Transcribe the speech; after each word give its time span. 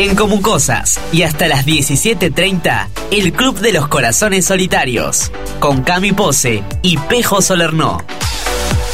En 0.00 0.16
Comucosas 0.16 0.98
y 1.12 1.24
hasta 1.24 1.46
las 1.46 1.66
17.30, 1.66 2.88
el 3.10 3.34
Club 3.34 3.60
de 3.60 3.70
los 3.70 3.86
Corazones 3.86 4.46
Solitarios, 4.46 5.30
con 5.58 5.82
Cami 5.82 6.12
Pose 6.12 6.64
y 6.80 6.96
Pejo 6.96 7.42
Solernó. 7.42 8.02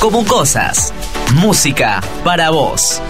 Comucosas, 0.01 0.93
música 1.35 2.03
para 2.25 2.51
vos. 2.51 3.01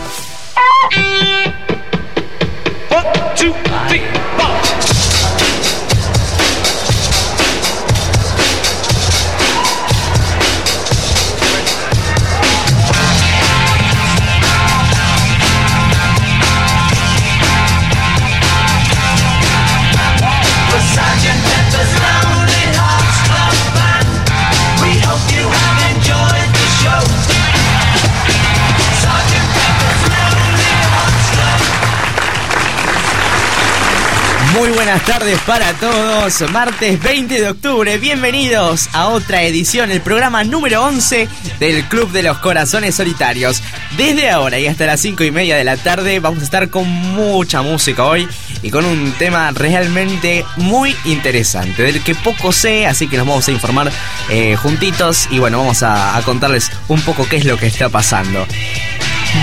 Buenas 34.87 35.05
tardes 35.05 35.41
para 35.41 35.73
todos. 35.73 36.49
Martes 36.53 37.03
20 37.03 37.41
de 37.41 37.49
octubre. 37.49 37.99
Bienvenidos 37.99 38.89
a 38.93 39.09
otra 39.09 39.43
edición, 39.43 39.91
el 39.91 40.01
programa 40.01 40.45
número 40.45 40.85
11 40.85 41.29
del 41.59 41.83
Club 41.87 42.13
de 42.13 42.23
los 42.23 42.39
Corazones 42.39 42.95
Solitarios. 42.95 43.65
Desde 43.97 44.31
ahora 44.31 44.61
y 44.61 44.69
hasta 44.69 44.87
las 44.87 45.01
5 45.01 45.25
y 45.25 45.33
media 45.33 45.57
de 45.57 45.65
la 45.65 45.77
tarde 45.77 46.21
vamos 46.21 46.41
a 46.41 46.45
estar 46.45 46.71
con 46.71 46.89
mucha 46.89 47.63
música 47.63 48.05
hoy 48.05 48.29
y 48.63 48.71
con 48.71 48.85
un 48.85 49.11
tema 49.19 49.51
realmente 49.51 50.45
muy 50.55 50.95
interesante, 51.05 51.83
del 51.83 52.01
que 52.05 52.15
poco 52.15 52.53
sé, 52.53 52.87
así 52.87 53.09
que 53.09 53.17
nos 53.17 53.27
vamos 53.27 53.49
a 53.49 53.51
informar 53.51 53.91
eh, 54.31 54.55
juntitos 54.55 55.27
y 55.33 55.41
bueno, 55.41 55.59
vamos 55.59 55.83
a, 55.83 56.17
a 56.17 56.23
contarles 56.23 56.71
un 56.87 57.01
poco 57.01 57.29
qué 57.29 57.39
es 57.39 57.45
lo 57.45 57.59
que 57.59 57.67
está 57.67 57.89
pasando. 57.89 58.47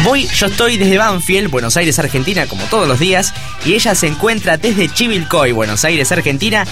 Voy, 0.04 0.28
yo 0.28 0.48
estoy 0.48 0.78
desde 0.78 0.98
Banfield, 0.98 1.50
Buenos 1.50 1.78
Aires, 1.78 1.98
Argentina, 2.00 2.46
como 2.46 2.64
todos 2.66 2.88
los 2.88 3.00
días, 3.00 3.34
y 3.66 3.74
ella 3.74 3.96
se 3.96 4.08
encuentra 4.08 4.58
desde 4.58 4.90
Chivilcoy, 4.90 5.52
Buenos 5.52 5.86
Aires, 5.86 6.12
Argentina. 6.12 6.66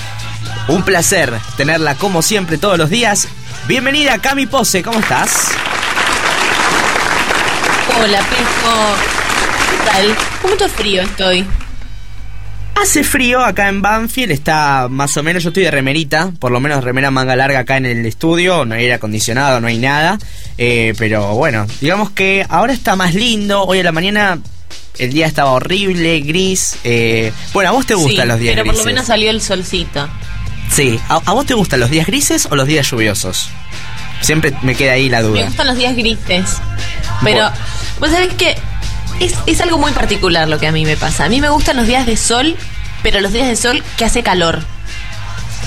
Un 0.67 0.83
placer 0.83 1.33
tenerla 1.57 1.95
como 1.95 2.21
siempre 2.21 2.57
todos 2.57 2.77
los 2.77 2.89
días. 2.89 3.27
Bienvenida, 3.67 4.17
Cami 4.17 4.47
Pose, 4.47 4.83
¿cómo 4.83 4.99
estás? 4.99 5.51
Hola, 7.99 8.19
Pejo. 8.19 8.95
¿Qué 9.69 9.91
tal? 9.91 10.15
¿Cómo 10.41 10.53
mucho 10.53 10.69
frío 10.69 11.01
estoy? 11.03 11.45
Hace 12.81 13.03
frío 13.03 13.43
acá 13.45 13.69
en 13.69 13.81
Banfield, 13.81 14.31
está 14.31 14.87
más 14.89 15.15
o 15.15 15.21
menos, 15.23 15.43
yo 15.43 15.49
estoy 15.49 15.63
de 15.63 15.71
remerita, 15.71 16.31
por 16.39 16.51
lo 16.51 16.59
menos 16.59 16.83
remera 16.83 17.11
manga 17.11 17.35
larga 17.35 17.59
acá 17.59 17.77
en 17.77 17.85
el 17.85 18.05
estudio, 18.07 18.65
no 18.65 18.73
hay 18.73 18.81
aire 18.81 18.95
acondicionado, 18.95 19.59
no 19.61 19.67
hay 19.67 19.77
nada, 19.77 20.17
eh, 20.57 20.93
pero 20.97 21.35
bueno, 21.35 21.67
digamos 21.79 22.09
que 22.09 22.43
ahora 22.49 22.73
está 22.73 22.95
más 22.95 23.13
lindo, 23.13 23.63
hoy 23.65 23.79
a 23.79 23.83
la 23.83 23.91
mañana 23.91 24.39
el 24.97 25.13
día 25.13 25.27
estaba 25.27 25.51
horrible, 25.51 26.21
gris, 26.21 26.77
eh, 26.83 27.31
bueno, 27.53 27.69
¿a 27.69 27.73
vos 27.73 27.85
te 27.85 27.93
gustan 27.93 28.23
Sí, 28.23 28.27
los 28.27 28.39
días 28.39 28.53
pero 28.53 28.65
por 28.65 28.73
grises? 28.73 28.85
lo 28.85 28.91
menos 28.91 29.05
salió 29.07 29.29
el 29.29 29.41
solcito. 29.41 30.09
Sí, 30.71 30.99
¿A, 31.07 31.21
a 31.23 31.33
vos 31.33 31.45
te 31.45 31.53
gustan 31.53 31.81
los 31.81 31.89
días 31.91 32.07
grises 32.07 32.47
o 32.49 32.55
los 32.55 32.65
días 32.67 32.89
lluviosos? 32.89 33.49
Siempre 34.21 34.53
me 34.63 34.73
queda 34.73 34.93
ahí 34.93 35.07
la 35.07 35.21
Me 35.21 35.27
duda. 35.27 35.45
gustan 35.45 35.67
los 35.67 35.77
días 35.77 35.95
grises. 35.95 36.57
Pero, 37.23 37.47
vos 37.99 38.09
sabés 38.09 38.33
que 38.33 38.55
es, 39.19 39.35
es 39.45 39.61
algo 39.61 39.77
muy 39.77 39.91
particular 39.91 40.47
lo 40.47 40.59
que 40.59 40.67
a 40.67 40.71
mí 40.71 40.85
me 40.85 40.97
pasa. 40.97 41.25
A 41.25 41.29
mí 41.29 41.41
me 41.41 41.49
gustan 41.49 41.77
los 41.77 41.87
días 41.87 42.05
de 42.05 42.17
sol, 42.17 42.55
pero 43.03 43.19
los 43.21 43.31
días 43.33 43.47
de 43.47 43.55
sol 43.55 43.83
que 43.97 44.05
hace 44.05 44.23
calor. 44.23 44.59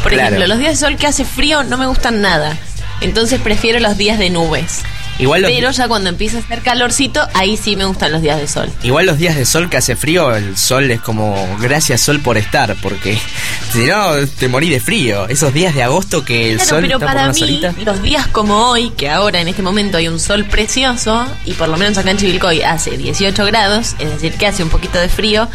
Por 0.03 0.13
Claro. 0.13 0.29
ejemplo, 0.29 0.47
los 0.47 0.59
días 0.59 0.73
de 0.79 0.87
sol 0.87 0.97
que 0.97 1.07
hace 1.07 1.25
frío 1.25 1.63
no 1.65 1.77
me 1.79 1.87
gustan 1.87 2.21
nada. 2.21 2.57
Entonces 3.01 3.41
prefiero 3.41 3.81
los 3.81 3.97
días 3.97 4.19
de 4.19 4.31
nubes. 4.31 4.81
Igual 5.19 5.43
los, 5.43 5.51
Pero 5.53 5.71
ya 5.71 5.87
cuando 5.87 6.09
empieza 6.11 6.39
a 6.39 6.41
hacer 6.41 6.61
calorcito, 6.63 7.25
ahí 7.35 7.57
sí 7.57 7.77
me 7.77 7.85
gustan 7.85 8.11
los 8.11 8.21
días 8.21 8.39
de 8.41 8.49
sol. 8.49 8.69
igual 8.83 9.07
los 9.07 9.17
días 9.19 9.37
de 9.37 9.45
sol 9.45 9.71
que 9.71 9.77
hace 9.77 9.95
frío, 9.95 10.35
el 10.35 10.57
sol 10.57 10.91
es 10.91 11.01
como 11.01 11.57
gracias 11.61 12.01
sol 12.01 12.19
por 12.21 12.37
estar, 12.37 12.75
porque 12.83 13.17
si 13.73 13.87
no 13.87 14.13
te 14.39 14.49
morí 14.49 14.69
de 14.71 14.81
frío. 14.81 15.29
Esos 15.29 15.55
días 15.55 15.75
de 15.75 15.83
agosto 15.85 16.25
que 16.25 16.51
el 16.51 16.57
Claro, 16.57 16.69
sol 16.71 16.81
pero 16.83 16.95
está 16.95 17.07
por 17.07 17.15
para 17.15 17.25
una 17.25 17.33
mí, 17.33 17.39
solita. 17.39 17.75
los 17.85 18.03
días 18.03 18.27
como 18.29 18.71
hoy, 18.71 18.91
que 18.97 19.09
ahora 19.09 19.41
en 19.41 19.47
este 19.49 19.63
momento 19.63 19.99
hay 19.99 20.09
un 20.09 20.19
sol 20.19 20.45
precioso, 20.47 21.27
y 21.45 21.53
por 21.53 21.69
lo 21.69 21.77
menos 21.77 21.97
acá 21.97 22.11
en 22.11 22.17
Chivilcoy 22.17 22.63
hace 22.63 22.97
18 22.97 23.45
grados, 23.47 23.95
es 24.01 24.11
decir, 24.11 24.33
que 24.35 24.47
hace 24.49 24.65
un 24.65 24.69
poquito 24.71 24.99
de 24.99 25.09
frío, 25.09 25.49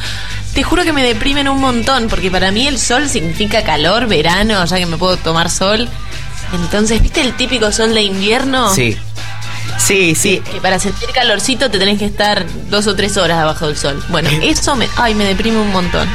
te 0.53 0.63
juro 0.63 0.83
que 0.83 0.93
me 0.93 1.03
deprimen 1.03 1.49
un 1.49 1.59
montón, 1.59 2.07
porque 2.07 2.31
para 2.31 2.51
mí 2.51 2.65
el 2.67 2.79
sol 2.79 3.09
significa 3.09 3.63
calor, 3.63 4.07
verano, 4.07 4.63
ya 4.65 4.77
que 4.77 4.85
me 4.85 4.97
puedo 4.97 5.17
tomar 5.17 5.49
sol. 5.49 5.87
Entonces, 6.51 6.99
¿viste 7.01 7.21
el 7.21 7.33
típico 7.35 7.71
sol 7.71 7.93
de 7.93 8.01
invierno? 8.01 8.73
Sí. 8.73 8.97
Sí, 9.79 10.13
sí. 10.13 10.41
Que 10.51 10.62
para 10.62 10.78
sentir 10.78 11.09
calorcito 11.09 11.72
te 11.72 11.79
tenés 11.79 11.97
que 11.97 12.06
estar 12.06 12.45
dos 12.69 12.85
o 12.88 12.95
tres 12.95 13.17
horas 13.17 13.40
abajo 13.40 13.66
del 13.66 13.78
sol. 13.78 14.03
Bueno, 14.09 14.29
eso 14.44 14.75
me, 14.75 14.88
ay, 14.97 15.16
me 15.16 15.23
deprime 15.23 15.57
un 15.57 15.72
montón. 15.72 16.07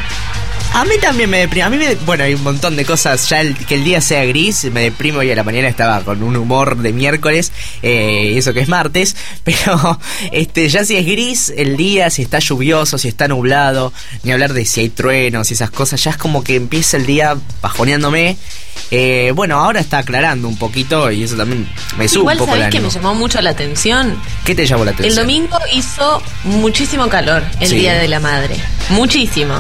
A 0.75 0.85
mí 0.85 0.97
también 1.01 1.31
me 1.31 1.39
deprime. 1.39 1.63
A 1.63 1.71
mí, 1.71 1.77
me, 1.77 1.95
bueno, 1.95 2.25
hay 2.25 2.35
un 2.35 2.43
montón 2.43 2.75
de 2.75 2.85
cosas. 2.85 3.29
Ya 3.29 3.41
el, 3.41 3.57
que 3.57 3.77
el 3.77 3.85
día 3.85 4.01
sea 4.01 4.25
gris, 4.25 4.65
me 4.73 4.81
deprimo 4.81 5.23
y 5.23 5.31
a 5.31 5.37
la 5.37 5.45
mañana 5.45 5.69
estaba 5.69 6.01
con 6.01 6.21
un 6.25 6.37
humor 6.37 6.77
de 6.79 6.93
miércoles, 6.93 7.53
eh, 7.83 8.33
y 8.35 8.39
eso 8.39 8.53
que 8.53 8.61
es 8.61 8.69
martes. 8.69 9.15
Pero 9.45 10.01
este 10.33 10.69
ya 10.69 10.85
si 10.85 10.97
es 10.97 11.07
gris 11.07 11.53
el 11.57 11.77
día, 11.77 12.11
si 12.11 12.23
está 12.23 12.41
lluvioso, 12.41 12.99
si 12.99 13.07
está 13.07 13.29
nublado, 13.29 13.93
ni 14.25 14.33
hablar 14.33 14.53
de 14.53 14.65
si 14.65 14.81
hay 14.81 14.89
truenos 14.89 15.49
y 15.53 15.55
esas 15.55 15.71
cosas, 15.71 16.03
ya 16.03 16.11
es 16.11 16.17
como 16.17 16.43
que 16.43 16.57
empieza 16.57 16.97
el 16.97 17.07
día 17.07 17.37
bajoneándome. 17.63 18.37
Eh, 18.91 19.31
bueno, 19.33 19.61
ahora 19.61 19.79
está 19.79 19.99
aclarando 19.99 20.49
un 20.49 20.59
poquito 20.59 21.09
y 21.13 21.23
eso 21.23 21.37
también 21.37 21.69
me 21.97 22.09
sube 22.09 22.23
Igual 22.23 22.41
un 22.41 22.47
poco 22.47 22.57
sabés 22.59 22.71
que 22.75 22.81
me 22.81 22.91
llamó 22.91 23.15
mucho 23.15 23.41
la 23.41 23.51
atención. 23.51 24.19
¿Qué 24.45 24.57
te 24.57 24.67
llamó 24.67 24.85
la 24.85 24.91
atención? 24.91 25.17
El 25.17 25.25
domingo 25.25 25.57
hizo 25.73 26.21
muchísimo 26.43 27.09
calor, 27.09 27.45
el 27.61 27.69
Sí. 27.69 27.77
Día 27.77 27.95
de 27.95 28.09
la 28.09 28.19
Madre. 28.19 28.57
Muchísimo. 28.91 29.55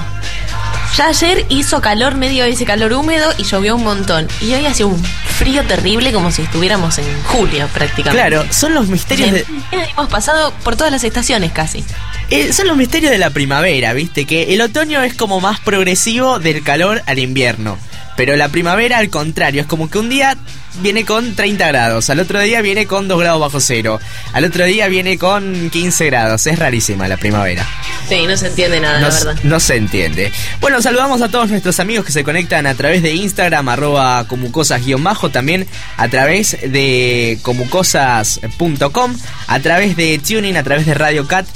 Ya 0.96 1.08
ayer 1.08 1.44
hizo 1.48 1.80
calor, 1.80 2.14
medio 2.14 2.44
ese 2.44 2.64
calor 2.64 2.92
húmedo 2.92 3.28
y 3.36 3.42
llovió 3.42 3.74
un 3.74 3.82
montón. 3.82 4.28
Y 4.40 4.54
hoy 4.54 4.64
hace 4.66 4.84
un 4.84 5.02
frío 5.02 5.64
terrible 5.64 6.12
como 6.12 6.30
si 6.30 6.42
estuviéramos 6.42 6.98
en 6.98 7.22
julio 7.24 7.66
prácticamente. 7.74 8.28
Claro, 8.28 8.46
son 8.52 8.74
los 8.74 8.86
misterios 8.86 9.32
de... 9.32 9.44
Hemos 9.72 10.08
pasado 10.08 10.52
por 10.62 10.76
todas 10.76 10.92
las 10.92 11.02
estaciones 11.02 11.50
casi. 11.50 11.84
Eh, 12.30 12.52
son 12.52 12.68
los 12.68 12.76
misterios 12.76 13.10
de 13.10 13.18
la 13.18 13.30
primavera, 13.30 13.92
viste, 13.92 14.24
que 14.24 14.54
el 14.54 14.60
otoño 14.60 15.02
es 15.02 15.14
como 15.14 15.40
más 15.40 15.58
progresivo 15.58 16.38
del 16.38 16.62
calor 16.62 17.02
al 17.06 17.18
invierno. 17.18 17.76
Pero 18.16 18.36
la 18.36 18.48
primavera 18.48 18.98
al 18.98 19.10
contrario, 19.10 19.62
es 19.62 19.66
como 19.66 19.90
que 19.90 19.98
un 19.98 20.08
día 20.08 20.36
viene 20.80 21.04
con 21.04 21.34
30 21.34 21.68
grados, 21.68 22.10
al 22.10 22.20
otro 22.20 22.40
día 22.40 22.60
viene 22.62 22.86
con 22.86 23.08
2 23.08 23.20
grados 23.20 23.40
bajo 23.40 23.60
cero, 23.60 24.00
al 24.32 24.44
otro 24.44 24.64
día 24.64 24.88
viene 24.88 25.18
con 25.18 25.70
15 25.70 26.06
grados. 26.06 26.46
Es 26.46 26.58
rarísima 26.58 27.08
la 27.08 27.16
primavera. 27.16 27.66
Sí, 28.08 28.26
no 28.26 28.36
se 28.36 28.48
entiende 28.48 28.80
nada, 28.80 29.00
No, 29.00 29.08
la 29.08 29.14
verdad. 29.14 29.36
no 29.44 29.60
se 29.60 29.76
entiende. 29.76 30.32
Bueno, 30.60 30.82
saludamos 30.82 31.22
a 31.22 31.28
todos 31.28 31.48
nuestros 31.50 31.80
amigos 31.80 32.04
que 32.04 32.12
se 32.12 32.24
conectan 32.24 32.66
a 32.66 32.74
través 32.74 33.02
de 33.02 33.12
Instagram, 33.12 33.68
arroba 33.68 34.26
comucosas-bajo, 34.28 35.30
también 35.30 35.66
a 35.96 36.08
través 36.08 36.56
de 36.60 37.38
comucosas.com, 37.42 39.14
a 39.46 39.60
través 39.60 39.96
de 39.96 40.18
Tuning, 40.18 40.56
a 40.56 40.62
través 40.62 40.86
de 40.86 40.94
Radio 40.94 41.26
Cat, 41.26 41.46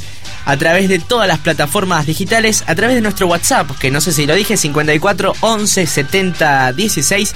a 0.49 0.57
través 0.57 0.89
de 0.89 0.99
todas 0.99 1.29
las 1.29 1.41
plataformas 1.41 2.07
digitales, 2.07 2.65
a 2.67 2.75
través 2.75 2.97
de 2.97 3.03
nuestro 3.03 3.27
WhatsApp, 3.27 3.71
que 3.79 3.91
no 3.91 4.01
sé 4.01 4.13
si 4.13 4.25
lo 4.25 4.35
dije, 4.35 4.57
54 4.57 5.35
11 5.41 5.87
70 5.87 6.73
16 6.73 7.35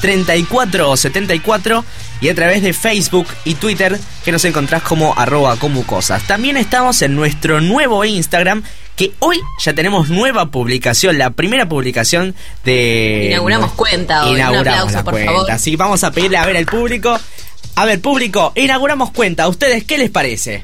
34 0.00 0.96
74 0.96 1.84
y 2.20 2.28
a 2.28 2.34
través 2.36 2.62
de 2.62 2.72
Facebook 2.72 3.26
y 3.44 3.56
Twitter 3.56 3.98
que 4.24 4.30
nos 4.30 4.44
encontrás 4.44 4.82
como 4.82 5.12
arroba 5.18 5.56
comucosas. 5.56 6.22
También 6.28 6.56
estamos 6.56 7.02
en 7.02 7.16
nuestro 7.16 7.60
nuevo 7.60 8.04
Instagram 8.04 8.62
que 8.94 9.10
hoy 9.18 9.40
ya 9.64 9.72
tenemos 9.72 10.08
nueva 10.08 10.52
publicación, 10.52 11.18
la 11.18 11.30
primera 11.30 11.68
publicación 11.68 12.32
de... 12.64 13.26
Inauguramos 13.30 13.72
cuenta 13.72 14.22
hoy, 14.22 14.34
un 14.34 14.36
Inauguramos 14.36 14.68
aplauso, 14.68 14.94
la 14.98 15.02
por 15.04 15.14
cuenta. 15.14 15.32
favor. 15.32 15.50
Así 15.50 15.74
vamos 15.74 16.04
a 16.04 16.12
pedirle 16.12 16.36
a 16.36 16.46
ver 16.46 16.56
al 16.58 16.66
público. 16.66 17.18
A 17.74 17.86
ver, 17.86 18.00
público, 18.00 18.52
inauguramos 18.54 19.10
cuenta. 19.10 19.42
¿A 19.42 19.48
ustedes 19.48 19.82
qué 19.82 19.98
les 19.98 20.10
parece? 20.10 20.62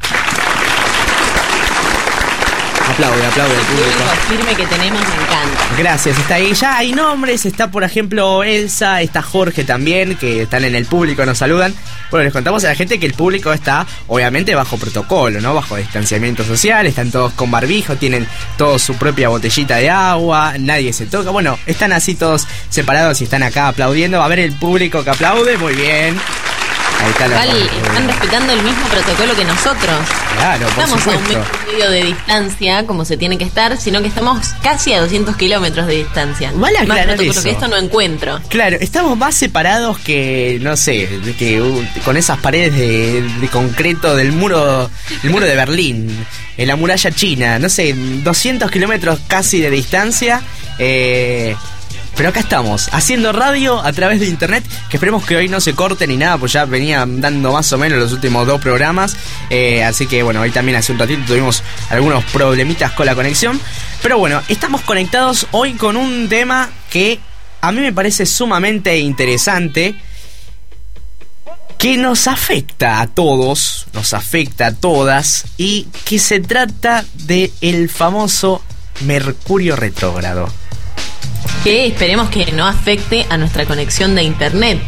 Aplaude, 2.90 3.26
aplaude 3.26 3.54
al 3.54 3.64
público 3.66 4.18
firme 4.28 4.54
que 4.54 4.66
tenemos 4.66 5.00
me 5.00 5.14
encanta. 5.14 5.76
Gracias, 5.78 6.18
está 6.18 6.34
ahí. 6.34 6.52
Ya 6.54 6.78
hay 6.78 6.92
nombres, 6.92 7.46
está 7.46 7.70
por 7.70 7.84
ejemplo 7.84 8.44
Elsa, 8.44 9.00
está 9.00 9.22
Jorge 9.22 9.64
también, 9.64 10.16
que 10.16 10.42
están 10.42 10.64
en 10.64 10.74
el 10.74 10.86
público, 10.86 11.24
nos 11.24 11.38
saludan. 11.38 11.74
Bueno, 12.10 12.24
les 12.24 12.32
contamos 12.32 12.64
a 12.64 12.68
la 12.68 12.74
gente 12.74 12.98
que 12.98 13.06
el 13.06 13.14
público 13.14 13.52
está 13.52 13.86
obviamente 14.06 14.54
bajo 14.54 14.76
protocolo, 14.76 15.40
¿no? 15.40 15.54
Bajo 15.54 15.76
distanciamiento 15.76 16.44
social, 16.44 16.86
están 16.86 17.10
todos 17.10 17.32
con 17.32 17.50
barbijo, 17.50 17.96
tienen 17.96 18.26
todos 18.56 18.82
su 18.82 18.94
propia 18.96 19.28
botellita 19.28 19.76
de 19.76 19.90
agua, 19.90 20.54
nadie 20.58 20.92
se 20.92 21.06
toca. 21.06 21.30
Bueno, 21.30 21.58
están 21.66 21.92
así 21.92 22.14
todos 22.14 22.46
separados 22.68 23.20
y 23.20 23.24
están 23.24 23.42
acá 23.42 23.68
aplaudiendo. 23.68 24.22
A 24.22 24.28
ver 24.28 24.40
el 24.40 24.52
público 24.52 25.04
que 25.04 25.10
aplaude, 25.10 25.56
muy 25.56 25.74
bien. 25.74 26.18
Ahí 27.00 27.10
está 27.10 27.28
la 27.28 27.46
Igual 27.46 27.70
están 27.86 28.08
respetando 28.08 28.52
el 28.52 28.62
mismo 28.62 28.86
protocolo 28.88 29.34
que 29.36 29.44
nosotros. 29.44 29.96
Claro, 30.36 30.66
por 30.68 30.84
estamos 30.84 30.92
a 30.92 30.94
un 30.94 31.00
supuesto. 31.16 31.38
metro 31.38 31.44
y 31.68 31.72
medio 31.72 31.90
de 31.90 32.04
distancia, 32.04 32.86
como 32.86 33.04
se 33.04 33.16
tiene 33.16 33.38
que 33.38 33.44
estar, 33.44 33.76
sino 33.78 34.02
que 34.02 34.08
estamos 34.08 34.48
casi 34.62 34.92
a 34.92 35.00
200 35.00 35.36
kilómetros 35.36 35.86
de 35.86 35.96
distancia. 35.96 36.50
Vale 36.54 36.84
Más 36.86 36.98
protocolo 37.00 37.30
eso. 37.30 37.42
que 37.42 37.50
esto 37.50 37.68
no 37.68 37.76
encuentro. 37.76 38.40
Claro, 38.48 38.76
estamos 38.80 39.16
más 39.16 39.34
separados 39.34 39.98
que, 39.98 40.58
no 40.60 40.76
sé, 40.76 41.08
que 41.38 41.60
uh, 41.62 41.84
con 42.04 42.16
esas 42.16 42.38
paredes 42.38 42.74
de, 42.76 43.22
de 43.22 43.48
concreto 43.48 44.14
del 44.16 44.32
muro, 44.32 44.90
el 45.22 45.30
muro 45.30 45.46
de 45.46 45.54
Berlín, 45.54 46.26
en 46.56 46.66
la 46.68 46.76
muralla 46.76 47.10
china, 47.12 47.58
no 47.58 47.68
sé, 47.68 47.94
200 47.94 48.70
kilómetros 48.70 49.20
casi 49.28 49.60
de 49.60 49.70
distancia. 49.70 50.42
eh, 50.78 51.54
pero 52.18 52.30
acá 52.30 52.40
estamos, 52.40 52.88
haciendo 52.90 53.30
radio 53.30 53.78
a 53.78 53.92
través 53.92 54.18
de 54.18 54.26
internet, 54.26 54.64
que 54.90 54.96
esperemos 54.96 55.24
que 55.24 55.36
hoy 55.36 55.48
no 55.48 55.60
se 55.60 55.74
corte 55.74 56.04
ni 56.08 56.16
nada, 56.16 56.36
pues 56.36 56.52
ya 56.52 56.64
venía 56.64 57.06
dando 57.06 57.52
más 57.52 57.72
o 57.72 57.78
menos 57.78 57.96
los 57.96 58.12
últimos 58.12 58.44
dos 58.44 58.60
programas. 58.60 59.16
eh, 59.50 59.84
así 59.84 60.08
que 60.08 60.24
bueno, 60.24 60.40
hoy 60.40 60.50
también 60.50 60.76
hace 60.76 60.90
un 60.90 60.98
ratito 60.98 61.22
tuvimos 61.28 61.62
algunos 61.90 62.24
problemitas 62.24 62.90
con 62.90 63.06
la 63.06 63.14
conexión. 63.14 63.60
Pero 64.02 64.18
bueno, 64.18 64.42
estamos 64.48 64.80
conectados 64.80 65.46
hoy 65.52 65.74
con 65.74 65.96
un 65.96 66.28
tema 66.28 66.70
que 66.90 67.20
a 67.60 67.70
mí 67.70 67.80
me 67.80 67.92
parece 67.92 68.26
sumamente 68.26 68.98
interesante. 68.98 69.94
Que 71.78 71.96
nos 71.98 72.26
afecta 72.26 73.00
a 73.00 73.06
todos, 73.06 73.86
nos 73.92 74.12
afecta 74.12 74.66
a 74.66 74.74
todas, 74.74 75.44
y 75.56 75.86
que 76.04 76.18
se 76.18 76.40
trata 76.40 77.04
de 77.14 77.52
el 77.60 77.88
famoso 77.88 78.60
Mercurio 79.02 79.76
retrógrado. 79.76 80.48
Que 81.64 81.86
esperemos 81.86 82.30
que 82.30 82.50
no 82.52 82.66
afecte 82.66 83.26
a 83.30 83.36
nuestra 83.36 83.64
conexión 83.66 84.14
de 84.14 84.22
internet. 84.22 84.80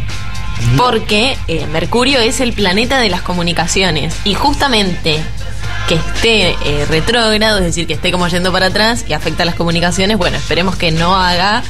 Porque 0.77 1.37
eh, 1.49 1.67
Mercurio 1.73 2.21
es 2.21 2.41
el 2.41 2.53
planeta 2.53 2.99
de 3.01 3.09
las 3.09 3.23
comunicaciones. 3.23 4.15
Y 4.25 4.35
justamente 4.35 5.19
que 5.89 5.95
esté 5.95 6.51
eh, 6.65 6.87
retrógrado, 6.89 7.59
es 7.59 7.65
decir, 7.65 7.87
que 7.87 7.95
esté 7.95 8.13
como 8.13 8.29
yendo 8.29 8.53
para 8.53 8.67
atrás 8.67 9.05
y 9.09 9.13
afecta 9.15 9.43
a 9.43 9.47
las 9.47 9.55
comunicaciones, 9.55 10.19
bueno, 10.19 10.37
esperemos 10.37 10.77
que 10.77 10.91
no 10.93 11.17
haga 11.17 11.63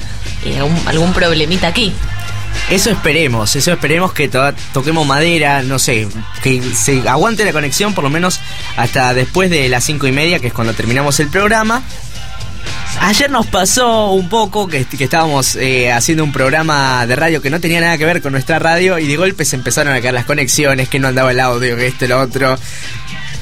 eh, 0.44 0.60
un- 0.62 0.88
algún 0.88 1.12
problemita 1.12 1.68
aquí. 1.68 1.92
Eso 2.68 2.90
esperemos, 2.90 3.54
eso 3.56 3.72
esperemos 3.72 4.12
que 4.12 4.28
to- 4.28 4.52
toquemos 4.72 5.06
madera, 5.06 5.62
no 5.62 5.78
sé, 5.78 6.08
que 6.42 6.60
se 6.74 7.08
aguante 7.08 7.44
la 7.44 7.52
conexión 7.52 7.94
por 7.94 8.02
lo 8.04 8.10
menos 8.10 8.40
hasta 8.76 9.14
después 9.14 9.50
de 9.50 9.68
las 9.68 9.84
cinco 9.84 10.06
y 10.08 10.12
media, 10.12 10.40
que 10.40 10.48
es 10.48 10.52
cuando 10.52 10.74
terminamos 10.74 11.18
el 11.20 11.28
programa. 11.28 11.82
Ayer 12.98 13.30
nos 13.30 13.46
pasó 13.46 14.10
un 14.12 14.28
poco 14.28 14.66
que, 14.66 14.84
que 14.84 15.04
estábamos 15.04 15.56
eh, 15.56 15.90
haciendo 15.92 16.24
un 16.24 16.32
programa 16.32 17.06
de 17.06 17.16
radio 17.16 17.40
que 17.40 17.50
no 17.50 17.60
tenía 17.60 17.80
nada 17.80 17.96
que 17.96 18.04
ver 18.04 18.20
con 18.20 18.32
nuestra 18.32 18.58
radio 18.58 18.98
y 18.98 19.06
de 19.06 19.16
golpe 19.16 19.44
se 19.44 19.56
empezaron 19.56 19.94
a 19.94 20.00
caer 20.00 20.14
las 20.14 20.24
conexiones, 20.24 20.88
que 20.88 20.98
no 20.98 21.08
andaba 21.08 21.30
el 21.30 21.40
audio, 21.40 21.76
que 21.76 21.86
esto, 21.86 22.06
lo 22.06 22.20
otro. 22.20 22.58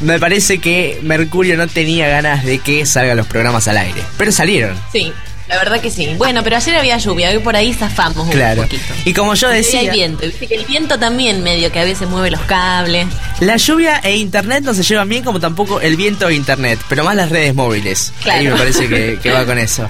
Me 0.00 0.20
parece 0.20 0.58
que 0.58 1.00
Mercurio 1.02 1.56
no 1.56 1.66
tenía 1.66 2.08
ganas 2.08 2.44
de 2.44 2.60
que 2.60 2.86
salgan 2.86 3.16
los 3.16 3.26
programas 3.26 3.66
al 3.66 3.78
aire, 3.78 4.00
pero 4.16 4.30
salieron. 4.30 4.78
Sí, 4.92 5.12
la 5.48 5.56
verdad 5.56 5.80
que 5.80 5.90
sí. 5.90 6.14
Bueno, 6.16 6.42
pero 6.44 6.56
ayer 6.56 6.74
había 6.76 6.98
lluvia, 6.98 7.30
hoy 7.30 7.38
por 7.38 7.56
ahí 7.56 7.72
zafamos 7.72 8.28
Claro. 8.30 8.62
un 8.62 8.68
poquito. 8.68 8.94
Y 9.04 9.12
como 9.14 9.34
yo 9.34 9.48
decía... 9.48 9.80
hay 9.80 9.90
viento, 9.90 10.24
y 10.24 10.28
viste 10.28 10.46
que 10.46 10.54
el 10.56 10.64
viento 10.66 10.98
también 10.98 11.42
medio 11.42 11.72
que 11.72 11.78
a 11.80 11.84
veces 11.84 12.08
mueve 12.08 12.30
los 12.30 12.40
cables. 12.42 13.06
La 13.40 13.56
lluvia 13.56 13.98
e 13.98 14.16
internet 14.16 14.62
no 14.64 14.74
se 14.74 14.82
llevan 14.82 15.08
bien 15.08 15.24
como 15.24 15.40
tampoco 15.40 15.80
el 15.80 15.96
viento 15.96 16.28
e 16.28 16.34
internet, 16.34 16.78
pero 16.88 17.04
más 17.04 17.16
las 17.16 17.30
redes 17.30 17.54
móviles. 17.54 18.12
Claro. 18.22 18.38
Ahí 18.40 18.46
me 18.48 18.56
parece 18.56 18.88
que, 18.88 19.18
que 19.22 19.30
va 19.32 19.44
con 19.46 19.58
eso. 19.58 19.88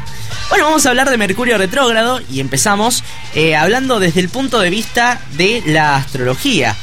Bueno, 0.50 0.64
vamos 0.66 0.86
a 0.86 0.90
hablar 0.90 1.10
de 1.10 1.16
Mercurio 1.18 1.58
retrógrado 1.58 2.20
y 2.30 2.40
empezamos 2.40 3.02
eh, 3.34 3.54
hablando 3.56 3.98
desde 4.00 4.20
el 4.20 4.28
punto 4.28 4.60
de 4.60 4.70
vista 4.70 5.20
de 5.36 5.62
la 5.66 5.96
astrología. 5.96 6.76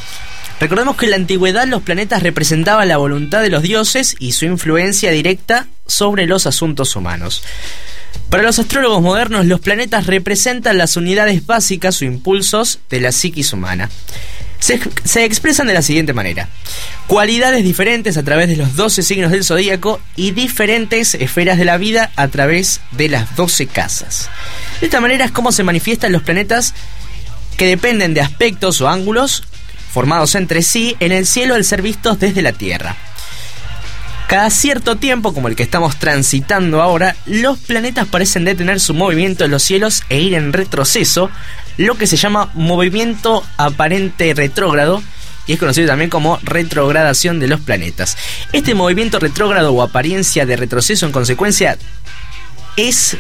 Recordemos 0.60 0.96
que 0.96 1.06
en 1.06 1.12
la 1.12 1.18
antigüedad 1.18 1.68
los 1.68 1.82
planetas 1.82 2.24
representaban 2.24 2.88
la 2.88 2.98
voluntad 2.98 3.42
de 3.42 3.50
los 3.50 3.62
dioses 3.62 4.16
y 4.20 4.34
su 4.34 4.46
influencia 4.46 5.12
directa 5.12 5.68
sobre 5.88 6.28
los 6.28 6.46
asuntos 6.46 6.96
humanos. 6.96 7.44
Para 8.30 8.44
los 8.44 8.60
astrólogos 8.60 9.02
modernos, 9.02 9.46
los 9.46 9.60
planetas 9.60 10.08
representan 10.08 10.78
las 10.78 10.98
unidades 10.98 11.46
básicas 11.46 12.02
o 12.02 12.06
impulsos 12.06 12.80
de 12.90 13.00
la 13.00 13.12
psiquis 13.12 13.54
humana. 13.54 13.90
Se, 14.60 15.26
expresan 15.26 15.68
de 15.68 15.74
la 15.74 15.84
siguiente 15.84 16.14
manera. 16.14 16.50
Cualidades 17.08 17.64
diferentes 17.64 18.18
a 18.18 18.24
través 18.24 18.48
de 18.48 18.56
los 18.56 18.76
12 18.76 19.04
signos 19.04 19.32
del 19.32 19.44
zodíaco 19.44 20.00
y 20.16 20.32
diferentes 20.32 21.14
esferas 21.14 21.60
de 21.60 21.66
la 21.66 21.78
vida 21.78 22.12
a 22.16 22.30
través 22.30 22.82
de 22.92 23.10
las 23.10 23.36
12 23.36 23.68
casas. 23.68 24.30
De 24.80 24.88
esta 24.88 25.02
manera 25.02 25.26
es 25.26 25.32
como 25.32 25.52
se 25.52 25.64
manifiestan 25.64 26.12
los 26.12 26.24
planetas 26.24 26.74
que 27.58 27.68
dependen 27.68 28.14
de 28.16 28.22
aspectos 28.22 28.82
o 28.82 28.90
ángulos 28.90 29.44
formados 29.92 30.36
entre 30.36 30.62
sí 30.62 30.98
en 31.00 31.12
el 31.12 31.26
cielo 31.26 31.54
al 31.56 31.64
ser 31.64 31.82
vistos 31.82 32.20
desde 32.20 32.42
la 32.42 32.52
Tierra. 32.52 32.98
Cada 34.28 34.50
cierto 34.50 34.96
tiempo, 34.96 35.34
como 35.34 35.48
el 35.48 35.56
que 35.56 35.64
estamos 35.64 35.98
transitando 35.98 36.82
ahora, 36.82 37.16
los 37.26 37.60
planetas 37.60 38.08
parecen 38.08 38.44
detener 38.44 38.80
su 38.80 38.94
movimiento 38.94 39.46
en 39.46 39.52
los 39.52 39.62
cielos 39.62 40.04
e 40.10 40.20
ir 40.20 40.34
en 40.34 40.52
retroceso, 40.52 41.30
lo 41.78 41.96
que 41.96 42.08
se 42.08 42.18
llama 42.18 42.50
movimiento 42.54 43.44
aparente 43.58 44.34
retrógrado 44.34 45.04
y 45.48 45.54
es 45.54 45.60
conocido 45.60 45.88
también 45.88 46.10
como 46.10 46.40
retrogradación 46.42 47.40
de 47.40 47.48
los 47.48 47.60
planetas. 47.60 48.18
Este 48.52 48.74
movimiento 48.74 49.20
retrógrado 49.20 49.72
o 49.74 49.84
apariencia 49.84 50.46
de 50.48 50.56
retroceso 50.56 51.06
en 51.06 51.12
consecuencia 51.12 51.78
es 52.78 53.18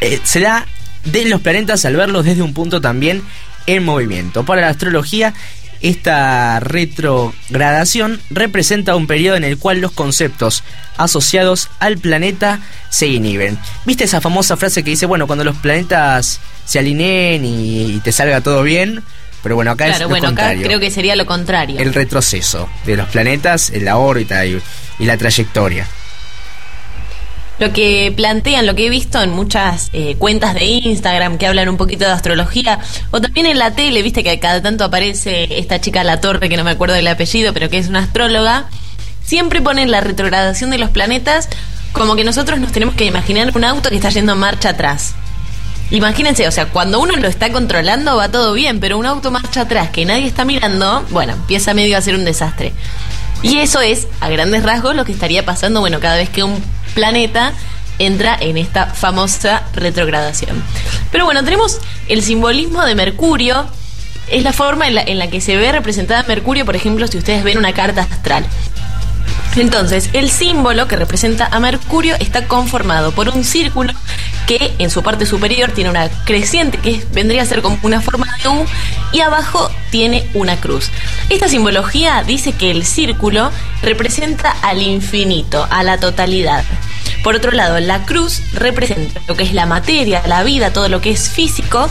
eh, 0.00 0.20
se 0.24 0.40
da 0.40 0.66
de 1.04 1.26
los 1.26 1.40
planetas 1.40 1.84
al 1.84 1.96
verlos 1.96 2.24
desde 2.24 2.42
un 2.42 2.54
punto 2.54 2.80
también 2.80 3.22
en 3.66 3.84
movimiento. 3.84 4.44
Para 4.44 4.62
la 4.62 4.68
astrología, 4.68 5.34
esta 5.80 6.60
retrogradación 6.60 8.20
representa 8.30 8.96
un 8.96 9.06
periodo 9.06 9.36
en 9.36 9.44
el 9.44 9.58
cual 9.58 9.80
los 9.80 9.92
conceptos 9.92 10.62
asociados 10.96 11.68
al 11.78 11.98
planeta 11.98 12.60
se 12.90 13.06
inhiben. 13.06 13.58
¿Viste 13.84 14.04
esa 14.04 14.20
famosa 14.20 14.56
frase 14.56 14.82
que 14.82 14.90
dice, 14.90 15.06
bueno, 15.06 15.26
cuando 15.26 15.44
los 15.44 15.56
planetas 15.56 16.40
se 16.64 16.78
alineen 16.78 17.44
y, 17.44 17.94
y 17.94 18.00
te 18.00 18.12
salga 18.12 18.40
todo 18.40 18.62
bien? 18.62 19.02
Pero 19.42 19.54
bueno, 19.54 19.70
acá 19.70 19.84
es 19.86 19.90
Claro, 19.92 20.04
lo 20.04 20.08
bueno, 20.10 20.28
acá 20.28 20.36
contrario. 20.36 20.66
creo 20.66 20.80
que 20.80 20.90
sería 20.90 21.14
lo 21.14 21.24
contrario. 21.24 21.78
El 21.78 21.94
retroceso 21.94 22.68
de 22.84 22.96
los 22.96 23.08
planetas 23.08 23.70
en 23.70 23.84
la 23.84 23.96
órbita 23.96 24.44
y, 24.44 24.60
y 24.98 25.04
la 25.04 25.16
trayectoria. 25.16 25.86
Lo 27.58 27.72
que 27.72 28.12
plantean, 28.14 28.66
lo 28.66 28.74
que 28.74 28.86
he 28.86 28.90
visto 28.90 29.20
en 29.20 29.30
muchas 29.30 29.90
eh, 29.92 30.14
cuentas 30.16 30.54
de 30.54 30.64
Instagram 30.64 31.38
que 31.38 31.46
hablan 31.46 31.68
un 31.68 31.76
poquito 31.76 32.04
de 32.04 32.12
astrología, 32.12 32.78
o 33.10 33.20
también 33.20 33.46
en 33.46 33.58
la 33.58 33.72
tele, 33.72 34.02
viste 34.02 34.22
que 34.22 34.38
cada 34.38 34.62
tanto 34.62 34.84
aparece 34.84 35.58
esta 35.58 35.80
chica 35.80 36.04
La 36.04 36.20
Torre, 36.20 36.48
que 36.48 36.56
no 36.56 36.64
me 36.64 36.70
acuerdo 36.70 36.94
del 36.94 37.08
apellido, 37.08 37.52
pero 37.52 37.68
que 37.68 37.78
es 37.78 37.88
una 37.88 38.00
astróloga, 38.00 38.66
siempre 39.24 39.60
ponen 39.60 39.90
la 39.90 40.00
retrogradación 40.00 40.70
de 40.70 40.78
los 40.78 40.90
planetas 40.90 41.48
como 41.92 42.16
que 42.16 42.24
nosotros 42.24 42.60
nos 42.60 42.72
tenemos 42.72 42.94
que 42.94 43.06
imaginar 43.06 43.50
un 43.54 43.64
auto 43.64 43.88
que 43.88 43.96
está 43.96 44.10
yendo 44.10 44.36
marcha 44.36 44.70
atrás. 44.70 45.14
Imagínense, 45.90 46.46
o 46.46 46.50
sea, 46.50 46.66
cuando 46.66 47.00
uno 47.00 47.16
lo 47.16 47.28
está 47.28 47.50
controlando 47.50 48.16
va 48.16 48.28
todo 48.28 48.52
bien, 48.52 48.78
pero 48.78 48.98
un 48.98 49.06
auto 49.06 49.30
marcha 49.30 49.62
atrás 49.62 49.88
que 49.90 50.04
nadie 50.04 50.26
está 50.26 50.44
mirando, 50.44 51.04
bueno, 51.10 51.32
empieza 51.32 51.72
medio 51.72 51.96
a 51.96 52.02
ser 52.02 52.14
un 52.14 52.24
desastre. 52.24 52.72
Y 53.42 53.58
eso 53.58 53.80
es, 53.80 54.08
a 54.20 54.28
grandes 54.28 54.62
rasgos, 54.62 54.94
lo 54.96 55.04
que 55.04 55.12
estaría 55.12 55.44
pasando, 55.44 55.80
bueno, 55.80 56.00
cada 56.00 56.16
vez 56.16 56.28
que 56.28 56.42
un 56.42 56.62
planeta 56.94 57.52
entra 57.98 58.36
en 58.38 58.56
esta 58.56 58.86
famosa 58.86 59.62
retrogradación. 59.74 60.62
Pero 61.10 61.24
bueno, 61.24 61.44
tenemos 61.44 61.78
el 62.08 62.22
simbolismo 62.22 62.84
de 62.84 62.94
Mercurio, 62.94 63.66
es 64.30 64.42
la 64.42 64.52
forma 64.52 64.88
en 64.88 64.94
la, 64.94 65.02
en 65.02 65.18
la 65.18 65.28
que 65.28 65.40
se 65.40 65.56
ve 65.56 65.72
representada 65.72 66.24
Mercurio, 66.28 66.64
por 66.64 66.76
ejemplo, 66.76 67.06
si 67.06 67.18
ustedes 67.18 67.44
ven 67.44 67.58
una 67.58 67.72
carta 67.72 68.02
astral. 68.02 68.44
Entonces, 69.56 70.10
el 70.12 70.30
símbolo 70.30 70.86
que 70.86 70.96
representa 70.96 71.48
a 71.50 71.58
Mercurio 71.58 72.14
está 72.20 72.46
conformado 72.46 73.12
por 73.12 73.28
un 73.28 73.44
círculo 73.44 73.92
que 74.48 74.74
en 74.78 74.88
su 74.90 75.02
parte 75.02 75.26
superior 75.26 75.72
tiene 75.72 75.90
una 75.90 76.08
creciente 76.24 76.78
que 76.78 77.04
vendría 77.12 77.42
a 77.42 77.46
ser 77.46 77.60
como 77.60 77.78
una 77.82 78.00
forma 78.00 78.26
de 78.42 78.48
U 78.48 78.64
y 79.12 79.20
abajo 79.20 79.70
tiene 79.90 80.26
una 80.32 80.56
cruz. 80.56 80.90
Esta 81.28 81.48
simbología 81.48 82.24
dice 82.26 82.52
que 82.52 82.70
el 82.70 82.86
círculo 82.86 83.50
representa 83.82 84.50
al 84.62 84.80
infinito, 84.80 85.66
a 85.70 85.82
la 85.82 86.00
totalidad. 86.00 86.64
Por 87.22 87.34
otro 87.34 87.52
lado, 87.52 87.78
la 87.78 88.06
cruz 88.06 88.40
representa 88.54 89.20
lo 89.28 89.36
que 89.36 89.42
es 89.42 89.52
la 89.52 89.66
materia, 89.66 90.22
la 90.26 90.42
vida, 90.44 90.72
todo 90.72 90.88
lo 90.88 91.02
que 91.02 91.10
es 91.10 91.28
físico. 91.28 91.90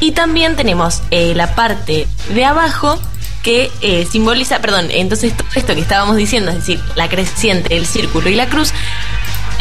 Y 0.00 0.12
también 0.12 0.56
tenemos 0.56 1.02
eh, 1.10 1.34
la 1.34 1.54
parte 1.54 2.08
de 2.32 2.44
abajo 2.46 2.98
que 3.42 3.70
eh, 3.82 4.06
simboliza, 4.10 4.60
perdón, 4.60 4.88
entonces 4.90 5.36
todo 5.36 5.48
esto 5.54 5.74
que 5.74 5.80
estábamos 5.82 6.16
diciendo, 6.16 6.50
es 6.50 6.58
decir, 6.58 6.80
la 6.94 7.08
creciente, 7.10 7.76
el 7.76 7.86
círculo 7.86 8.30
y 8.30 8.34
la 8.34 8.46
cruz, 8.48 8.72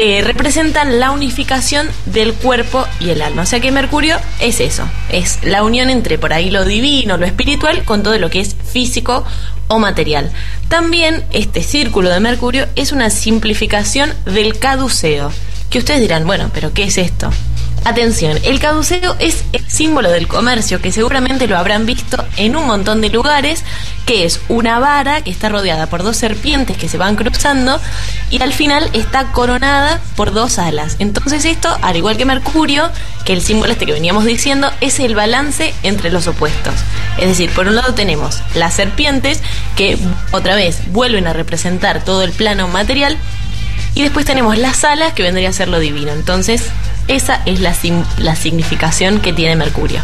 eh, 0.01 0.21
representan 0.21 0.97
la 1.01 1.11
unificación 1.11 1.89
del 2.05 2.33
cuerpo 2.33 2.87
y 3.01 3.09
el 3.09 3.21
alma. 3.21 3.41
O 3.41 3.45
sea 3.45 3.59
que 3.59 3.69
Mercurio 3.69 4.17
es 4.39 4.61
eso, 4.61 4.89
es 5.11 5.39
la 5.43 5.61
unión 5.61 5.89
entre 5.89 6.17
por 6.17 6.31
ahí 6.31 6.49
lo 6.51 6.63
divino, 6.63 7.17
lo 7.17 7.25
espiritual, 7.25 7.83
con 7.83 8.01
todo 8.01 8.17
lo 8.17 8.29
que 8.29 8.39
es 8.39 8.55
físico 8.55 9.25
o 9.67 9.77
material. 9.77 10.31
También 10.69 11.25
este 11.31 11.61
círculo 11.63 12.09
de 12.09 12.21
Mercurio 12.21 12.67
es 12.77 12.93
una 12.93 13.09
simplificación 13.09 14.13
del 14.23 14.57
caduceo, 14.57 15.33
que 15.69 15.79
ustedes 15.79 15.99
dirán, 15.99 16.25
bueno, 16.25 16.49
pero 16.53 16.71
¿qué 16.71 16.83
es 16.83 16.97
esto? 16.97 17.29
Atención, 17.85 18.37
el 18.43 18.59
caduceo 18.59 19.15
es 19.19 19.43
el 19.53 19.67
símbolo 19.67 20.11
del 20.11 20.27
comercio 20.27 20.81
que 20.81 20.91
seguramente 20.91 21.47
lo 21.47 21.57
habrán 21.57 21.85
visto 21.85 22.23
en 22.37 22.55
un 22.55 22.67
montón 22.67 23.01
de 23.01 23.09
lugares, 23.09 23.63
que 24.05 24.25
es 24.25 24.41
una 24.47 24.79
vara 24.79 25.21
que 25.21 25.31
está 25.31 25.49
rodeada 25.49 25.87
por 25.87 26.03
dos 26.03 26.17
serpientes 26.17 26.77
que 26.77 26.89
se 26.89 26.97
van 26.97 27.15
cruzando 27.15 27.79
y 28.29 28.41
al 28.41 28.53
final 28.53 28.89
está 28.93 29.31
coronada 29.31 30.01
por 30.15 30.33
dos 30.33 30.59
alas. 30.59 30.97
Entonces 30.99 31.45
esto, 31.45 31.75
al 31.81 31.95
igual 31.95 32.17
que 32.17 32.25
Mercurio, 32.25 32.89
que 33.25 33.33
el 33.33 33.41
símbolo 33.41 33.71
este 33.71 33.85
que 33.85 33.93
veníamos 33.93 34.25
diciendo, 34.25 34.69
es 34.81 34.99
el 34.99 35.15
balance 35.15 35.73
entre 35.81 36.11
los 36.11 36.27
opuestos. 36.27 36.75
Es 37.17 37.27
decir, 37.27 37.49
por 37.51 37.67
un 37.67 37.75
lado 37.75 37.93
tenemos 37.93 38.41
las 38.55 38.75
serpientes 38.75 39.41
que 39.75 39.97
otra 40.31 40.55
vez 40.55 40.79
vuelven 40.91 41.27
a 41.27 41.33
representar 41.33 42.03
todo 42.03 42.23
el 42.23 42.31
plano 42.31 42.67
material 42.67 43.17
y 43.95 44.03
después 44.03 44.25
tenemos 44.25 44.57
las 44.57 44.83
alas 44.83 45.13
que 45.13 45.23
vendría 45.23 45.49
a 45.49 45.53
ser 45.53 45.67
lo 45.67 45.79
divino. 45.79 46.11
Entonces, 46.11 46.63
esa 47.07 47.41
es 47.45 47.59
la, 47.59 47.75
la 48.17 48.35
significación 48.35 49.19
que 49.19 49.33
tiene 49.33 49.55
Mercurio. 49.55 50.01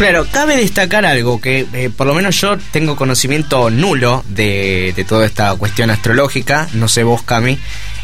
Claro, 0.00 0.26
cabe 0.30 0.56
destacar 0.56 1.04
algo 1.04 1.42
que 1.42 1.66
eh, 1.74 1.90
por 1.94 2.06
lo 2.06 2.14
menos 2.14 2.40
yo 2.40 2.56
tengo 2.72 2.96
conocimiento 2.96 3.68
nulo 3.68 4.24
de, 4.28 5.04
toda 5.06 5.26
esta 5.26 5.54
cuestión 5.56 5.90
astrológica, 5.90 6.68
no 6.72 6.88
sé 6.88 7.02
vos 7.02 7.22
Cami, 7.22 7.58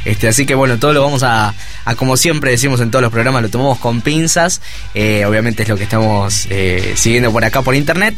este, 0.04 0.28
así 0.28 0.44
que 0.44 0.54
bueno, 0.54 0.78
todo 0.78 0.92
lo 0.92 1.02
vamos 1.02 1.22
a, 1.22 1.54
como 1.96 2.18
siempre 2.18 2.50
decimos 2.50 2.82
en 2.82 2.90
todos 2.90 3.02
los 3.02 3.10
programas, 3.10 3.40
lo 3.40 3.48
tomamos 3.48 3.78
con 3.78 4.02
pinzas, 4.02 4.60
eh, 4.94 5.24
obviamente 5.24 5.62
es 5.62 5.70
lo 5.70 5.78
que 5.78 5.84
estamos 5.84 6.46
eh, 6.50 6.92
siguiendo 6.96 7.32
por 7.32 7.42
acá 7.46 7.62
por 7.62 7.74
internet, 7.74 8.14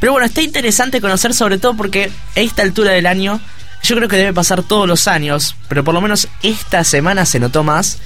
pero 0.00 0.10
bueno, 0.10 0.26
está 0.26 0.42
interesante 0.42 1.00
conocer 1.00 1.32
sobre 1.32 1.58
todo 1.58 1.76
porque 1.76 2.10
a 2.34 2.40
esta 2.40 2.62
altura 2.62 2.90
del 2.90 3.06
año 3.06 3.40
yo 3.82 3.96
creo 3.96 4.08
que 4.08 4.16
debe 4.16 4.32
pasar 4.32 4.62
todos 4.62 4.86
los 4.86 5.08
años, 5.08 5.56
pero 5.68 5.84
por 5.84 5.94
lo 5.94 6.00
menos 6.00 6.28
esta 6.42 6.84
semana 6.84 7.26
se 7.26 7.40
notó 7.40 7.62
más 7.64 7.98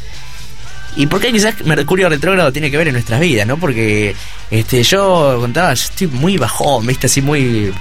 y 0.97 1.07
por 1.07 1.21
qué 1.21 1.31
quizás 1.31 1.55
Mercurio 1.65 2.09
retrógrado 2.09 2.51
tiene 2.53 2.71
que 2.71 2.79
ver 2.79 2.89
en 2.89 2.95
nuestras 2.95 3.21
vidas, 3.21 3.47
¿no? 3.47 3.59
Porque 3.59 4.17
este, 4.51 4.83
yo 4.83 5.37
contaba, 5.39 5.73
estoy 5.73 6.07
muy 6.07 6.39
bajón, 6.39 6.87
¿viste? 6.87 7.07
Así 7.07 7.21
muy. 7.21 7.73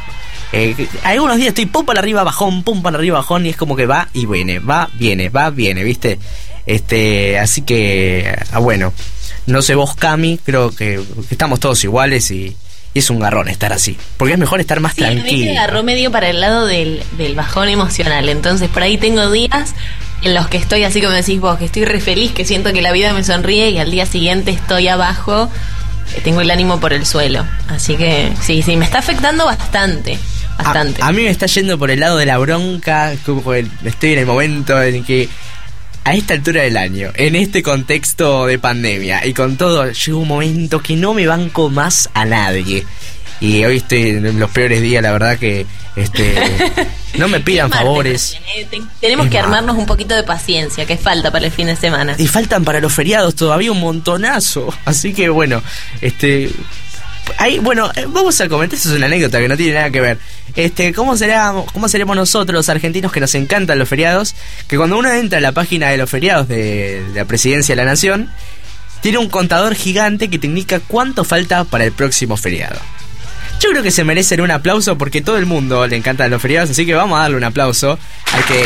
Eh, 0.52 0.88
algunos 1.04 1.38
días 1.38 1.50
estoy 1.50 1.66
pum 1.66 1.86
para 1.86 2.00
arriba, 2.00 2.24
bajón, 2.24 2.64
pum 2.64 2.82
para 2.82 2.98
arriba, 2.98 3.20
bajón, 3.20 3.46
y 3.46 3.50
es 3.50 3.56
como 3.56 3.76
que 3.76 3.86
va 3.86 4.10
y 4.14 4.26
viene, 4.26 4.60
va, 4.60 4.90
viene, 4.96 5.30
va, 5.30 5.50
viene, 5.50 5.84
¿viste? 5.84 6.20
Este, 6.66 7.40
así 7.40 7.62
que, 7.62 8.38
ah, 8.52 8.60
bueno, 8.60 8.94
no 9.46 9.62
sé 9.62 9.76
vos, 9.76 9.96
Cami, 9.96 10.38
creo 10.44 10.76
que, 10.76 11.02
estamos 11.30 11.62
todos 11.62 11.84
iguales 11.86 12.30
y, 12.32 12.56
es 12.96 13.10
un 13.10 13.20
garrón 13.20 13.50
estar 13.50 13.74
así. 13.74 13.98
Porque 14.18 14.34
es 14.34 14.40
mejor 14.40 14.60
estar 14.62 14.80
más 14.80 14.94
sí, 14.94 15.02
tranquilo. 15.02 15.52
Me 15.52 15.58
agarró 15.60 15.84
medio 15.84 16.12
para 16.12 16.30
el 16.30 16.42
lado 16.42 16.66
del, 16.66 17.04
del 17.18 17.36
bajón 17.36 17.70
emocional. 17.70 18.30
Entonces, 18.30 18.70
por 18.70 18.82
ahí 18.84 18.98
tengo 18.98 19.30
días 19.30 19.76
en 20.22 20.34
los 20.34 20.48
que 20.48 20.58
estoy 20.58 20.84
así 20.84 21.02
como 21.02 21.14
decís 21.14 21.40
vos, 21.40 21.58
que 21.58 21.66
estoy 21.66 21.86
re 21.86 22.00
feliz, 22.00 22.32
que 22.32 22.46
siento 22.46 22.74
que 22.74 22.82
la 22.82 22.92
vida 22.92 23.14
me 23.14 23.24
sonríe 23.24 23.70
y 23.70 23.78
al 23.78 23.92
día 23.92 24.06
siguiente 24.06 24.52
estoy 24.52 24.88
abajo, 24.88 25.50
eh, 26.16 26.22
tengo 26.24 26.42
el 26.42 26.50
ánimo 26.50 26.80
por 26.80 26.94
el 26.94 27.06
suelo. 27.06 27.46
Así 27.68 27.96
que 27.96 28.32
sí, 28.42 28.62
sí, 28.62 28.76
me 28.78 28.86
está 28.86 29.00
afectando 29.00 29.46
bastante. 29.46 30.18
Bastante. 30.58 31.04
A, 31.04 31.12
mí 31.12 31.22
me 31.22 31.30
está 31.30 31.48
yendo 31.48 31.78
por 31.78 31.92
el 31.92 32.00
lado 32.00 32.18
de 32.18 32.26
la 32.26 32.38
bronca, 32.38 33.14
como 33.26 33.54
estoy 33.54 34.14
en 34.14 34.20
el 34.20 34.26
momento 34.26 34.82
en 34.82 35.04
que 35.04 35.28
a 36.06 36.14
esta 36.14 36.36
altura 36.36 36.62
del 36.62 36.78
año, 36.78 37.12
en 37.16 37.36
este 37.36 37.64
contexto 37.64 38.46
de 38.46 38.60
pandemia 38.60 39.26
y 39.26 39.34
con 39.34 39.58
todo, 39.58 39.92
llega 39.92 40.18
un 40.18 40.28
momento 40.28 40.80
que 40.80 40.96
no 40.96 41.16
me 41.16 41.26
banco 41.26 41.70
más 41.70 42.10
a 42.14 42.26
nadie. 42.26 42.86
Y 43.42 43.66
hoy 43.66 43.78
estoy 43.78 44.10
en 44.10 44.40
los 44.40 44.50
peores 44.52 44.82
días, 44.82 45.02
la 45.02 45.12
verdad 45.12 45.38
que 45.38 45.66
este 45.96 46.36
no 47.18 47.28
me 47.28 47.40
pidan 47.40 47.72
favores. 47.72 48.38
¿eh? 48.56 48.68
Tenemos 49.02 49.28
que 49.28 49.40
armarnos 49.40 49.78
un 49.78 49.88
poquito 49.88 50.16
de 50.16 50.24
paciencia, 50.24 50.86
que 50.86 50.96
falta 50.96 51.32
para 51.32 51.48
el 51.48 51.52
fin 51.52 51.66
de 51.66 51.76
semana. 51.76 52.16
Y 52.20 52.28
faltan 52.28 52.64
para 52.64 52.80
los 52.80 52.94
feriados 52.94 53.36
todavía 53.36 53.72
un 53.72 53.82
montonazo. 53.82 54.72
Así 54.86 55.12
que 55.12 55.30
bueno, 55.30 55.64
este 56.02 56.52
Bueno, 57.62 57.92
eh, 57.96 58.06
vamos 58.08 58.40
a 58.42 58.50
comentar, 58.50 58.78
eso 58.78 58.90
es 58.90 58.96
una 58.96 59.06
anécdota 59.06 59.40
que 59.40 59.48
no 59.48 59.58
tiene 59.58 59.74
nada 59.74 59.90
que 59.90 60.02
ver. 60.02 60.18
Este, 60.56 60.94
¿cómo 60.94 61.18
será, 61.18 61.54
cómo 61.74 61.88
seremos 61.90 62.16
nosotros 62.16 62.56
los 62.56 62.70
argentinos 62.70 63.12
que 63.12 63.20
nos 63.20 63.36
encantan 63.36 63.78
los 63.78 63.90
feriados? 63.90 64.36
Que 64.68 64.78
cuando 64.78 64.98
uno 64.98 65.12
entra 65.12 65.40
a 65.40 65.42
la 65.42 65.52
página 65.52 65.90
de 65.90 65.98
los 65.98 66.10
feriados 66.10 66.48
de 66.48 67.04
la 67.14 67.26
Presidencia 67.26 67.76
de 67.76 67.82
la 67.84 67.90
Nación, 67.90 68.30
tiene 69.02 69.18
un 69.18 69.30
contador 69.30 69.76
gigante 69.76 70.30
que 70.30 70.40
te 70.40 70.48
indica 70.48 70.80
cuánto 70.80 71.24
falta 71.24 71.64
para 71.64 71.84
el 71.84 71.92
próximo 71.92 72.38
feriado. 72.38 72.80
Yo 73.60 73.70
creo 73.70 73.84
que 73.84 73.92
se 73.92 74.04
merecen 74.04 74.42
un 74.42 74.52
aplauso 74.52 74.98
porque 74.98 75.22
todo 75.22 75.38
el 75.38 75.46
mundo 75.46 75.88
le 75.88 75.96
encantan 75.96 76.32
los 76.32 76.42
feriados, 76.42 76.70
así 76.70 76.86
que 76.86 76.94
vamos 76.94 77.18
a 77.18 77.24
darle 77.24 77.38
un 77.38 77.44
aplauso 77.44 77.98
al 78.34 78.46
que. 78.46 78.66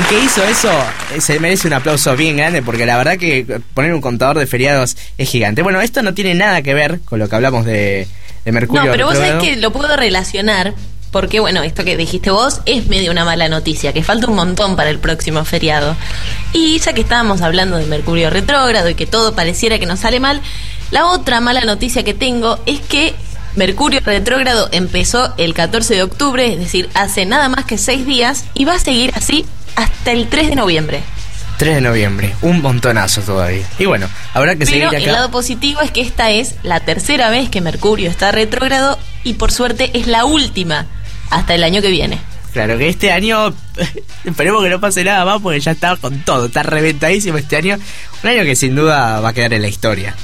Al 0.00 0.06
que 0.06 0.18
hizo 0.18 0.42
eso, 0.44 0.70
eh, 1.14 1.20
se 1.20 1.38
merece 1.40 1.66
un 1.66 1.74
aplauso 1.74 2.16
bien 2.16 2.38
grande 2.38 2.62
porque 2.62 2.86
la 2.86 2.96
verdad 2.96 3.18
que 3.18 3.60
poner 3.74 3.92
un 3.92 4.00
contador 4.00 4.38
de 4.38 4.46
feriados 4.46 4.96
es 5.18 5.28
gigante. 5.28 5.60
Bueno, 5.60 5.82
esto 5.82 6.02
no 6.02 6.14
tiene 6.14 6.34
nada 6.34 6.62
que 6.62 6.72
ver 6.72 7.00
con 7.04 7.18
lo 7.18 7.28
que 7.28 7.36
hablamos 7.36 7.66
de, 7.66 8.08
Mercurio. 8.46 8.86
No, 8.86 8.92
pero 8.92 9.06
vos 9.06 9.18
sabés 9.18 9.34
que 9.44 9.56
lo 9.56 9.72
puedo 9.72 9.94
relacionar 9.98 10.72
porque 11.10 11.38
bueno, 11.38 11.62
esto 11.62 11.84
que 11.84 11.98
dijiste 11.98 12.30
vos 12.30 12.62
es 12.64 12.86
medio 12.86 13.10
una 13.10 13.26
mala 13.26 13.50
noticia, 13.50 13.92
que 13.92 14.02
falta 14.02 14.26
un 14.26 14.36
montón 14.36 14.74
para 14.74 14.88
el 14.88 14.98
próximo 15.00 15.44
feriado. 15.44 15.94
Y 16.54 16.78
ya 16.78 16.94
que 16.94 17.02
estábamos 17.02 17.42
hablando 17.42 17.76
de 17.76 17.84
Mercurio 17.84 18.30
retrógrado 18.30 18.88
y 18.88 18.94
que 18.94 19.04
todo 19.04 19.34
pareciera 19.34 19.78
que 19.78 19.84
nos 19.84 20.00
sale 20.00 20.18
mal, 20.18 20.40
la 20.92 21.08
otra 21.08 21.42
mala 21.42 21.60
noticia 21.60 22.04
que 22.04 22.14
tengo 22.14 22.58
es 22.64 22.80
que 22.80 23.14
Mercurio 23.56 24.00
retrógrado 24.04 24.68
empezó 24.72 25.34
el 25.36 25.54
14 25.54 25.94
de 25.94 26.02
octubre, 26.02 26.52
es 26.52 26.58
decir, 26.58 26.88
hace 26.94 27.26
nada 27.26 27.48
más 27.48 27.64
que 27.64 27.78
seis 27.78 28.06
días, 28.06 28.44
y 28.54 28.64
va 28.64 28.74
a 28.74 28.78
seguir 28.78 29.12
así 29.14 29.44
hasta 29.76 30.12
el 30.12 30.28
3 30.28 30.50
de 30.50 30.54
noviembre. 30.54 31.02
3 31.58 31.74
de 31.74 31.80
noviembre, 31.80 32.34
un 32.42 32.62
montonazo 32.62 33.20
todavía. 33.22 33.66
Y 33.78 33.86
bueno, 33.86 34.08
habrá 34.32 34.56
que 34.56 34.66
seguir 34.66 34.86
acá. 34.86 34.96
El 34.98 35.12
lado 35.12 35.30
positivo 35.30 35.80
es 35.80 35.90
que 35.90 36.00
esta 36.00 36.30
es 36.30 36.54
la 36.62 36.80
tercera 36.80 37.28
vez 37.28 37.50
que 37.50 37.60
Mercurio 37.60 38.08
está 38.08 38.32
retrógrado 38.32 38.98
y 39.24 39.34
por 39.34 39.52
suerte 39.52 39.90
es 39.94 40.06
la 40.06 40.24
última 40.24 40.86
hasta 41.28 41.54
el 41.54 41.64
año 41.64 41.82
que 41.82 41.90
viene. 41.90 42.18
Claro 42.52 42.78
que 42.78 42.88
este 42.88 43.12
año, 43.12 43.52
esperemos 44.24 44.62
que 44.62 44.70
no 44.70 44.80
pase 44.80 45.04
nada 45.04 45.24
más 45.24 45.42
porque 45.42 45.60
ya 45.60 45.72
está 45.72 45.96
con 45.96 46.20
todo, 46.20 46.46
está 46.46 46.62
reventadísimo 46.62 47.36
este 47.36 47.56
año. 47.56 47.78
Un 48.22 48.30
año 48.30 48.42
que 48.44 48.56
sin 48.56 48.74
duda 48.74 49.20
va 49.20 49.28
a 49.28 49.32
quedar 49.32 49.52
en 49.52 49.62
la 49.62 49.68
historia 49.68 50.14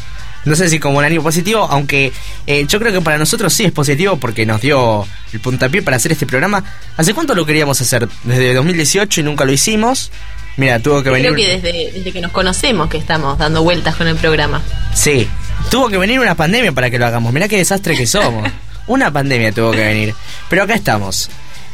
no 0.46 0.56
sé 0.56 0.68
si 0.68 0.78
como 0.78 0.98
un 0.98 1.04
año 1.04 1.22
positivo, 1.22 1.66
aunque 1.68 2.12
eh, 2.46 2.64
yo 2.68 2.78
creo 2.78 2.92
que 2.92 3.00
para 3.00 3.18
nosotros 3.18 3.52
sí 3.52 3.64
es 3.64 3.72
positivo 3.72 4.16
porque 4.16 4.46
nos 4.46 4.60
dio 4.60 5.06
el 5.32 5.40
puntapié 5.40 5.82
para 5.82 5.96
hacer 5.96 6.12
este 6.12 6.24
programa. 6.24 6.64
¿Hace 6.96 7.12
cuánto 7.14 7.34
lo 7.34 7.44
queríamos 7.44 7.80
hacer? 7.80 8.08
Desde 8.22 8.54
2018 8.54 9.20
y 9.20 9.24
nunca 9.24 9.44
lo 9.44 9.52
hicimos. 9.52 10.10
Mira, 10.56 10.78
tuvo 10.78 11.02
que 11.02 11.10
venir. 11.10 11.32
Creo 11.32 11.46
que 11.46 11.58
desde, 11.58 11.92
desde 11.92 12.12
que 12.12 12.20
nos 12.20 12.30
conocemos 12.30 12.88
que 12.88 12.96
estamos 12.96 13.36
dando 13.36 13.62
vueltas 13.62 13.96
con 13.96 14.06
el 14.06 14.16
programa. 14.16 14.62
Sí, 14.94 15.28
tuvo 15.70 15.88
que 15.88 15.98
venir 15.98 16.18
una 16.20 16.34
pandemia 16.34 16.72
para 16.72 16.90
que 16.90 16.98
lo 16.98 17.06
hagamos. 17.06 17.32
Mirá 17.32 17.48
qué 17.48 17.58
desastre 17.58 17.96
que 17.96 18.06
somos. 18.06 18.48
una 18.86 19.12
pandemia 19.12 19.52
tuvo 19.52 19.72
que 19.72 19.84
venir. 19.84 20.14
Pero 20.48 20.62
acá 20.62 20.74
estamos. 20.74 21.28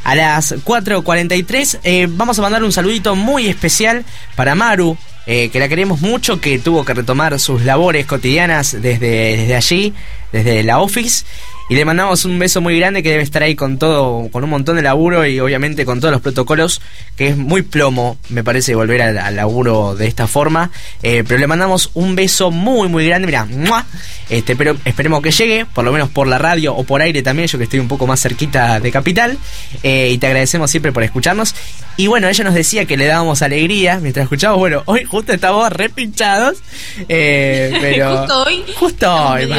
A 0.05 0.15
las 0.15 0.53
4.43 0.53 1.79
eh, 1.85 2.07
vamos 2.11 2.39
a 2.39 2.43
mandar 2.43 2.65
un 2.65 2.73
saludito 2.73 3.15
muy 3.15 3.47
especial 3.47 4.05
para 4.35 4.55
Maru, 4.55 4.97
eh, 5.27 5.49
que 5.51 5.61
la 5.61 5.69
queremos 5.69 6.01
mucho, 6.01 6.41
que 6.41 6.59
tuvo 6.59 6.85
que 6.85 6.95
retomar 6.95 7.39
sus 7.39 7.63
labores 7.63 8.07
cotidianas 8.07 8.73
desde, 8.73 9.37
desde 9.37 9.55
allí, 9.55 9.95
desde 10.33 10.65
la 10.65 10.81
office. 10.81 11.25
Y 11.69 11.75
le 11.75 11.85
mandamos 11.85 12.25
un 12.25 12.39
beso 12.39 12.61
muy 12.61 12.79
grande 12.79 13.03
que 13.03 13.11
debe 13.11 13.23
estar 13.23 13.43
ahí 13.43 13.55
con 13.55 13.79
todo, 13.79 14.29
con 14.31 14.45
un 14.45 14.51
montón 14.51 14.77
de 14.77 14.83
laburo 14.83 15.25
y 15.27 15.41
obviamente 15.41 15.85
con 15.85 16.01
todos 16.01 16.13
los 16.13 16.21
protocolos, 16.21 16.81
que 17.17 17.29
es 17.29 17.37
muy 17.37 17.63
plomo, 17.63 18.19
me 18.29 18.45
parece, 18.45 18.75
volver 18.75 19.03
al, 19.03 19.37
laburo 19.37 19.95
de 19.95 20.07
esta 20.07 20.27
forma. 20.27 20.71
Eh, 21.03 21.25
pero 21.27 21.41
le 21.41 21.47
mandamos 21.47 21.91
un 21.95 22.15
beso 22.15 22.51
muy, 22.51 22.89
muy 22.89 23.07
grande, 23.07 23.27
mira, 23.27 23.47
este, 24.29 24.57
pero 24.57 24.77
esperemos 24.85 25.23
que 25.23 25.31
llegue, 25.31 25.67
por 25.67 25.85
lo 25.85 25.93
menos 25.93 26.09
por 26.09 26.27
la 26.27 26.39
radio 26.39 26.75
o 26.75 26.85
por 26.85 27.03
aire 27.03 27.23
también, 27.23 27.49
yo 27.49 27.59
que 27.59 27.65
estoy 27.65 27.81
un 27.81 27.89
poco 27.89 28.07
más 28.07 28.21
cerquita 28.21 28.81
de 28.81 28.91
Capital. 28.91 29.39
Eh, 29.83 30.11
y 30.13 30.19
te 30.19 30.27
agradecemos 30.27 30.71
siempre 30.71 30.93
por 30.93 31.03
escucharnos. 31.03 31.55
Y 31.97 32.07
bueno, 32.07 32.29
ella 32.29 32.45
nos 32.45 32.55
decía 32.55 32.87
que 32.87 32.97
le 32.97 33.07
dábamos 33.07 33.43
alegría 33.43 33.99
mientras 34.01 34.25
escuchábamos. 34.25 34.61
Bueno, 34.61 34.83
hoy 34.87 35.05
justo 35.05 35.33
estamos 35.33 35.71
repinchados. 35.71 36.59
Eh, 37.09 37.77
pero 37.81 38.19
justo 38.19 38.43
hoy. 38.43 38.65
Justo 38.77 39.15
hoy, 39.15 39.53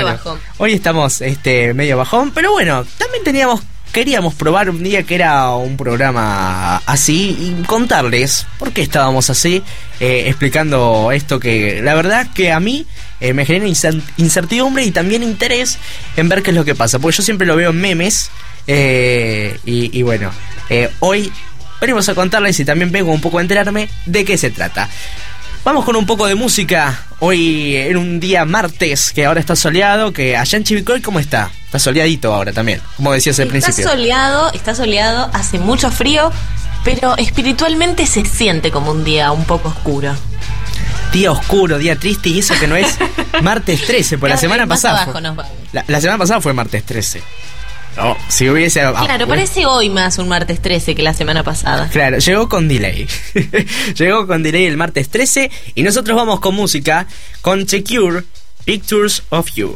Hoy 0.58 0.74
estamos 0.74 1.22
este, 1.22 1.74
medio 1.74 1.93
bajón, 1.96 2.32
pero 2.32 2.52
bueno, 2.52 2.86
también 2.98 3.24
teníamos 3.24 3.62
queríamos 3.94 4.34
probar 4.34 4.72
un 4.72 4.82
día 4.82 5.04
que 5.04 5.14
era 5.14 5.52
un 5.52 5.78
programa 5.78 6.78
así 6.88 7.38
y 7.40 7.64
contarles 7.66 8.48
por 8.58 8.74
qué 8.74 8.82
estábamos 8.82 9.30
así, 9.30 9.62
eh, 10.00 10.24
explicando 10.26 11.12
esto 11.12 11.40
que 11.40 11.80
la 11.84 11.94
verdad 11.94 12.28
que 12.34 12.52
a 12.52 12.60
mí 12.60 12.88
eh, 13.20 13.34
me 13.34 13.46
genera 13.46 13.68
incertidumbre 14.18 14.84
y 14.84 14.90
también 14.90 15.22
interés 15.22 15.78
en 16.18 16.28
ver 16.28 16.42
qué 16.42 16.50
es 16.50 16.58
lo 16.58 16.66
que 16.66 16.74
pasa, 16.74 16.98
porque 16.98 17.18
yo 17.18 17.24
siempre 17.24 17.46
lo 17.46 17.56
veo 17.56 17.70
en 17.70 17.80
memes 17.80 18.32
eh, 18.66 19.60
y, 19.64 19.96
y, 19.98 20.02
bueno, 20.02 20.32
hoy 21.00 21.32
venimos 21.80 22.10
a 22.10 22.16
contarles 22.16 22.60
y 22.60 22.66
también 22.66 22.92
vengo 22.92 23.12
un 23.12 23.22
poco 23.22 23.38
a 23.38 23.42
enterarme 23.42 23.90
de 24.08 24.26
qué 24.26 24.40
se 24.40 24.50
trata. 24.50 24.90
Vamos 25.64 25.86
con 25.86 25.96
un 25.96 26.06
poco 26.06 26.28
de 26.28 26.36
música. 26.36 27.06
Hoy 27.20 27.78
en 27.78 27.96
un 27.96 28.20
día 28.20 28.44
martes 28.44 29.14
que 29.14 29.26
ahora 29.26 29.40
está 29.40 29.56
soleado, 29.56 30.12
que 30.12 30.36
allá 30.36 30.58
en 30.58 30.66
Chivicoy, 30.66 31.02
¿cómo 31.02 31.20
está? 31.20 31.52
Está 31.66 31.80
soleadito 31.80 32.34
ahora 32.34 32.52
también, 32.52 32.82
como 32.98 33.14
decías 33.14 33.40
al 33.40 33.48
principio. 33.48 33.80
Está 33.80 33.92
soleado, 33.92 34.52
está 34.52 34.76
soleado, 34.76 35.30
hace 35.32 35.60
mucho 35.60 35.90
frío, 35.90 36.34
pero 36.84 37.16
espiritualmente 37.16 38.06
se 38.06 38.26
siente 38.26 38.72
como 38.72 38.92
un 38.92 39.06
día 39.06 39.32
un 39.32 39.46
poco 39.46 39.70
oscuro. 39.70 40.14
día 41.14 41.32
oscuro, 41.32 41.78
día 41.78 41.96
triste, 41.96 42.28
y 42.28 42.40
eso 42.40 42.54
que 42.60 42.68
no 42.68 42.76
es 42.76 42.98
martes 43.42 43.86
13, 43.86 44.18
pues 44.18 44.32
la 44.32 44.38
semana 44.38 44.68
pasada. 44.68 45.06
Fue, 45.06 45.22
la, 45.22 45.86
la, 45.88 46.02
semana 46.02 46.18
pasada 46.18 46.42
fue 46.42 46.52
martes 46.52 46.84
13. 46.84 47.24
Si 48.28 48.50
hubiese. 48.50 48.82
Claro, 48.82 49.28
parece 49.28 49.66
hoy 49.66 49.90
más 49.90 50.18
un 50.18 50.28
martes 50.28 50.62
13 50.62 50.96
que 50.96 51.04
la 51.04 51.14
semana 51.14 51.44
pasada. 51.44 51.90
Claro, 51.90 52.18
llegó 52.18 52.50
con 52.50 52.68
delay. 52.68 53.08
llegó 53.96 54.28
con 54.28 54.44
delay 54.44 54.66
el 54.66 54.78
martes 54.78 55.10
13 55.10 55.52
y 55.76 55.84
nosotros 55.84 56.16
vamos 56.16 56.40
con 56.40 56.56
música 56.56 57.08
con 57.42 57.68
Secure 57.68 58.24
Pictures 58.66 59.24
of 59.30 59.52
You. 59.56 59.76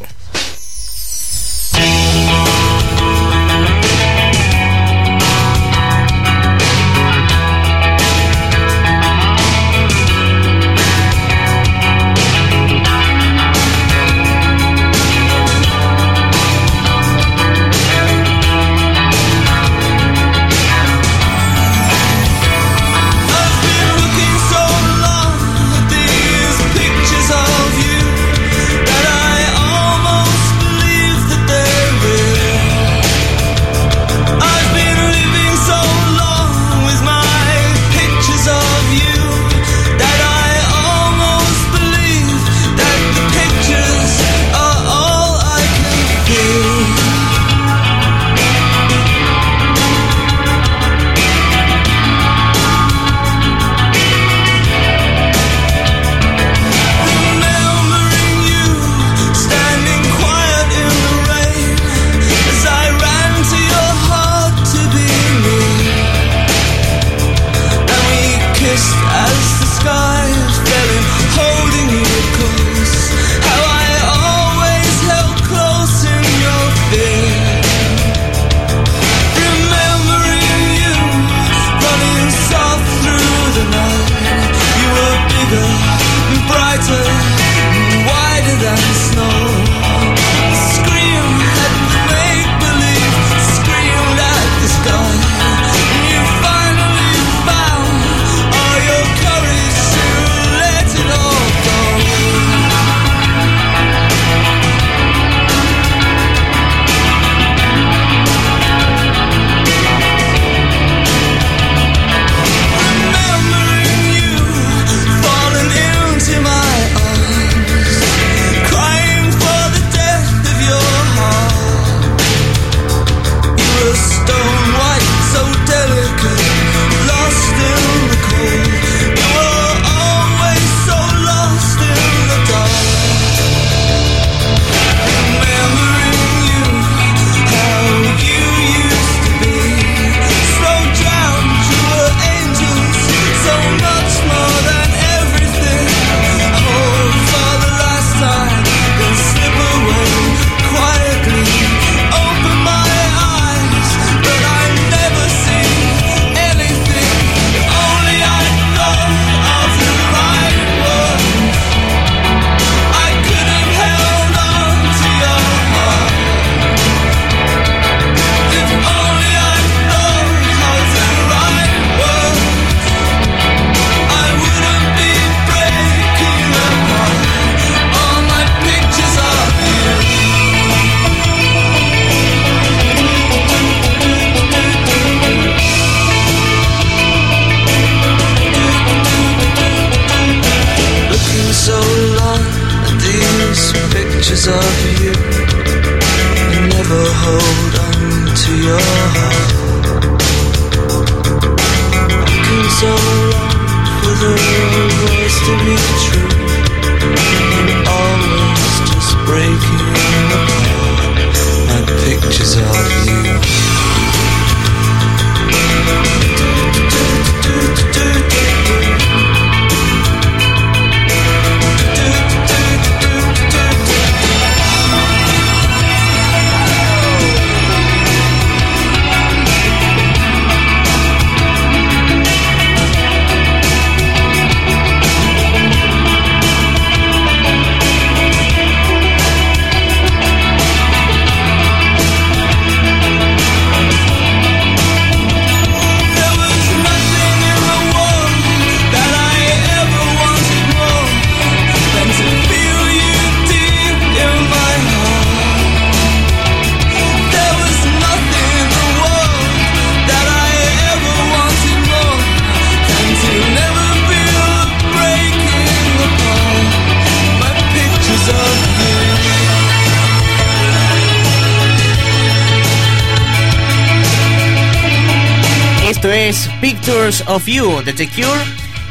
Of 277.26 277.46
You 277.46 277.82
de 277.84 277.94
The 277.94 278.06
Cure 278.08 278.40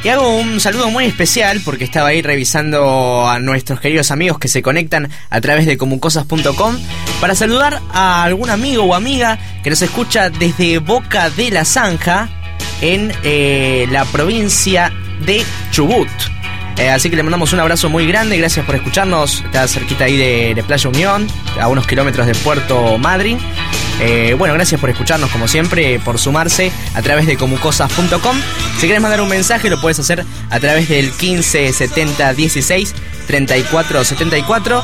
Y 0.04 0.10
hago 0.10 0.38
un 0.38 0.60
saludo 0.60 0.90
muy 0.90 1.06
especial 1.06 1.62
porque 1.64 1.84
estaba 1.84 2.10
ahí 2.10 2.22
revisando 2.22 3.30
a 3.30 3.40
nuestros 3.40 3.80
queridos 3.80 4.10
amigos 4.10 4.40
que 4.40 4.48
se 4.48 4.64
conectan 4.64 5.10
a 5.30 5.42
través 5.42 5.68
de 5.68 5.78
comucosas.com 5.78 6.78
para 7.22 7.36
saludar 7.36 7.80
a 7.94 8.24
algún 8.24 8.50
amigo 8.50 8.84
o 8.84 8.96
amiga 8.96 9.38
que 9.64 9.70
nos 9.70 9.82
escucha 9.82 10.30
desde 10.32 10.80
Boca 10.80 11.30
de 11.30 11.52
la 11.52 11.64
Zanja 11.64 12.30
en 12.82 13.14
eh, 13.24 13.88
la 13.92 14.06
provincia 14.06 14.92
de 15.26 15.44
Chubut. 15.72 16.10
Eh, 16.78 16.90
así 16.90 17.10
que 17.10 17.16
le 17.16 17.24
mandamos 17.24 17.54
un 17.54 17.60
abrazo 17.60 17.90
muy 17.90 18.08
grande, 18.08 18.38
gracias 18.38 18.66
por 18.66 18.76
escucharnos. 18.76 19.44
Está 19.46 19.68
cerquita 19.68 20.06
ahí 20.06 20.16
de, 20.16 20.64
Playa 20.64 20.90
Unión, 20.90 21.28
a 21.60 21.68
unos 21.68 21.88
kilómetros 21.88 22.28
de 22.28 22.36
Puerto 22.36 22.98
Madryn. 23.00 23.40
Eh, 24.00 24.36
bueno, 24.38 24.54
gracias 24.54 24.80
por 24.80 24.90
escucharnos 24.90 25.32
como 25.32 25.48
siempre, 25.48 26.00
por 26.00 26.20
sumarse 26.20 26.72
a 26.94 27.02
través 27.02 27.26
de 27.26 27.38
comucosas.com. 27.38 28.38
Si 28.76 28.82
quieres 28.82 29.02
mandar 29.02 29.22
un 29.22 29.30
mensaje 29.30 29.70
lo 29.70 29.82
puedes 29.82 30.00
hacer 30.00 30.24
a 30.50 30.60
través 30.60 30.90
del 30.90 31.12
15 31.12 31.74
70 31.74 32.34
16 32.34 32.94
34 33.28 34.04
74. 34.04 34.84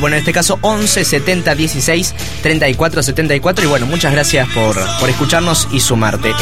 bueno, 0.00 0.16
en 0.16 0.20
este 0.20 0.32
caso 0.32 0.58
11 0.60 1.04
70 1.04 1.54
16 1.54 2.14
34 2.42 3.02
74. 3.02 3.64
Y 3.64 3.68
bueno, 3.68 3.86
muchas 3.86 4.12
gracias 4.12 4.48
por, 4.50 4.76
por 5.00 5.08
escucharnos 5.08 5.68
y 5.72 5.80
sumarte. 5.80 6.32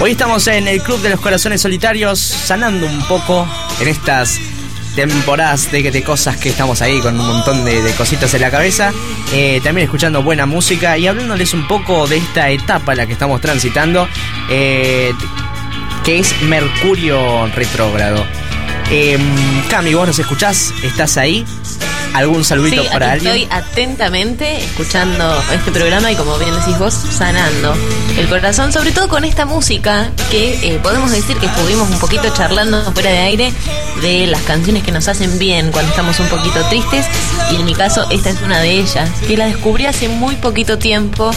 Hoy 0.00 0.12
estamos 0.12 0.46
en 0.46 0.68
el 0.68 0.82
Club 0.82 1.00
de 1.00 1.10
los 1.10 1.20
Corazones 1.20 1.60
Solitarios, 1.60 2.18
sanando 2.20 2.86
un 2.86 3.02
poco 3.06 3.46
en 3.80 3.88
estas 3.88 4.38
temporadas 4.96 5.70
de, 5.70 6.02
cosas 6.02 6.36
que 6.38 6.48
estamos 6.48 6.82
ahí 6.82 7.00
con 7.00 7.20
un 7.20 7.26
montón 7.26 7.64
de, 7.64 7.92
cositas 7.96 8.32
en 8.34 8.40
la 8.40 8.50
cabeza. 8.50 8.92
Eh, 9.32 9.60
también 9.62 9.84
escuchando 9.84 10.22
buena 10.22 10.46
música 10.46 10.98
y 10.98 11.06
hablándoles 11.06 11.54
un 11.54 11.68
poco 11.68 12.08
de 12.08 12.16
esta 12.16 12.50
etapa 12.50 12.94
la 12.94 13.06
que 13.06 13.12
estamos 13.12 13.40
transitando, 13.40 14.08
eh, 14.50 15.12
que 16.04 16.18
es 16.18 16.42
Mercurio 16.42 17.46
retrógrado. 17.54 18.26
Eh, 18.90 19.18
Cami, 19.68 19.94
vos 19.94 20.06
nos 20.06 20.18
escuchás, 20.18 20.72
estás 20.82 21.16
ahí. 21.16 21.44
¿Algún 22.14 22.44
saludito 22.44 22.82
para 22.90 23.12
alguien? 23.12 23.34
Estoy 23.34 23.48
atentamente 23.50 24.64
escuchando 24.64 25.42
este 25.52 25.70
programa 25.70 26.10
y 26.10 26.16
como 26.16 26.38
bien 26.38 26.54
decís 26.54 26.78
vos, 26.78 26.94
sanando 26.94 27.74
el 28.18 28.28
corazón, 28.28 28.72
sobre 28.72 28.92
todo 28.92 29.08
con 29.08 29.24
esta 29.24 29.44
música 29.44 30.10
que 30.30 30.54
eh, 30.62 30.78
podemos 30.82 31.10
decir 31.10 31.36
que 31.36 31.46
estuvimos 31.46 31.90
un 31.90 31.98
poquito 31.98 32.28
charlando 32.34 32.92
fuera 32.92 33.10
de 33.10 33.18
aire 33.18 33.52
de 34.00 34.26
las 34.26 34.42
canciones 34.42 34.82
que 34.82 34.92
nos 34.92 35.08
hacen 35.08 35.38
bien 35.38 35.70
cuando 35.72 35.90
estamos 35.90 36.18
un 36.20 36.28
poquito 36.28 36.62
tristes 36.68 37.06
y 37.52 37.56
en 37.56 37.64
mi 37.64 37.74
caso 37.74 38.06
esta 38.10 38.30
es 38.30 38.40
una 38.42 38.60
de 38.60 38.72
ellas, 38.72 39.10
que 39.26 39.36
la 39.36 39.46
descubrí 39.46 39.86
hace 39.86 40.08
muy 40.08 40.36
poquito 40.36 40.78
tiempo 40.78 41.30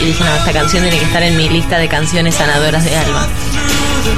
y 0.00 0.04
dije, 0.04 0.22
no, 0.22 0.34
esta 0.34 0.52
canción 0.52 0.82
tiene 0.82 0.98
que 0.98 1.04
estar 1.04 1.22
en 1.22 1.36
mi 1.36 1.48
lista 1.48 1.78
de 1.78 1.88
canciones 1.88 2.34
sanadoras 2.34 2.84
de 2.84 2.96
alma. 2.96 3.26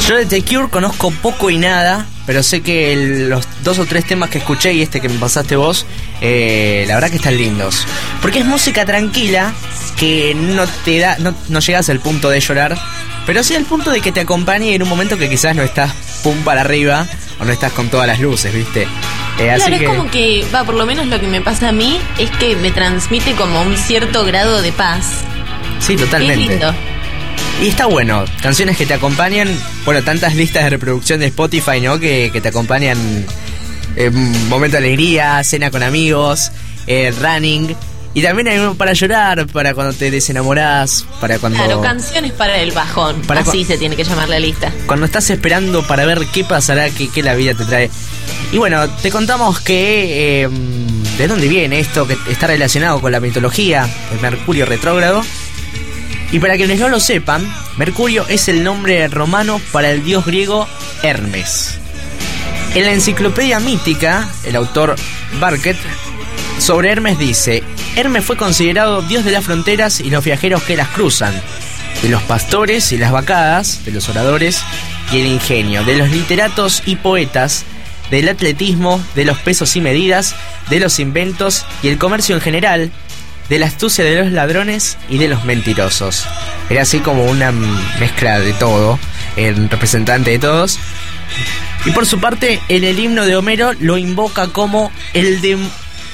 Yo 0.07 0.17
de 0.17 0.27
The 0.27 0.43
Cure 0.43 0.69
conozco 0.71 1.11
poco 1.11 1.51
y 1.51 1.59
nada, 1.59 2.07
pero 2.27 2.43
sé 2.43 2.63
que 2.63 3.27
los 3.29 3.47
dos 3.63 3.79
o 3.79 3.87
tres 3.87 4.07
temas 4.07 4.31
que 4.31 4.39
escuché 4.39 4.73
y 4.73 4.83
este 4.83 5.01
que 5.01 5.09
me 5.09 5.19
pasaste 5.19 5.57
vos, 5.57 5.87
eh, 6.21 6.85
la 6.89 6.95
verdad 6.95 7.11
que 7.11 7.17
están 7.17 7.37
lindos. 7.37 7.87
Porque 8.23 8.39
es 8.41 8.47
música 8.47 8.87
tranquila 8.87 9.53
que 9.97 10.35
no 10.35 10.67
te 10.85 10.99
da, 10.99 11.17
no, 11.19 11.35
no 11.49 11.61
llegas 11.61 11.89
al 11.91 12.01
punto 12.01 12.31
de 12.31 12.41
llorar, 12.41 12.79
pero 13.27 13.43
sí 13.43 13.55
al 13.55 13.65
punto 13.65 13.91
de 13.91 14.01
que 14.01 14.13
te 14.13 14.21
acompañe 14.21 14.75
en 14.75 14.83
un 14.83 14.89
momento 14.89 15.19
que 15.19 15.29
quizás 15.29 15.55
no 15.55 15.63
estás 15.63 15.93
pum 16.23 16.39
para 16.45 16.63
arriba 16.63 17.07
o 17.41 17.45
no 17.45 17.53
estás 17.53 17.73
con 17.73 17.89
todas 17.89 18.07
las 18.07 18.21
luces, 18.21 18.53
¿viste? 18.55 18.89
Eh, 19.39 19.53
claro, 19.55 19.75
es 19.75 19.83
como 19.85 20.11
que, 20.11 20.45
va, 20.53 20.65
por 20.65 20.75
lo 20.75 20.87
menos 20.87 21.07
lo 21.07 21.21
que 21.21 21.27
me 21.29 21.41
pasa 21.41 21.69
a 21.69 21.73
mí 21.73 21.99
es 22.19 22.31
que 22.31 22.57
me 22.57 22.71
transmite 22.71 23.33
como 23.35 23.63
un 23.63 23.77
cierto 23.77 24.25
grado 24.25 24.63
de 24.63 24.73
paz. 24.73 25.07
Sí, 25.79 25.97
totalmente. 25.97 26.43
Es 26.43 26.49
lindo. 26.51 26.75
Y 27.61 27.67
está 27.67 27.87
bueno, 27.87 28.25
canciones 28.41 28.77
que 28.77 28.87
te 28.87 28.95
acompañan, 28.95 29.49
bueno, 29.85 30.05
tantas 30.05 30.37
listas 30.37 30.63
de 30.63 30.71
reproducción 30.71 31.19
de 31.19 31.27
Spotify, 31.27 31.81
¿no? 31.81 31.99
Que, 31.99 32.31
te 32.41 32.49
acompañan 32.49 32.97
en 33.97 34.49
momento 34.49 34.77
de 34.77 34.85
alegría, 34.85 35.43
cena 35.43 35.69
con 35.73 35.83
amigos, 35.83 36.53
eh, 36.87 37.13
running. 37.21 37.75
Y 38.15 38.23
también 38.23 38.47
hay 38.47 38.59
uno 38.59 38.75
para 38.75 38.93
llorar, 38.93 39.49
para 39.49 39.75
cuando 39.75 39.93
te 39.93 40.09
desenamorás, 40.09 41.05
para 41.21 41.41
cuando... 41.41 41.59
Claro, 41.59 41.81
canciones 41.81 42.31
para 42.31 42.59
el 42.59 42.71
bajón, 42.71 43.23
para 43.23 43.41
así 43.41 43.65
se 43.65 43.77
tiene 43.77 43.97
que 43.97 44.05
llamar 44.05 44.29
la 44.29 44.39
lista. 44.39 44.73
Cuando 44.87 45.07
estás 45.07 45.29
esperando 45.29 45.85
para 45.85 46.07
ver 46.07 46.21
qué 46.33 46.45
pasará, 46.45 46.89
qué, 46.91 47.11
qué 47.11 47.25
la 47.25 47.35
vida 47.35 47.55
te 47.55 47.65
trae. 47.65 47.91
Y 48.53 48.59
bueno, 48.59 48.89
te 49.03 49.11
contamos 49.11 49.61
que... 49.61 50.43
Em, 50.43 50.89
¿De 51.19 51.27
dónde 51.27 51.49
viene 51.49 51.81
esto? 51.81 52.07
Que 52.07 52.17
está 52.31 52.47
relacionado 52.47 53.01
con 53.01 53.11
la 53.11 53.19
mitología, 53.19 53.89
el 54.13 54.21
Mercurio 54.21 54.65
retrógrado. 54.65 55.25
Y 56.31 56.41
para 56.41 56.57
quienes 56.57 56.79
no 56.79 56.89
lo 56.89 57.01
sepan, 57.01 57.51
Mercurio 57.77 58.27
es 58.29 58.49
el 58.49 58.63
nombre 58.63 59.09
romano 59.09 59.61
para 59.73 59.91
el 59.91 60.05
dios 60.05 60.27
griego 60.27 60.69
Hermes. 61.03 61.79
En 62.75 62.85
la 62.85 62.93
enciclopedia 62.93 63.61
mítica, 63.61 64.29
el 64.45 64.57
autor 64.57 64.97
Barket 65.41 65.77
sobre 66.59 66.91
Hermes 66.91 67.19
dice, 67.19 67.63
Hermes 67.97 68.25
fue 68.25 68.37
considerado 68.37 69.01
dios 69.03 69.25
de 69.25 69.31
las 69.31 69.45
fronteras 69.45 70.01
y 70.01 70.11
los 70.11 70.25
viajeros 70.25 70.63
que 70.65 70.77
las 70.77 70.89
cruzan, 70.89 71.33
de 72.03 72.09
los 72.11 72.23
pastores 72.23 72.93
y 72.93 72.99
las 72.99 73.11
vacadas, 73.11 73.85
de 73.87 73.93
los 73.93 74.09
oradores 74.11 74.61
y 75.11 75.21
el 75.21 75.27
ingenio, 75.27 75.83
de 75.85 75.97
los 75.97 76.11
literatos 76.11 76.83
y 76.85 76.97
poetas, 76.97 77.65
del 78.11 78.29
atletismo, 78.29 79.03
de 79.15 79.25
los 79.25 79.39
pesos 79.39 79.77
y 79.77 79.81
medidas, 79.81 80.35
de 80.69 80.81
los 80.81 80.99
inventos 80.99 81.65
y 81.83 81.89
el 81.89 81.99
comercio 81.99 82.35
en 82.35 82.43
general, 82.43 82.93
de 83.49 83.59
la 83.59 83.67
astucia 83.67 84.05
de 84.05 84.23
los 84.23 84.33
ladrones 84.33 84.99
y 85.09 85.19
de 85.19 85.29
los 85.29 85.45
mentirosos. 85.45 86.27
Era 86.69 86.83
así 86.83 87.01
como 87.01 87.25
una 87.25 87.53
mezcla 87.53 88.41
de 88.41 88.53
todo, 88.53 88.99
el 89.37 89.69
representante 89.71 90.31
de 90.31 90.39
todos. 90.39 90.79
Y 91.85 91.91
por 91.91 92.07
su 92.07 92.21
parte, 92.21 92.61
en 92.69 92.85
el 92.85 92.99
himno 92.99 93.25
de 93.25 93.37
Homero 93.37 93.73
lo 93.81 93.99
invoca 93.99 94.49
como 94.49 94.93
el 95.15 95.41
de 95.41 95.59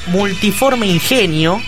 multiforme 0.08 0.86
ingenio, 0.86 1.60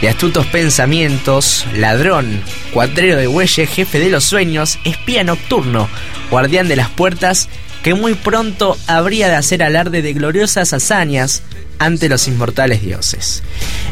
de 0.00 0.08
astutos 0.08 0.46
pensamientos, 0.46 1.66
ladrón, 1.74 2.42
cuatrero 2.72 3.16
de 3.16 3.26
bueyes, 3.26 3.70
jefe 3.70 3.98
de 3.98 4.10
los 4.10 4.24
sueños, 4.24 4.78
espía 4.84 5.24
nocturno, 5.24 5.88
guardián 6.30 6.68
de 6.68 6.76
las 6.76 6.90
puertas, 6.90 7.48
que 7.82 7.94
muy 7.94 8.14
pronto 8.14 8.76
habría 8.86 9.28
de 9.28 9.36
hacer 9.36 9.62
alarde 9.62 10.02
de 10.02 10.12
gloriosas 10.12 10.72
hazañas, 10.72 11.42
ante 11.78 12.08
los 12.08 12.28
inmortales 12.28 12.82
dioses. 12.82 13.42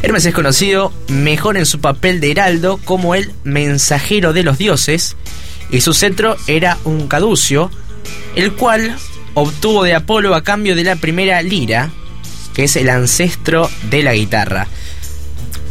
Hermes 0.03 0.25
es 0.27 0.35
conocido 0.35 0.93
mejor 1.09 1.57
en 1.57 1.67
su 1.67 1.81
papel 1.81 2.21
de 2.21 2.31
heraldo 2.31 2.79
como 2.85 3.15
el 3.15 3.33
mensajero 3.45 4.33
de 4.33 4.43
los 4.43 4.59
dioses, 4.59 5.17
y 5.71 5.81
su 5.81 5.95
cetro 5.95 6.37
era 6.47 6.79
un 6.85 7.09
caducio, 7.09 7.71
el 8.37 8.53
cual 8.53 8.97
obtuvo 9.35 9.83
de 9.83 9.95
Apolo 9.95 10.35
a 10.35 10.45
cambio 10.45 10.77
de 10.77 10.85
la 10.85 10.97
primera 10.97 11.43
lira, 11.43 11.91
que 12.55 12.65
es 12.65 12.77
el 12.77 12.89
ancestro 12.89 13.69
de 13.91 14.03
la 14.03 14.15
guitarra. 14.15 14.67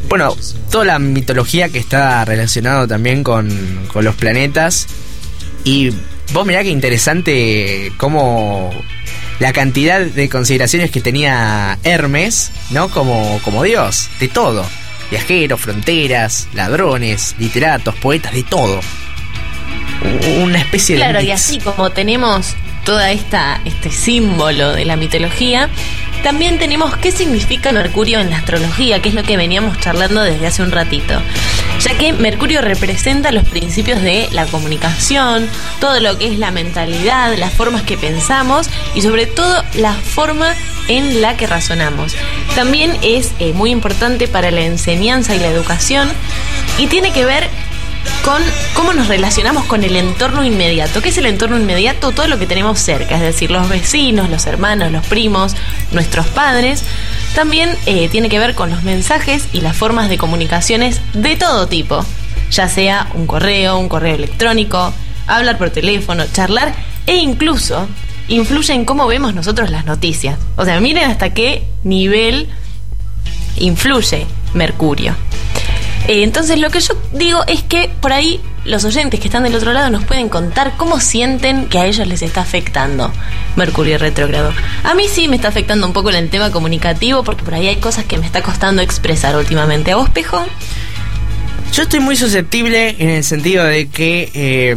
Bueno, 0.09 0.35
toda 0.69 0.85
la 0.85 0.99
mitología 0.99 1.69
que 1.69 1.79
está 1.79 2.25
relacionada 2.25 2.85
también 2.87 3.23
con, 3.23 3.49
con 3.91 4.03
los 4.03 4.15
planetas. 4.15 4.87
Y 5.63 5.91
vos 6.33 6.45
mirá 6.45 6.61
que 6.61 6.69
interesante 6.69 7.91
cómo 7.97 8.71
la 9.39 9.53
cantidad 9.53 10.01
de 10.01 10.29
consideraciones 10.29 10.91
que 10.91 11.01
tenía 11.01 11.77
Hermes, 11.83 12.51
¿no? 12.69 12.89
Como, 12.89 13.39
como 13.43 13.63
Dios, 13.63 14.09
de 14.19 14.27
todo. 14.27 14.65
Viajeros, 15.09 15.59
fronteras, 15.59 16.47
ladrones, 16.53 17.35
literatos, 17.37 17.95
poetas, 17.95 18.33
de 18.33 18.43
todo. 18.43 18.79
Una 20.41 20.59
especie 20.59 20.95
de... 20.95 21.01
Claro, 21.01 21.21
y 21.21 21.31
así 21.31 21.59
como 21.59 21.91
tenemos 21.91 22.55
toda 22.83 23.11
esta 23.11 23.61
este 23.65 23.91
símbolo 23.91 24.73
de 24.73 24.85
la 24.85 24.95
mitología, 24.95 25.69
también 26.23 26.57
tenemos 26.57 26.95
qué 26.97 27.11
significa 27.11 27.71
Mercurio 27.71 28.19
en 28.19 28.29
la 28.29 28.37
astrología, 28.37 29.01
que 29.01 29.09
es 29.09 29.15
lo 29.15 29.23
que 29.23 29.37
veníamos 29.37 29.77
charlando 29.79 30.21
desde 30.21 30.47
hace 30.47 30.63
un 30.63 30.71
ratito. 30.71 31.21
Ya 31.81 31.97
que 31.97 32.13
Mercurio 32.13 32.61
representa 32.61 33.31
los 33.31 33.43
principios 33.43 34.01
de 34.01 34.29
la 34.31 34.45
comunicación, 34.45 35.49
todo 35.81 35.99
lo 35.99 36.17
que 36.17 36.27
es 36.27 36.39
la 36.39 36.51
mentalidad, 36.51 37.35
las 37.37 37.53
formas 37.53 37.83
que 37.83 37.97
pensamos 37.97 38.69
y 38.95 39.01
sobre 39.01 39.25
todo 39.25 39.63
la 39.75 39.93
forma 39.93 40.55
en 40.87 41.21
la 41.21 41.35
que 41.35 41.45
razonamos. 41.45 42.15
También 42.55 42.97
es 43.01 43.31
eh, 43.39 43.53
muy 43.53 43.71
importante 43.71 44.27
para 44.27 44.49
la 44.51 44.61
enseñanza 44.61 45.35
y 45.35 45.39
la 45.39 45.47
educación 45.47 46.09
y 46.77 46.87
tiene 46.87 47.11
que 47.11 47.25
ver 47.25 47.49
con 48.23 48.41
cómo 48.73 48.93
nos 48.93 49.07
relacionamos 49.07 49.65
con 49.65 49.83
el 49.83 49.95
entorno 49.95 50.43
inmediato. 50.43 51.01
¿Qué 51.01 51.09
es 51.09 51.17
el 51.17 51.25
entorno 51.25 51.57
inmediato? 51.57 52.11
Todo 52.11 52.27
lo 52.27 52.39
que 52.39 52.47
tenemos 52.47 52.79
cerca, 52.79 53.15
es 53.15 53.21
decir, 53.21 53.51
los 53.51 53.67
vecinos, 53.67 54.29
los 54.29 54.45
hermanos, 54.45 54.91
los 54.91 55.05
primos, 55.05 55.55
nuestros 55.91 56.27
padres. 56.27 56.83
También 57.35 57.69
eh, 57.85 58.09
tiene 58.09 58.29
que 58.29 58.39
ver 58.39 58.55
con 58.55 58.69
los 58.69 58.83
mensajes 58.83 59.47
y 59.51 59.61
las 59.61 59.75
formas 59.75 60.09
de 60.09 60.17
comunicaciones 60.17 61.01
de 61.13 61.35
todo 61.35 61.67
tipo, 61.67 62.05
ya 62.51 62.69
sea 62.69 63.09
un 63.13 63.27
correo, 63.27 63.77
un 63.77 63.89
correo 63.89 64.15
electrónico, 64.15 64.93
hablar 65.27 65.57
por 65.57 65.69
teléfono, 65.69 66.23
charlar 66.31 66.73
e 67.05 67.15
incluso 67.15 67.87
influye 68.27 68.73
en 68.73 68.85
cómo 68.85 69.07
vemos 69.07 69.33
nosotros 69.33 69.69
las 69.69 69.85
noticias. 69.85 70.39
O 70.55 70.65
sea, 70.65 70.79
miren 70.79 71.09
hasta 71.09 71.33
qué 71.33 71.63
nivel 71.83 72.47
influye 73.57 74.25
Mercurio. 74.53 75.15
Eh, 76.07 76.23
entonces 76.23 76.59
lo 76.59 76.69
que 76.69 76.81
yo 76.81 76.95
digo 77.13 77.43
es 77.47 77.63
que 77.63 77.89
por 78.01 78.11
ahí 78.11 78.41
los 78.65 78.83
oyentes 78.85 79.19
que 79.19 79.27
están 79.27 79.43
del 79.43 79.55
otro 79.55 79.73
lado 79.73 79.89
nos 79.89 80.05
pueden 80.05 80.29
contar 80.29 80.73
cómo 80.77 80.99
sienten 80.99 81.67
que 81.67 81.79
a 81.79 81.85
ellos 81.85 82.07
les 82.07 82.21
está 82.21 82.41
afectando 82.41 83.11
Mercurio 83.55 83.97
retrógrado. 83.97 84.53
A 84.83 84.93
mí 84.95 85.05
sí 85.09 85.27
me 85.27 85.35
está 85.35 85.49
afectando 85.49 85.85
un 85.85 85.93
poco 85.93 86.09
en 86.09 86.15
el 86.15 86.29
tema 86.29 86.51
comunicativo 86.51 87.23
porque 87.23 87.43
por 87.43 87.53
ahí 87.53 87.67
hay 87.67 87.77
cosas 87.77 88.05
que 88.05 88.17
me 88.17 88.25
está 88.25 88.41
costando 88.41 88.81
expresar 88.81 89.35
últimamente. 89.35 89.91
¿A 89.91 89.95
vos, 89.95 90.09
Pejo? 90.09 90.45
Yo 91.73 91.83
estoy 91.83 91.99
muy 91.99 92.15
susceptible 92.15 92.95
en 92.99 93.09
el 93.09 93.23
sentido 93.23 93.63
de 93.63 93.87
que, 93.87 94.29
eh, 94.35 94.75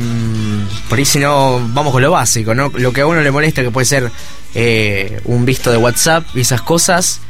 por 0.88 0.98
ahí 0.98 1.04
si 1.04 1.18
no, 1.18 1.60
vamos 1.74 1.92
con 1.92 2.00
lo 2.00 2.10
básico, 2.10 2.54
¿no? 2.54 2.72
Lo 2.74 2.92
que 2.92 3.02
a 3.02 3.06
uno 3.06 3.20
le 3.20 3.30
molesta, 3.30 3.62
que 3.62 3.70
puede 3.70 3.84
ser 3.84 4.10
eh, 4.54 5.20
un 5.24 5.44
visto 5.44 5.70
de 5.70 5.76
WhatsApp 5.76 6.24
y 6.34 6.40
esas 6.40 6.62
cosas, 6.62 7.20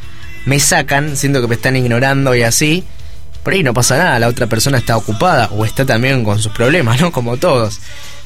me 0.45 0.61
sacan, 0.61 1.17
siento 1.17 1.41
que 1.41 1.49
me 1.49 1.57
están 1.57 1.75
ignorando 1.75 2.35
y 2.37 2.45
así. 2.45 2.85
Por 3.47 3.55
ahí 3.55 3.63
no 3.63 3.73
pasa 3.73 3.97
nada, 3.97 4.19
la 4.19 4.27
otra 4.27 4.49
persona 4.49 4.77
está 4.77 4.97
ocupada 4.97 5.49
o 5.53 5.65
está 5.65 5.87
también 5.87 6.25
con 6.25 6.41
sus 6.41 6.51
problemas, 6.51 7.01
¿no? 7.01 7.13
Como 7.13 7.37
todos. 7.37 7.79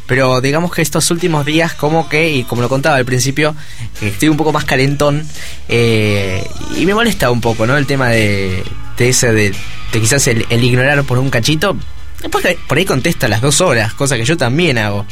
Pero 0.06 0.40
digamos 0.40 0.72
que 0.72 0.80
estos 0.80 1.11
últimos 1.11 1.44
días, 1.44 1.74
como 1.74 2.09
que, 2.09 2.30
y 2.30 2.44
como 2.44 2.62
lo 2.62 2.70
contaba 2.70 2.96
al 2.96 3.04
principio, 3.04 3.54
estoy 4.00 4.30
un 4.30 4.38
poco 4.38 4.50
más 4.50 4.64
calentón. 4.64 5.22
Eh, 5.68 6.42
y 6.74 6.87
me 6.87 6.94
molesta 6.94 7.30
un 7.30 7.42
poco, 7.42 7.66
¿no? 7.66 7.76
El 7.76 7.85
tema 7.85 8.09
de, 8.09 8.64
de 8.96 9.09
ese, 9.11 9.30
de, 9.35 9.54
quizás 9.92 10.26
el, 10.26 10.46
ignorar 10.64 11.04
por 11.04 11.18
un 11.18 11.28
cachito. 11.28 11.76
Después 12.22 12.56
por 12.66 12.78
ahí 12.78 12.87
contesta 12.87 13.28
las 13.28 13.42
dos 13.42 13.61
horas, 13.61 13.92
cosa 13.92 14.16
que 14.16 14.24
yo 14.24 14.38
también 14.38 14.78
hago. 14.78 15.04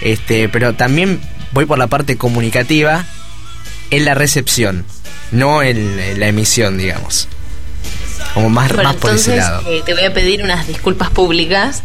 Este, 0.00 0.48
pero 0.48 0.74
también 0.74 1.20
voy 1.50 1.66
por 1.66 1.78
la 1.78 1.88
parte 1.88 2.16
comunicativa 2.16 3.04
en 3.90 4.04
la 4.04 4.14
recepción, 4.14 4.84
no 5.32 5.64
en, 5.64 6.20
la 6.20 6.28
emisión, 6.28 6.78
digamos. 6.78 7.26
Como 8.34 8.50
más, 8.50 8.72
más 8.74 8.96
por 8.96 9.14
ese 9.14 9.36
lado. 9.36 9.62
Eh, 9.66 9.82
te 9.84 9.94
voy 9.94 10.04
a 10.04 10.12
pedir 10.12 10.42
unas 10.42 10.66
disculpas 10.66 11.10
públicas 11.10 11.82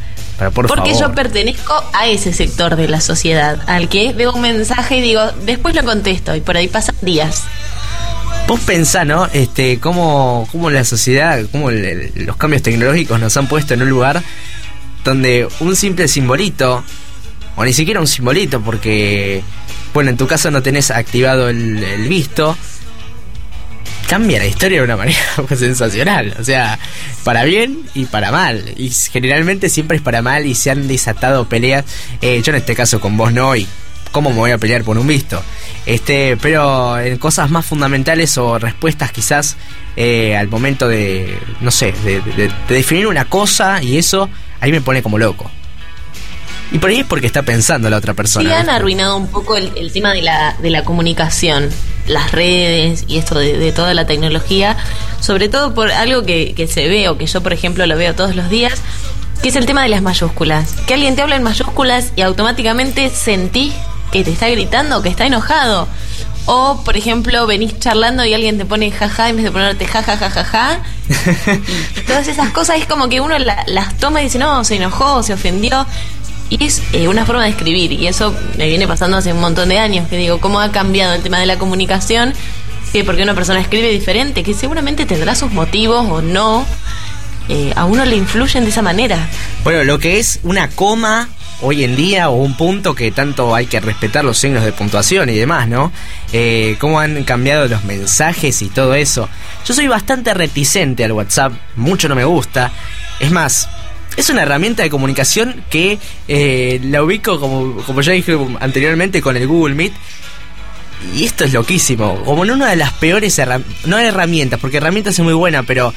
porque 0.52 0.94
yo 1.00 1.14
pertenezco 1.14 1.74
a 1.94 2.08
ese 2.08 2.34
sector 2.34 2.76
de 2.76 2.88
la 2.88 3.02
sociedad, 3.02 3.62
al 3.68 3.88
que 3.88 4.14
veo 4.14 4.34
un 4.34 4.42
mensaje 4.42 4.98
y 4.98 5.02
digo, 5.02 5.22
después 5.46 5.76
lo 5.76 5.84
contesto, 5.84 6.36
y 6.36 6.42
por 6.42 6.58
ahí 6.58 6.68
pasan 6.68 6.96
días. 7.02 7.44
Vos 8.48 8.60
pensás, 8.62 9.06
¿no? 9.06 9.28
Este, 9.32 9.80
cómo, 9.80 10.48
cómo 10.52 10.70
la 10.70 10.84
sociedad, 10.84 11.40
cómo 11.52 11.70
los 11.72 12.36
cambios 12.36 12.64
tecnológicos 12.64 13.20
nos 13.20 13.38
han 13.38 13.48
puesto 13.48 13.74
en 13.74 13.84
un 13.84 13.90
lugar 13.90 14.22
donde 15.06 15.48
un 15.60 15.76
simple 15.76 16.08
simbolito, 16.08 16.84
o 17.56 17.64
ni 17.64 17.74
siquiera 17.74 18.00
un 18.00 18.08
simbolito, 18.08 18.60
porque, 18.62 19.44
bueno, 19.94 20.10
en 20.10 20.18
tu 20.18 20.28
caso 20.28 20.50
no 20.50 20.62
tenés 20.62 20.92
activado 20.92 21.48
el 21.48 22.08
visto, 22.10 22.58
cambia 24.14 24.38
la 24.38 24.46
historia 24.46 24.78
de 24.78 24.84
una 24.84 24.96
manera 24.96 25.18
sensacional. 25.58 26.36
O 26.40 26.44
sea, 26.44 26.78
para 27.24 27.44
bien 27.46 27.80
y 27.96 28.06
para 28.06 28.32
mal. 28.32 28.64
Y 28.78 28.92
generalmente 28.92 29.70
siempre 29.70 29.98
es 29.98 30.04
para 30.04 30.22
mal 30.22 30.46
y 30.46 30.54
se 30.54 30.70
han 30.70 30.88
desatado 30.88 31.50
peleas. 31.50 31.84
Eh, 32.22 32.40
yo 32.44 32.52
en 32.52 32.58
este 32.58 32.76
caso 32.76 33.02
con 33.02 33.18
vos 33.18 33.34
no, 33.34 33.56
y 33.56 33.68
cómo 34.12 34.30
me 34.30 34.36
voy 34.36 34.52
a 34.52 34.60
pelear 34.60 34.84
por 34.84 35.00
un 35.00 35.08
visto. 35.08 35.42
Este, 35.88 36.38
pero 36.38 37.00
en 37.00 37.18
cosas 37.18 37.50
más 37.50 37.66
fundamentales 37.66 38.38
o 38.38 38.60
respuestas 38.60 39.12
quizás 39.12 39.58
eh, 39.96 40.38
al 40.38 40.48
momento 40.48 40.88
de, 40.88 41.36
no 41.62 41.72
sé, 41.72 41.92
de, 42.04 42.52
definir 42.70 43.08
una 43.08 43.26
cosa 43.26 43.82
y 43.82 43.98
eso, 43.98 44.30
ahí 44.62 44.72
me 44.72 44.82
pone 44.82 45.02
como 45.02 45.18
loco. 45.18 45.50
Y 46.72 46.78
por 46.78 46.92
ahí 46.92 47.00
es 47.00 47.08
porque 47.08 47.26
está 47.26 47.42
pensando 47.42 47.90
la 47.90 47.98
otra 47.98 48.14
persona. 48.14 48.48
Sí, 48.48 48.56
han 48.56 48.70
arruinado 48.70 49.18
un 49.18 49.30
poco 49.30 49.58
el, 49.58 49.72
el 49.76 49.92
tema 49.92 50.14
de 50.14 50.22
la, 50.22 50.56
de 50.62 50.70
la 50.70 50.84
comunicación 50.84 51.72
las 52.08 52.32
redes 52.32 53.06
y 53.08 53.18
esto 53.18 53.40
de, 53.40 53.72
toda 53.72 53.94
la 53.94 54.06
tecnología, 54.06 54.78
sobre 55.20 55.50
todo 55.50 55.74
por 55.74 55.92
algo 55.92 56.24
que, 56.24 56.54
que 56.56 56.68
se 56.68 56.88
ve 56.88 57.10
o 57.10 57.18
que 57.18 57.26
yo, 57.26 57.42
por 57.42 57.54
ejemplo, 57.54 57.86
lo 57.86 57.98
veo 57.98 58.14
todos 58.16 58.36
los 58.36 58.50
días, 58.50 58.82
que 59.42 59.50
es 59.50 59.56
el 59.56 59.66
tema 59.66 59.84
de 59.84 59.90
las 59.90 60.02
mayúsculas. 60.02 60.74
Que 60.88 60.94
alguien 60.94 61.16
te 61.16 61.22
habla 61.22 61.36
en 61.36 61.44
mayúsculas 61.44 62.14
y 62.16 62.22
automáticamente 62.22 63.10
sentís 63.10 63.74
que 64.12 64.24
te 64.24 64.32
está 64.32 64.48
gritando, 64.48 65.02
que 65.02 65.10
está 65.10 65.26
enojado. 65.26 65.88
O, 66.46 66.82
por 66.84 66.98
ejemplo, 66.98 67.48
venís 67.48 67.80
charlando 67.80 68.26
y 68.26 68.34
alguien 68.34 68.58
te 68.58 68.66
pone 68.66 68.92
jaja 68.92 69.30
en 69.30 69.38
vez 69.38 69.46
de 69.46 69.52
ponerte 69.52 69.88
jajajajaja. 69.88 70.80
y 71.98 72.02
todas 72.08 72.28
esas 72.28 72.50
cosas 72.52 72.78
es 72.80 72.86
como 72.86 73.10
que 73.10 73.22
uno 73.22 73.38
las 73.40 73.98
toma 73.98 74.22
y 74.22 74.26
dice, 74.26 74.40
no, 74.40 74.64
se 74.64 74.76
enojó, 74.76 75.24
se 75.24 75.34
ofendió. 75.34 75.86
Y 76.50 76.64
es 76.64 76.82
eh, 76.94 77.08
una 77.08 77.26
forma 77.26 77.44
de 77.44 77.50
escribir, 77.50 77.92
y 77.94 78.08
eso 78.08 78.36
me 78.58 78.68
viene 78.68 78.88
pasando 78.88 79.18
hace 79.18 79.34
un 79.34 79.40
montón 79.40 79.70
de 79.70 79.80
años, 79.80 80.08
que 80.08 80.18
digo, 80.18 80.40
cómo 80.40 80.60
ha 80.60 80.72
cambiado 80.72 81.14
el 81.14 81.24
tema 81.24 81.40
de 81.40 81.46
la 81.46 81.58
comunicación, 81.58 82.34
que 82.92 83.04
porque 83.04 83.24
una 83.24 83.34
persona 83.34 83.60
escribe 83.60 83.90
diferente, 83.90 84.44
que 84.44 84.54
seguramente 84.54 85.06
tendrá 85.06 85.34
sus 85.36 85.52
motivos 85.52 86.06
o 86.10 86.22
no, 86.22 86.66
eh, 87.50 87.74
a 87.76 87.86
uno 87.86 88.06
le 88.06 88.16
influyen 88.16 88.64
de 88.64 88.70
esa 88.70 88.82
manera. 88.82 89.30
Bueno, 89.64 89.84
lo 89.84 90.00
que 90.00 90.20
es 90.20 90.40
una 90.44 90.70
coma 90.70 91.28
hoy 91.62 91.84
en 91.84 91.96
día 91.96 92.30
o 92.30 92.36
un 92.36 92.56
punto 92.56 92.94
que 92.94 93.12
tanto 93.12 93.56
hay 93.56 93.68
que 93.68 93.80
respetar 93.80 94.24
los 94.24 94.38
signos 94.38 94.64
de 94.64 94.74
puntuación 94.74 95.30
y 95.30 95.36
demás, 95.36 95.68
¿no? 95.68 95.92
Eh, 96.34 96.76
cómo 96.80 97.00
han 97.00 97.24
cambiado 97.24 97.68
los 97.68 97.84
mensajes 97.86 98.62
y 98.62 98.68
todo 98.70 98.94
eso. 98.96 99.30
Yo 99.66 99.74
soy 99.74 99.88
bastante 99.88 100.34
reticente 100.34 101.06
al 101.06 101.14
WhatsApp, 101.14 101.54
mucho 101.76 102.10
no 102.10 102.16
me 102.16 102.26
gusta. 102.26 102.72
Es 103.20 103.32
más, 103.32 103.70
es 104.18 104.30
una 104.30 104.44
herramienta 104.44 104.84
de 104.84 104.90
comunicación 104.90 105.64
que 105.70 106.00
eh, 106.28 106.80
la 106.84 107.04
ubico, 107.04 107.40
como, 107.40 107.78
como 107.84 108.02
ya 108.02 108.14
dije 108.14 108.38
anteriormente, 108.60 109.22
con 109.22 109.38
el 109.38 109.48
Google 109.48 109.76
Meet. 109.76 109.94
Y 111.16 111.26
esto 111.26 111.44
es 111.44 111.54
loquísimo. 111.54 112.24
Como 112.24 112.46
en 112.46 112.52
una 112.52 112.70
de 112.70 112.76
las 112.76 112.94
peores 112.94 113.38
herramientas. 113.38 113.86
No 113.86 113.98
herramientas, 113.98 114.60
porque 114.60 114.78
herramientas 114.78 115.18
es 115.18 115.24
muy 115.24 115.34
buena, 115.34 115.64
pero. 115.64 115.94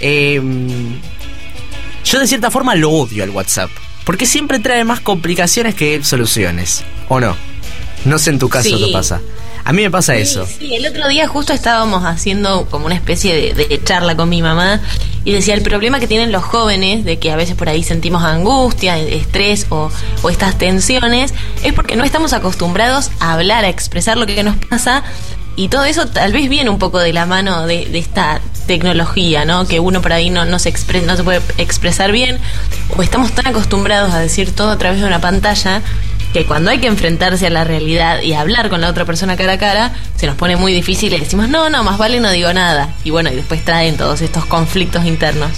Em, 0.00 0.98
yo 2.04 2.20
de 2.20 2.26
cierta 2.26 2.50
forma 2.50 2.74
lo 2.74 2.90
odio 2.90 3.24
al 3.24 3.30
WhatsApp. 3.30 3.70
Porque 4.04 4.26
siempre 4.26 4.58
trae 4.58 4.84
más 4.84 5.00
complicaciones 5.00 5.74
que 5.74 6.04
soluciones. 6.04 6.84
¿O 7.08 7.18
no? 7.18 7.34
No 8.04 8.18
sé 8.18 8.30
en 8.30 8.38
tu 8.38 8.48
caso 8.48 8.76
qué 8.78 8.92
pasa. 8.92 9.20
A 9.64 9.72
mí 9.72 9.82
me 9.82 9.90
pasa 9.90 10.14
eso. 10.14 10.46
Sí, 10.46 10.74
el 10.74 10.86
otro 10.86 11.08
día 11.08 11.26
justo 11.26 11.54
estábamos 11.54 12.04
haciendo 12.04 12.66
como 12.66 12.84
una 12.84 12.94
especie 12.94 13.54
de, 13.54 13.82
charla 13.82 14.14
con 14.14 14.28
mi 14.28 14.42
mamá 14.42 14.80
y 15.24 15.32
decía 15.32 15.54
el 15.54 15.62
problema 15.62 16.00
que 16.00 16.06
tienen 16.06 16.32
los 16.32 16.44
jóvenes 16.44 17.04
de 17.04 17.18
que 17.18 17.32
a 17.32 17.36
veces 17.36 17.56
por 17.56 17.70
ahí 17.70 17.82
sentimos 17.82 18.22
angustia, 18.22 18.98
estrés 18.98 19.66
o, 19.70 19.90
estas 20.28 20.58
tensiones 20.58 21.32
es 21.62 21.72
porque 21.72 21.96
no 21.96 22.04
estamos 22.04 22.34
acostumbrados 22.34 23.10
a 23.20 23.32
hablar, 23.32 23.64
a 23.64 23.68
expresar 23.70 24.18
lo 24.18 24.26
que 24.26 24.42
nos 24.42 24.56
pasa 24.56 25.02
y 25.56 25.68
todo 25.68 25.84
eso 25.84 26.08
tal 26.08 26.32
vez 26.32 26.50
viene 26.50 26.68
un 26.68 26.78
poco 26.78 26.98
de 26.98 27.14
la 27.14 27.24
mano 27.24 27.66
de, 27.66 27.96
esta 27.98 28.42
tecnología, 28.66 29.44
¿no? 29.44 29.66
Que 29.66 29.80
uno 29.80 30.02
por 30.02 30.12
ahí 30.12 30.28
no, 30.28 30.44
no, 30.44 30.58
se 30.58 30.72
no 31.06 31.16
se 31.16 31.24
puede 31.24 31.40
expresar 31.56 32.12
bien 32.12 32.38
o 32.96 33.02
estamos 33.02 33.32
tan 33.32 33.46
acostumbrados 33.46 34.12
a 34.12 34.18
decir 34.18 34.54
todo 34.54 34.70
a 34.70 34.78
través 34.78 35.00
de 35.00 35.06
una 35.06 35.20
pantalla 35.20 35.82
que 36.34 36.44
cuando 36.46 36.72
hay 36.72 36.78
que 36.78 36.88
enfrentarse 36.88 37.46
a 37.46 37.50
la 37.50 37.62
realidad 37.62 38.20
y 38.20 38.32
hablar 38.32 38.68
con 38.68 38.80
la 38.80 38.88
otra 38.88 39.04
persona 39.04 39.36
cara 39.36 39.52
a 39.52 39.58
cara, 39.58 39.92
se 40.16 40.26
nos 40.26 40.34
pone 40.34 40.56
muy 40.56 40.72
difícil 40.72 41.14
y 41.14 41.18
decimos, 41.18 41.48
no, 41.48 41.70
no, 41.70 41.84
más 41.84 41.96
vale 41.96 42.18
no 42.18 42.32
digo 42.32 42.52
nada. 42.52 42.92
Y 43.04 43.10
bueno, 43.10 43.30
y 43.30 43.36
después 43.36 43.64
traen 43.64 43.96
todos 43.96 44.20
estos 44.20 44.44
conflictos 44.44 45.04
internos. 45.06 45.52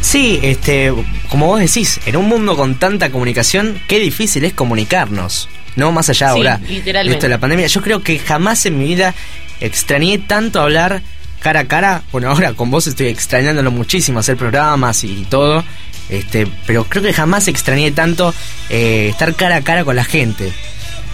Sí, 0.00 0.38
este, 0.42 0.94
como 1.28 1.46
vos 1.46 1.58
decís, 1.58 1.98
en 2.06 2.16
un 2.16 2.28
mundo 2.28 2.56
con 2.56 2.76
tanta 2.76 3.10
comunicación, 3.10 3.82
qué 3.88 3.98
difícil 3.98 4.44
es 4.44 4.52
comunicarnos. 4.54 5.48
No 5.74 5.90
más 5.90 6.08
allá 6.10 6.30
ahora 6.30 6.60
de 6.60 7.28
la 7.28 7.38
pandemia. 7.38 7.66
Yo 7.66 7.82
creo 7.82 8.00
que 8.00 8.20
jamás 8.20 8.64
en 8.66 8.78
mi 8.78 8.84
vida 8.84 9.14
extrañé 9.60 10.18
tanto 10.18 10.60
hablar 10.60 11.02
cara 11.40 11.60
a 11.60 11.64
cara. 11.64 12.02
Bueno, 12.12 12.30
ahora 12.30 12.52
con 12.54 12.70
vos 12.70 12.86
estoy 12.86 13.08
extrañándolo 13.08 13.70
muchísimo, 13.70 14.20
hacer 14.20 14.36
programas 14.36 15.04
y 15.04 15.26
todo. 15.28 15.64
Este, 16.08 16.46
pero 16.66 16.84
creo 16.84 17.02
que 17.02 17.12
jamás 17.12 17.48
extrañé 17.48 17.92
tanto 17.92 18.34
eh, 18.68 19.08
estar 19.10 19.34
cara 19.34 19.56
a 19.56 19.62
cara 19.62 19.84
con 19.84 19.96
la 19.96 20.04
gente. 20.04 20.52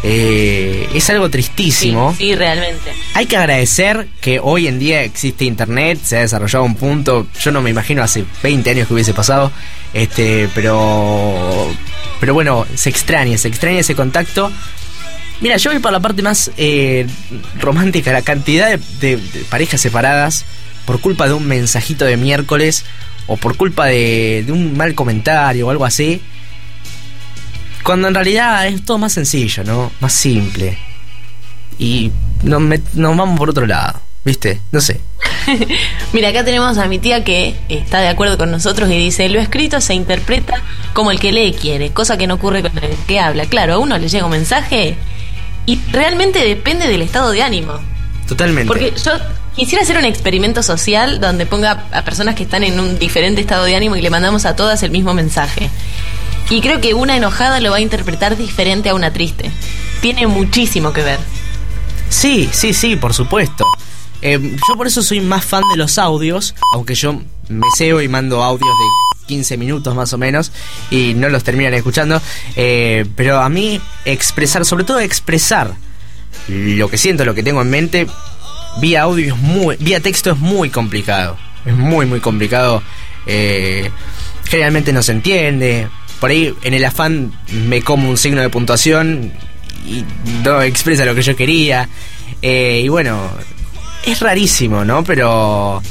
Eh, 0.02 0.88
es 0.94 1.08
algo 1.10 1.30
tristísimo. 1.30 2.14
Sí, 2.16 2.34
realmente. 2.34 2.92
Hay 3.14 3.26
que 3.26 3.36
agradecer 3.36 4.08
que 4.20 4.38
hoy 4.40 4.68
en 4.68 4.78
día 4.78 5.02
existe 5.02 5.44
internet, 5.44 5.98
se 6.02 6.18
ha 6.18 6.20
desarrollado 6.20 6.64
un 6.64 6.76
punto, 6.76 7.26
yo 7.40 7.50
no 7.50 7.62
me 7.62 7.70
imagino 7.70 8.02
hace 8.02 8.24
20 8.42 8.70
años 8.70 8.88
que 8.88 8.94
hubiese 8.94 9.14
pasado, 9.14 9.50
este, 9.92 10.48
pero 10.54 11.68
pero 12.20 12.34
bueno, 12.34 12.66
se 12.74 12.90
extraña, 12.90 13.36
se 13.38 13.48
extraña 13.48 13.80
ese 13.80 13.94
contacto. 13.94 14.50
Mira, 15.40 15.56
yo 15.58 15.70
voy 15.70 15.80
por 15.80 15.92
la 15.92 16.00
parte 16.00 16.22
más 16.22 16.50
eh, 16.56 17.06
romántica, 17.60 18.12
la 18.12 18.22
cantidad 18.22 18.78
de 18.78 19.18
parejas 19.50 19.80
separadas 19.80 20.44
por 20.86 21.00
culpa 21.00 21.26
de 21.26 21.34
un 21.34 21.46
mensajito 21.46 22.04
de 22.06 22.16
miércoles 22.16 22.84
o 23.26 23.36
por 23.36 23.56
culpa 23.56 23.86
de, 23.86 24.46
un 24.48 24.76
mal 24.76 24.94
comentario 24.94 25.66
o 25.66 25.70
algo 25.70 25.84
así. 25.84 26.22
Cuando 27.82 28.08
en 28.08 28.14
realidad 28.14 28.66
es 28.66 28.84
todo 28.84 28.98
más 28.98 29.12
sencillo, 29.12 29.62
¿no? 29.64 29.92
Más 30.00 30.12
simple. 30.12 30.78
Y 31.78 32.10
nos, 32.42 32.62
nos 32.94 33.16
vamos 33.16 33.38
por 33.38 33.50
otro 33.50 33.66
lado, 33.66 34.00
¿viste? 34.24 34.60
No 34.72 34.80
sé. 34.80 35.00
Mira, 36.12 36.30
acá 36.30 36.44
tenemos 36.44 36.78
a 36.78 36.86
mi 36.86 36.98
tía 36.98 37.22
que 37.22 37.54
está 37.68 38.00
de 38.00 38.08
acuerdo 38.08 38.38
con 38.38 38.50
nosotros 38.50 38.88
y 38.90 38.96
dice, 38.96 39.28
lo 39.28 39.40
escrito 39.40 39.80
se 39.80 39.94
interpreta 39.94 40.62
como 40.94 41.10
el 41.10 41.20
que 41.20 41.32
lee 41.32 41.52
quiere, 41.52 41.90
cosa 41.90 42.16
que 42.16 42.26
no 42.26 42.34
ocurre 42.34 42.62
con 42.62 42.72
el 42.82 42.96
que 43.06 43.20
habla. 43.20 43.46
Claro, 43.46 43.74
a 43.74 43.78
uno 43.78 43.98
le 43.98 44.08
llega 44.08 44.24
un 44.24 44.32
mensaje 44.32 44.96
y 45.66 45.80
realmente 45.92 46.44
depende 46.44 46.88
del 46.88 47.02
estado 47.02 47.30
de 47.30 47.42
ánimo. 47.42 47.74
Totalmente. 48.26 48.66
Porque 48.66 48.92
yo 49.04 49.12
Quisiera 49.56 49.82
hacer 49.82 49.96
un 49.96 50.04
experimento 50.04 50.62
social 50.62 51.18
donde 51.18 51.46
ponga 51.46 51.86
a 51.90 52.04
personas 52.04 52.34
que 52.34 52.42
están 52.42 52.62
en 52.62 52.78
un 52.78 52.98
diferente 52.98 53.40
estado 53.40 53.64
de 53.64 53.74
ánimo 53.74 53.96
y 53.96 54.02
le 54.02 54.10
mandamos 54.10 54.44
a 54.44 54.54
todas 54.54 54.82
el 54.82 54.90
mismo 54.90 55.14
mensaje. 55.14 55.70
Y 56.50 56.60
creo 56.60 56.82
que 56.82 56.92
una 56.92 57.16
enojada 57.16 57.58
lo 57.60 57.70
va 57.70 57.78
a 57.78 57.80
interpretar 57.80 58.36
diferente 58.36 58.90
a 58.90 58.94
una 58.94 59.14
triste. 59.14 59.50
Tiene 60.02 60.26
muchísimo 60.26 60.92
que 60.92 61.02
ver. 61.02 61.18
Sí, 62.10 62.50
sí, 62.52 62.74
sí, 62.74 62.96
por 62.96 63.14
supuesto. 63.14 63.64
Eh, 64.20 64.38
yo 64.68 64.76
por 64.76 64.86
eso 64.86 65.02
soy 65.02 65.20
más 65.20 65.46
fan 65.46 65.62
de 65.70 65.78
los 65.78 65.96
audios, 65.96 66.54
aunque 66.74 66.94
yo 66.94 67.14
me 67.48 67.66
seo 67.74 68.02
y 68.02 68.08
mando 68.08 68.44
audios 68.44 68.68
de 68.68 69.05
15 69.26 69.56
minutos 69.56 69.94
más 69.94 70.12
o 70.12 70.18
menos 70.18 70.52
y 70.90 71.14
no 71.14 71.28
los 71.28 71.44
terminan 71.44 71.74
escuchando. 71.74 72.20
Eh, 72.54 73.06
pero 73.16 73.40
a 73.40 73.48
mí 73.48 73.80
expresar, 74.04 74.64
sobre 74.64 74.84
todo 74.84 75.00
expresar 75.00 75.74
lo 76.48 76.88
que 76.88 76.98
siento, 76.98 77.24
lo 77.24 77.34
que 77.34 77.42
tengo 77.42 77.62
en 77.62 77.70
mente, 77.70 78.06
vía 78.80 79.02
audio 79.02 79.34
es 79.34 79.40
muy, 79.40 79.76
vía 79.76 80.00
texto 80.00 80.32
es 80.32 80.38
muy 80.38 80.70
complicado. 80.70 81.36
Es 81.64 81.74
muy, 81.74 82.06
muy 82.06 82.20
complicado. 82.20 82.82
Eh, 83.26 83.90
generalmente 84.44 84.92
no 84.92 85.02
se 85.02 85.12
entiende. 85.12 85.88
Por 86.20 86.30
ahí 86.30 86.54
en 86.62 86.74
el 86.74 86.84
afán 86.84 87.32
me 87.68 87.82
como 87.82 88.08
un 88.08 88.16
signo 88.16 88.40
de 88.40 88.48
puntuación 88.48 89.32
y 89.86 90.04
no 90.44 90.62
expresa 90.62 91.04
lo 91.04 91.14
que 91.14 91.22
yo 91.22 91.36
quería. 91.36 91.88
Eh, 92.40 92.82
y 92.84 92.88
bueno, 92.88 93.30
es 94.04 94.20
rarísimo, 94.20 94.84
¿no? 94.84 95.04
Pero. 95.04 95.82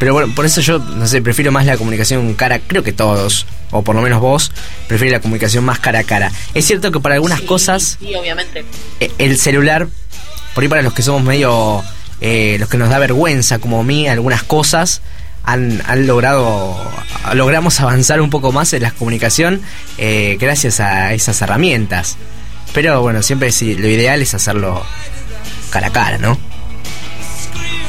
Pero 0.00 0.14
bueno, 0.14 0.34
por 0.34 0.46
eso 0.46 0.60
yo, 0.62 0.78
no 0.80 1.06
sé, 1.06 1.20
prefiero 1.22 1.52
más 1.52 1.64
la 1.66 1.76
comunicación 1.76 2.34
cara, 2.34 2.58
creo 2.58 2.82
que 2.82 2.92
todos, 2.92 3.46
o 3.70 3.82
por 3.82 3.94
lo 3.94 4.02
menos 4.02 4.20
vos, 4.20 4.50
prefiero 4.88 5.12
la 5.12 5.20
comunicación 5.20 5.62
más 5.62 5.78
cara 5.78 6.00
a 6.00 6.04
cara. 6.04 6.32
Es 6.54 6.64
cierto 6.66 6.90
que 6.90 6.98
para 7.00 7.14
algunas 7.16 7.42
cosas. 7.42 7.98
Sí, 8.00 8.14
obviamente. 8.16 8.64
eh, 8.98 9.12
El 9.18 9.36
celular, 9.38 9.86
por 10.54 10.62
ahí 10.64 10.68
para 10.68 10.82
los 10.82 10.94
que 10.94 11.02
somos 11.02 11.22
medio. 11.22 11.84
eh, 12.22 12.56
los 12.58 12.68
que 12.68 12.78
nos 12.78 12.88
da 12.88 12.98
vergüenza, 12.98 13.58
como 13.60 13.80
a 13.80 13.84
mí, 13.84 14.08
algunas 14.08 14.42
cosas. 14.42 15.02
Han, 15.42 15.80
han 15.86 16.06
logrado 16.06 16.76
logramos 17.32 17.80
avanzar 17.80 18.20
un 18.20 18.28
poco 18.28 18.52
más 18.52 18.74
en 18.74 18.82
la 18.82 18.90
comunicación 18.90 19.62
eh, 19.96 20.36
gracias 20.38 20.80
a 20.80 21.14
esas 21.14 21.40
herramientas 21.40 22.18
pero 22.74 23.00
bueno 23.00 23.22
siempre 23.22 23.50
sí, 23.50 23.74
lo 23.74 23.88
ideal 23.88 24.20
es 24.20 24.34
hacerlo 24.34 24.84
cara 25.70 25.86
a 25.86 25.92
cara 25.92 26.18
no 26.18 26.38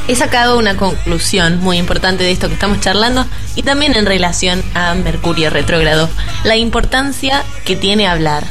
He 0.08 0.16
sacado 0.16 0.58
una 0.58 0.76
conclusión 0.76 1.60
muy 1.60 1.78
importante 1.78 2.24
de 2.24 2.32
esto 2.32 2.48
que 2.48 2.54
estamos 2.54 2.80
charlando 2.80 3.24
y 3.54 3.62
también 3.62 3.96
en 3.96 4.04
relación 4.04 4.62
a 4.74 4.94
Mercurio 4.94 5.48
retrógrado, 5.48 6.08
la 6.44 6.56
importancia 6.56 7.44
que 7.64 7.76
tiene 7.76 8.08
hablar. 8.08 8.44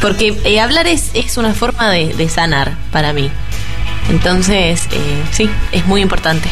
Porque 0.00 0.36
eh, 0.44 0.60
hablar 0.60 0.86
es, 0.86 1.10
es 1.14 1.36
una 1.36 1.54
forma 1.54 1.90
de, 1.90 2.14
de 2.14 2.28
sanar 2.28 2.76
para 2.90 3.12
mí. 3.12 3.30
Entonces, 4.10 4.88
eh, 4.90 5.22
sí, 5.32 5.48
es 5.72 5.86
muy 5.86 6.00
importante. 6.00 6.48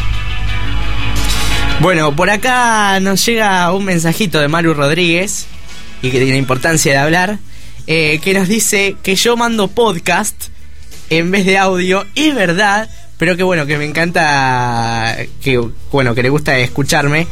Bueno, 1.80 2.14
por 2.14 2.30
acá 2.30 3.00
nos 3.00 3.24
llega 3.26 3.72
un 3.72 3.84
mensajito 3.84 4.40
de 4.40 4.48
Maru 4.48 4.74
Rodríguez 4.74 5.46
y 6.00 6.10
que 6.10 6.20
tiene 6.20 6.36
importancia 6.36 6.92
de 6.92 6.98
hablar, 6.98 7.38
eh, 7.86 8.20
que 8.22 8.34
nos 8.34 8.46
dice 8.46 8.96
que 9.02 9.16
yo 9.16 9.36
mando 9.36 9.68
podcast 9.68 10.48
en 11.10 11.30
vez 11.30 11.44
de 11.44 11.58
audio. 11.58 12.06
Es 12.14 12.34
verdad, 12.34 12.88
pero 13.22 13.36
que 13.36 13.44
bueno, 13.44 13.66
que 13.66 13.78
me 13.78 13.84
encanta, 13.84 15.16
que 15.40 15.56
bueno, 15.92 16.12
que 16.12 16.24
le 16.24 16.28
gusta 16.28 16.58
escucharme. 16.58 17.28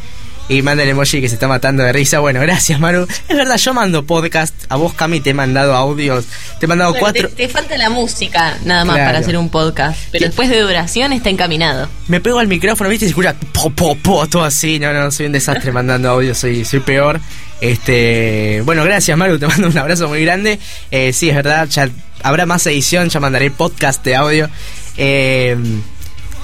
Y 0.47 0.61
manda 0.61 0.83
el 0.83 0.89
emoji 0.89 1.19
que 1.19 1.27
se 1.27 1.35
está 1.35 1.49
matando 1.49 1.83
de 1.83 1.91
risa. 1.91 2.19
Bueno, 2.19 2.39
gracias 2.39 2.79
Maru. 2.79 3.05
Es 3.27 3.35
verdad, 3.35 3.57
yo 3.57 3.73
mando 3.73 4.05
podcast. 4.05 4.55
A 4.69 4.77
vos, 4.77 4.93
Cami, 4.93 5.19
te 5.19 5.31
he 5.31 5.33
mandado 5.33 5.75
audios. 5.75 6.23
Te 6.59 6.65
he 6.65 6.67
mandado 6.69 6.93
cuatro... 6.97 7.27
Te, 7.27 7.35
te 7.35 7.49
falta 7.49 7.77
la 7.77 7.89
música 7.89 8.57
nada 8.63 8.85
más 8.85 8.95
Claro. 8.95 9.09
para 9.09 9.19
hacer 9.19 9.37
un 9.37 9.49
podcast, 9.49 9.99
pero 10.13 10.19
¿Qué? 10.23 10.25
después 10.27 10.49
de 10.49 10.61
duración 10.61 11.11
está 11.11 11.29
encaminado. 11.29 11.89
Me 12.07 12.21
pego 12.21 12.39
al 12.39 12.47
micrófono, 12.47 12.89
¿viste? 12.89 13.03
Y 13.03 13.09
se 13.09 13.11
escucha 13.11 13.33
po, 13.51 13.69
po, 13.71 13.95
po, 13.95 14.27
todo 14.27 14.45
así. 14.45 14.79
No, 14.79 14.93
no, 14.93 15.11
soy 15.11 15.25
un 15.25 15.33
desastre 15.33 15.71
mandando 15.73 16.09
audio, 16.09 16.33
soy, 16.33 16.63
soy 16.63 16.79
peor. 16.79 17.19
Este, 17.59 18.61
bueno, 18.65 18.83
gracias 18.85 19.17
Maru, 19.17 19.37
te 19.37 19.45
mando 19.47 19.67
un 19.67 19.77
abrazo 19.77 20.07
muy 20.07 20.21
grande. 20.23 20.57
Eh, 20.89 21.11
sí, 21.13 21.29
es 21.29 21.35
verdad, 21.35 21.67
ya 21.67 21.89
habrá 22.23 22.45
más 22.45 22.65
edición, 22.67 23.09
ya 23.09 23.19
mandaré 23.19 23.51
podcast 23.51 24.03
de 24.03 24.15
audio. 24.15 24.49
Eh, 24.97 25.57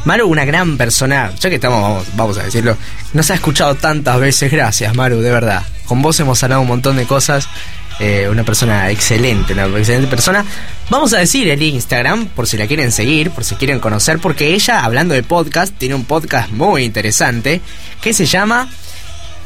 Maru, 0.05 0.27
una 0.27 0.45
gran 0.45 0.77
persona, 0.77 1.33
ya 1.39 1.49
que 1.49 1.55
estamos, 1.55 1.81
vamos, 1.81 2.07
vamos 2.15 2.37
a 2.37 2.43
decirlo, 2.43 2.77
nos 3.13 3.29
ha 3.29 3.35
escuchado 3.35 3.75
tantas 3.75 4.19
veces, 4.19 4.51
gracias 4.51 4.95
Maru, 4.95 5.19
de 5.19 5.31
verdad. 5.31 5.63
Con 5.85 6.01
vos 6.01 6.19
hemos 6.19 6.41
hablado 6.43 6.61
un 6.61 6.67
montón 6.67 6.97
de 6.97 7.05
cosas. 7.05 7.47
Eh, 7.99 8.27
una 8.29 8.43
persona 8.43 8.91
excelente, 8.91 9.53
una 9.53 9.65
excelente 9.65 10.07
persona. 10.07 10.45
Vamos 10.91 11.13
a 11.13 11.17
decir 11.17 11.49
el 11.49 11.61
Instagram, 11.63 12.27
por 12.27 12.45
si 12.45 12.55
la 12.55 12.67
quieren 12.67 12.91
seguir, 12.91 13.31
por 13.31 13.43
si 13.43 13.55
quieren 13.55 13.79
conocer, 13.79 14.19
porque 14.19 14.53
ella, 14.53 14.85
hablando 14.85 15.15
de 15.15 15.23
podcast, 15.23 15.75
tiene 15.75 15.95
un 15.95 16.05
podcast 16.05 16.51
muy 16.51 16.83
interesante 16.83 17.59
que 17.99 18.13
se 18.13 18.27
llama 18.27 18.69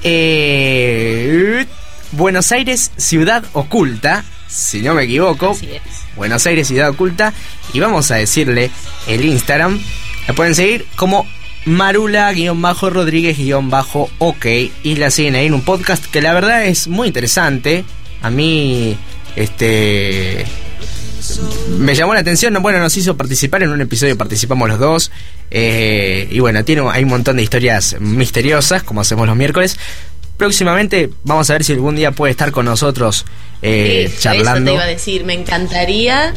eh, 0.04 1.66
Buenos 2.12 2.52
Aires, 2.52 2.92
Ciudad 2.98 3.44
Oculta, 3.54 4.26
si 4.52 4.82
no 4.82 4.94
me 4.94 5.04
equivoco. 5.04 5.58
Buenos 6.16 6.46
Aires, 6.46 6.68
Ciudad 6.68 6.90
Oculta. 6.90 7.34
Y 7.74 7.80
vamos 7.80 8.12
a 8.12 8.16
decirle 8.16 8.70
el 9.08 9.26
Instagram. 9.26 9.80
La 10.28 10.34
pueden 10.34 10.56
seguir 10.56 10.86
como 10.96 11.26
Marula-Rodríguez-OK. 11.66 14.46
Y 14.84 14.96
la 14.96 15.10
siguen 15.10 15.36
ahí 15.36 15.46
en 15.46 15.54
un 15.54 15.62
podcast 15.62 16.06
que 16.06 16.22
la 16.22 16.34
verdad 16.34 16.66
es 16.66 16.88
muy 16.88 17.08
interesante. 17.08 17.86
A 18.22 18.30
mí, 18.30 18.98
este. 19.36 20.46
Me 21.78 21.96
llamó 21.96 22.14
la 22.14 22.20
atención, 22.20 22.54
bueno, 22.62 22.80
nos 22.80 22.98
hizo 22.98 23.16
participar 23.16 23.64
en 23.64 23.70
un 23.70 23.80
episodio, 23.80 24.18
participamos 24.18 24.68
los 24.68 24.80
dos. 24.80 25.12
eh, 25.52 26.28
y 26.32 26.40
bueno, 26.40 26.66
tiene, 26.66 26.82
hay 26.92 27.04
un 27.04 27.10
montón 27.10 27.38
de 27.38 27.44
historias 27.44 27.96
misteriosas, 28.00 28.84
como 28.84 29.02
hacemos 29.02 29.28
los 29.28 29.38
miércoles. 29.38 29.78
Próximamente 30.38 31.10
vamos 31.24 31.50
a 31.50 31.54
ver 31.54 31.64
si 31.64 31.74
algún 31.74 31.96
día 31.96 32.12
puede 32.12 32.32
estar 32.32 32.52
con 32.52 32.66
nosotros 32.66 33.26
eh, 33.62 34.12
charlando. 34.20 34.52
Eso 34.52 34.66
te 34.66 34.74
iba 34.74 34.84
a 34.84 34.88
decir, 34.88 35.24
me 35.24 35.34
encantaría 35.34 36.34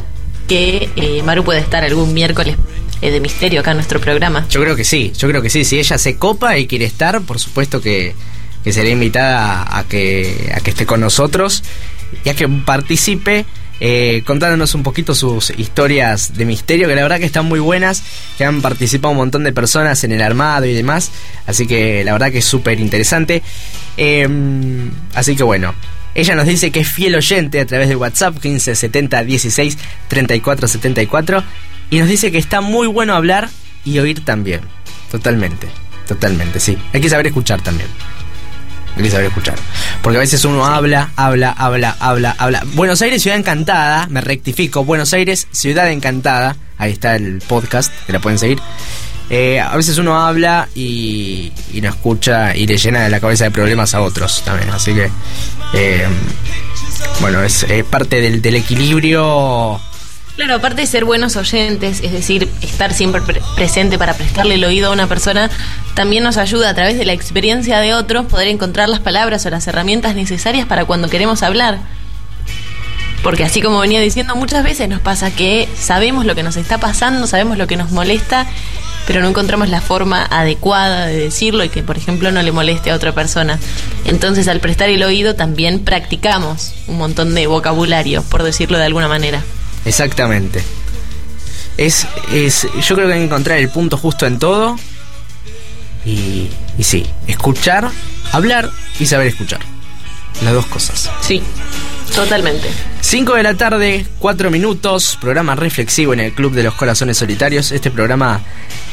que 0.47 0.89
eh, 0.95 1.23
Maru 1.23 1.43
pueda 1.43 1.59
estar 1.59 1.83
algún 1.83 2.13
miércoles 2.13 2.55
eh, 3.01 3.11
de 3.11 3.19
misterio 3.19 3.61
acá 3.61 3.71
en 3.71 3.77
nuestro 3.77 3.99
programa. 3.99 4.45
Yo 4.49 4.61
creo 4.61 4.75
que 4.75 4.83
sí, 4.83 5.11
yo 5.17 5.27
creo 5.27 5.41
que 5.41 5.49
sí. 5.49 5.65
Si 5.65 5.79
ella 5.79 5.97
se 5.97 6.17
copa 6.17 6.57
y 6.57 6.67
quiere 6.67 6.85
estar, 6.85 7.21
por 7.21 7.39
supuesto 7.39 7.81
que, 7.81 8.15
que 8.63 8.71
será 8.71 8.89
invitada 8.89 9.63
a, 9.63 9.79
a 9.79 9.83
que, 9.85 10.51
a 10.55 10.59
que 10.59 10.69
esté 10.69 10.85
con 10.85 11.01
nosotros 11.01 11.63
y 12.23 12.29
a 12.29 12.35
que 12.35 12.47
participe 12.47 13.45
eh, 13.79 14.23
contándonos 14.25 14.73
un 14.75 14.83
poquito 14.83 15.13
sus 15.15 15.51
historias 15.51 16.35
de 16.35 16.45
misterio, 16.45 16.87
que 16.87 16.95
la 16.95 17.01
verdad 17.01 17.19
que 17.19 17.25
están 17.25 17.45
muy 17.45 17.59
buenas, 17.59 18.03
que 18.37 18.45
han 18.45 18.61
participado 18.61 19.11
un 19.11 19.17
montón 19.17 19.43
de 19.43 19.51
personas 19.51 20.03
en 20.03 20.11
el 20.11 20.21
armado 20.21 20.65
y 20.65 20.73
demás. 20.73 21.11
Así 21.45 21.67
que 21.67 22.03
la 22.03 22.13
verdad 22.13 22.31
que 22.31 22.39
es 22.39 22.45
súper 22.45 22.79
interesante. 22.79 23.41
Eh, 23.97 24.27
así 25.13 25.35
que 25.35 25.43
bueno. 25.43 25.73
Ella 26.15 26.33
nos 26.35 26.47
dice 26.47 26.71
que 26.71 26.79
es 26.79 26.87
fiel 26.87 27.13
oyente 27.13 27.59
a 27.59 27.65
través 27.65 27.89
de 27.89 27.97
WhatsApp 27.97 28.39
15 28.39 28.73
70 28.73 29.25
16 29.25 29.77
34 30.07 30.69
74 30.69 31.43
y 31.89 31.99
nos 31.99 32.07
dice 32.07 32.31
que 32.31 32.37
está 32.37 32.61
muy 32.61 32.87
bueno 32.87 33.13
hablar 33.13 33.49
y 33.83 33.99
oír 33.99 34.23
también. 34.23 34.61
Totalmente, 35.11 35.67
totalmente, 36.07 36.61
sí. 36.61 36.77
Hay 36.93 37.01
que 37.01 37.09
saber 37.09 37.27
escuchar 37.27 37.61
también. 37.61 37.89
Que 38.95 39.11
saber 39.11 39.25
escuchar. 39.27 39.55
Porque 40.01 40.17
a 40.17 40.21
veces 40.21 40.45
uno 40.45 40.65
habla, 40.65 41.11
habla, 41.15 41.51
habla, 41.51 41.95
habla, 41.99 42.35
habla. 42.37 42.63
Buenos 42.73 43.01
Aires, 43.01 43.21
Ciudad 43.21 43.37
Encantada, 43.37 44.07
me 44.09 44.21
rectifico. 44.21 44.85
Buenos 44.85 45.13
Aires, 45.13 45.47
Ciudad 45.51 45.89
Encantada. 45.91 46.55
Ahí 46.77 46.93
está 46.93 47.15
el 47.15 47.41
podcast, 47.47 47.91
que 48.05 48.13
la 48.13 48.19
pueden 48.19 48.39
seguir. 48.39 48.59
Eh, 49.29 49.59
a 49.59 49.75
veces 49.75 49.97
uno 49.97 50.19
habla 50.19 50.69
y, 50.75 51.51
y 51.73 51.81
no 51.81 51.89
escucha 51.89 52.55
y 52.55 52.67
le 52.67 52.77
llena 52.77 53.01
de 53.01 53.09
la 53.09 53.19
cabeza 53.19 53.45
de 53.45 53.51
problemas 53.51 53.93
a 53.95 54.01
otros 54.01 54.43
también. 54.45 54.69
Así 54.69 54.93
que, 54.93 55.09
eh, 55.73 56.05
bueno, 57.19 57.43
es, 57.43 57.63
es 57.63 57.83
parte 57.85 58.21
del, 58.21 58.41
del 58.41 58.55
equilibrio. 58.55 59.79
Claro, 60.35 60.55
aparte 60.55 60.81
de 60.81 60.87
ser 60.87 61.05
buenos 61.05 61.37
oyentes, 61.37 62.01
es 62.03 62.11
decir, 62.11 62.49
estar 62.61 62.93
siempre 62.93 63.21
pre- 63.21 63.41
presente 63.55 63.97
para 63.97 64.13
prestarle 64.15 64.55
el 64.55 64.65
oído 64.65 64.89
a 64.89 64.91
una 64.91 65.07
persona, 65.07 65.49
también 65.93 66.23
nos 66.23 66.35
ayuda 66.35 66.69
a 66.69 66.73
través 66.73 66.97
de 66.97 67.05
la 67.05 67.13
experiencia 67.13 67.79
de 67.79 67.93
otros 67.93 68.25
poder 68.25 68.49
encontrar 68.49 68.89
las 68.89 68.99
palabras 68.99 69.45
o 69.45 69.49
las 69.49 69.65
herramientas 69.67 70.13
necesarias 70.13 70.67
para 70.67 70.83
cuando 70.83 71.07
queremos 71.07 71.41
hablar. 71.41 71.79
Porque 73.23 73.45
así 73.45 73.61
como 73.61 73.79
venía 73.79 74.01
diciendo, 74.01 74.35
muchas 74.35 74.63
veces 74.63 74.89
nos 74.89 74.99
pasa 74.99 75.31
que 75.31 75.69
sabemos 75.79 76.25
lo 76.25 76.35
que 76.35 76.43
nos 76.43 76.57
está 76.57 76.79
pasando, 76.79 77.27
sabemos 77.27 77.57
lo 77.57 77.65
que 77.65 77.77
nos 77.77 77.91
molesta, 77.91 78.45
pero 79.07 79.21
no 79.21 79.29
encontramos 79.29 79.69
la 79.69 79.79
forma 79.79 80.25
adecuada 80.25 81.05
de 81.05 81.17
decirlo 81.17 81.63
y 81.63 81.69
que, 81.69 81.81
por 81.81 81.97
ejemplo, 81.97 82.31
no 82.31 82.41
le 82.43 82.51
moleste 82.51 82.91
a 82.91 82.95
otra 82.95 83.13
persona. 83.13 83.57
Entonces, 84.03 84.49
al 84.49 84.59
prestar 84.59 84.89
el 84.89 85.01
oído, 85.01 85.33
también 85.33 85.79
practicamos 85.79 86.73
un 86.87 86.97
montón 86.97 87.33
de 87.33 87.47
vocabulario, 87.47 88.21
por 88.23 88.43
decirlo 88.43 88.77
de 88.77 88.83
alguna 88.85 89.07
manera. 89.07 89.41
Exactamente. 89.85 90.63
Es, 91.77 92.07
es, 92.31 92.67
yo 92.81 92.95
creo 92.95 93.07
que 93.07 93.13
hay 93.13 93.19
que 93.19 93.25
encontrar 93.25 93.57
el 93.59 93.69
punto 93.69 93.97
justo 93.97 94.25
en 94.25 94.39
todo. 94.39 94.77
Y, 96.05 96.49
y 96.77 96.83
sí, 96.83 97.05
escuchar, 97.27 97.89
hablar 98.31 98.69
y 98.99 99.05
saber 99.05 99.27
escuchar. 99.27 99.59
Las 100.43 100.53
dos 100.53 100.65
cosas. 100.65 101.09
Sí, 101.21 101.41
totalmente. 102.13 102.69
5 103.01 103.35
de 103.35 103.43
la 103.43 103.53
tarde, 103.53 104.05
4 104.19 104.51
minutos, 104.51 105.17
programa 105.21 105.55
reflexivo 105.55 106.13
en 106.13 106.19
el 106.19 106.33
Club 106.33 106.53
de 106.53 106.63
los 106.63 106.73
Corazones 106.73 107.17
Solitarios. 107.17 107.71
Este 107.71 107.89
programa 107.89 108.41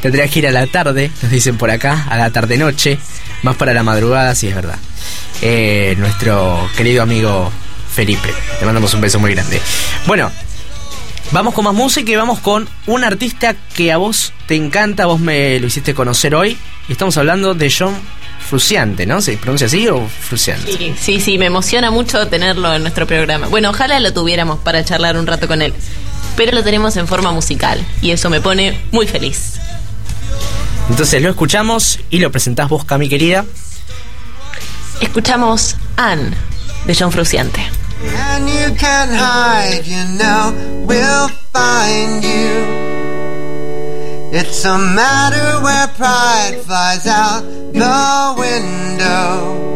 tendría 0.00 0.28
que 0.28 0.38
ir 0.38 0.46
a 0.46 0.52
la 0.52 0.66
tarde, 0.66 1.10
nos 1.20 1.32
dicen 1.32 1.58
por 1.58 1.70
acá, 1.70 2.06
a 2.08 2.16
la 2.16 2.30
tarde-noche, 2.30 2.98
más 3.42 3.56
para 3.56 3.74
la 3.74 3.82
madrugada, 3.82 4.34
si 4.34 4.48
es 4.48 4.54
verdad. 4.54 4.78
Eh, 5.40 5.96
nuestro 5.98 6.68
querido 6.76 7.02
amigo 7.02 7.50
Felipe, 7.92 8.32
le 8.60 8.66
mandamos 8.66 8.94
un 8.94 9.00
beso 9.00 9.18
muy 9.18 9.34
grande. 9.34 9.60
Bueno, 10.06 10.30
vamos 11.32 11.54
con 11.54 11.64
más 11.64 11.74
música 11.74 12.12
y 12.12 12.16
vamos 12.16 12.38
con 12.40 12.68
un 12.86 13.04
artista 13.04 13.56
que 13.74 13.90
a 13.90 13.96
vos 13.96 14.32
te 14.46 14.54
encanta, 14.54 15.06
vos 15.06 15.18
me 15.18 15.58
lo 15.58 15.66
hiciste 15.66 15.94
conocer 15.94 16.34
hoy. 16.34 16.56
Y 16.88 16.92
estamos 16.92 17.16
hablando 17.16 17.54
de 17.54 17.72
John 17.76 17.94
Fruciante, 18.48 19.06
¿no? 19.06 19.20
¿Se 19.20 19.36
pronuncia 19.36 19.66
así 19.66 19.88
o 19.88 20.06
Fruciante? 20.06 20.76
Sí, 20.76 20.94
sí, 20.98 21.20
sí, 21.20 21.38
me 21.38 21.46
emociona 21.46 21.90
mucho 21.90 22.28
tenerlo 22.28 22.72
en 22.74 22.82
nuestro 22.82 23.06
programa. 23.06 23.48
Bueno, 23.48 23.70
ojalá 23.70 23.98
lo 24.00 24.12
tuviéramos 24.12 24.58
para 24.60 24.84
charlar 24.84 25.16
un 25.16 25.26
rato 25.26 25.48
con 25.48 25.62
él. 25.62 25.72
Pero 26.36 26.52
lo 26.52 26.62
tenemos 26.62 26.96
en 26.96 27.06
forma 27.06 27.32
musical 27.32 27.84
y 28.00 28.10
eso 28.10 28.30
me 28.30 28.40
pone 28.40 28.78
muy 28.90 29.06
feliz. 29.06 29.54
Entonces 30.90 31.22
lo 31.22 31.30
escuchamos 31.30 32.00
y 32.10 32.18
lo 32.18 32.30
presentás 32.30 32.68
vos, 32.68 32.84
Cami 32.84 33.08
querida. 33.08 33.44
Escuchamos 35.00 35.76
Anne 35.96 36.30
de 36.86 36.94
John 36.94 37.12
Fruciante. 37.12 37.81
And 38.04 38.48
you 38.48 38.76
can't 38.76 39.12
hide, 39.14 39.86
you 39.86 40.04
know, 40.18 40.84
we'll 40.86 41.28
find 41.28 42.24
you. 42.24 42.82
It's 44.34 44.64
a 44.64 44.78
matter 44.78 45.62
where 45.62 45.88
pride 45.88 46.62
flies 46.64 47.06
out 47.06 47.42
the 47.42 48.34
window. 48.38 49.72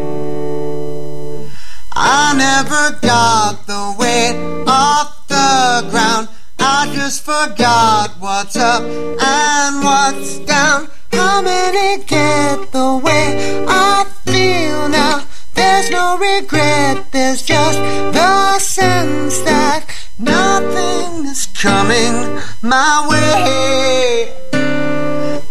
I 1.93 2.33
never 2.35 2.99
got 3.01 3.67
the 3.67 3.95
weight 3.99 4.65
off 4.67 5.27
the 5.27 5.87
ground. 5.91 6.27
I 6.57 6.91
just 6.95 7.23
forgot 7.23 8.15
what's 8.19 8.55
up 8.55 8.81
and 8.81 9.83
what's 9.83 10.39
down. 10.39 10.87
How 11.11 11.41
many 11.43 12.03
get 12.03 12.71
the 12.71 12.99
way 13.03 13.63
I 13.67 14.05
feel 14.25 14.89
now? 14.89 15.26
There's 15.79 15.91
no 15.91 16.17
regret, 16.17 17.11
there's 17.11 17.43
just 17.43 17.77
the 17.77 18.57
sense 18.57 19.37
that 19.41 19.85
nothing 20.17 21.27
is 21.27 21.45
coming 21.45 22.41
my 22.63 23.05
way. 23.07 24.33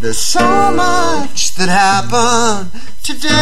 There's 0.00 0.18
so 0.18 0.72
much 0.74 1.54
that 1.54 1.68
happened 1.68 2.72
today. 3.04 3.36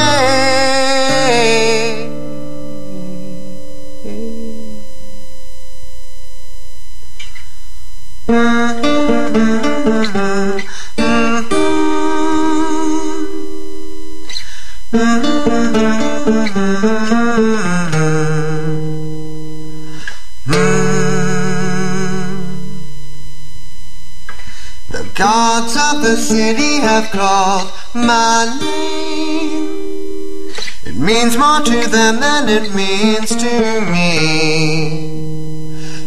The 14.92 15.33
of 25.94 26.02
the 26.02 26.16
city 26.16 26.80
have 26.80 27.10
called 27.10 27.72
my 27.94 28.46
name. 28.60 30.50
It 30.84 30.96
means 30.96 31.36
more 31.36 31.60
to 31.60 31.88
them 31.88 32.20
than 32.20 32.48
it 32.48 32.74
means 32.74 33.30
to 33.36 33.80
me. 33.92 34.18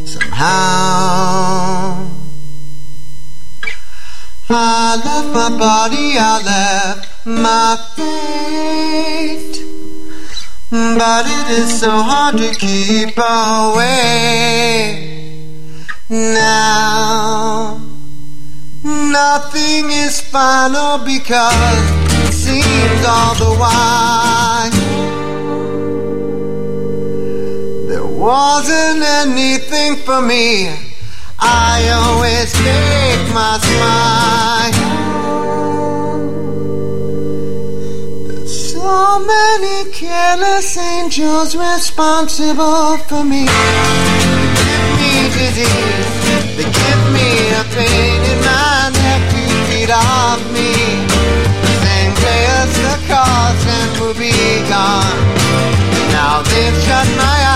Somehow, 0.06 0.48
I 4.50 5.02
left 5.06 5.30
my 5.34 5.50
body, 5.58 6.18
I 6.18 6.42
left 6.54 7.26
my 7.26 7.78
fate. 7.96 9.58
But 10.70 11.26
it 11.28 11.48
is 11.60 11.80
so 11.80 11.92
hard 11.92 12.38
to 12.38 12.54
keep 12.56 13.18
away 13.18 14.68
now. 16.10 17.87
Nothing 19.18 19.90
is 19.90 20.22
final 20.22 21.00
because 21.00 21.86
it 22.22 22.32
seems 22.32 23.02
all 23.04 23.34
the 23.34 23.54
while 23.62 24.70
there 27.90 28.06
wasn't 28.06 29.02
anything 29.24 29.96
for 30.06 30.22
me. 30.22 30.70
I 31.40 31.90
always 31.98 32.54
fake 32.64 33.28
my 33.34 33.58
smile. 33.68 34.86
There's 38.28 38.74
so 38.74 39.20
many 39.34 39.92
careless 39.94 40.78
angels 40.78 41.56
responsible 41.56 42.98
for 43.10 43.24
me. 43.24 43.48
Give 44.62 44.86
me 45.00 45.12
disease. 45.40 46.27
To 49.88 49.94
feed 49.94 49.94
off 49.94 50.42
me. 50.52 50.74
Then 51.84 52.16
pay 52.16 52.46
us 52.60 52.78
the 52.78 53.08
cost 53.08 53.68
and 53.68 54.00
we'll 54.00 54.14
be 54.14 54.32
gone. 54.70 55.18
Now 56.12 56.42
they've 56.44 56.84
shut 56.84 57.08
my 57.18 57.24
eyes 57.24 57.47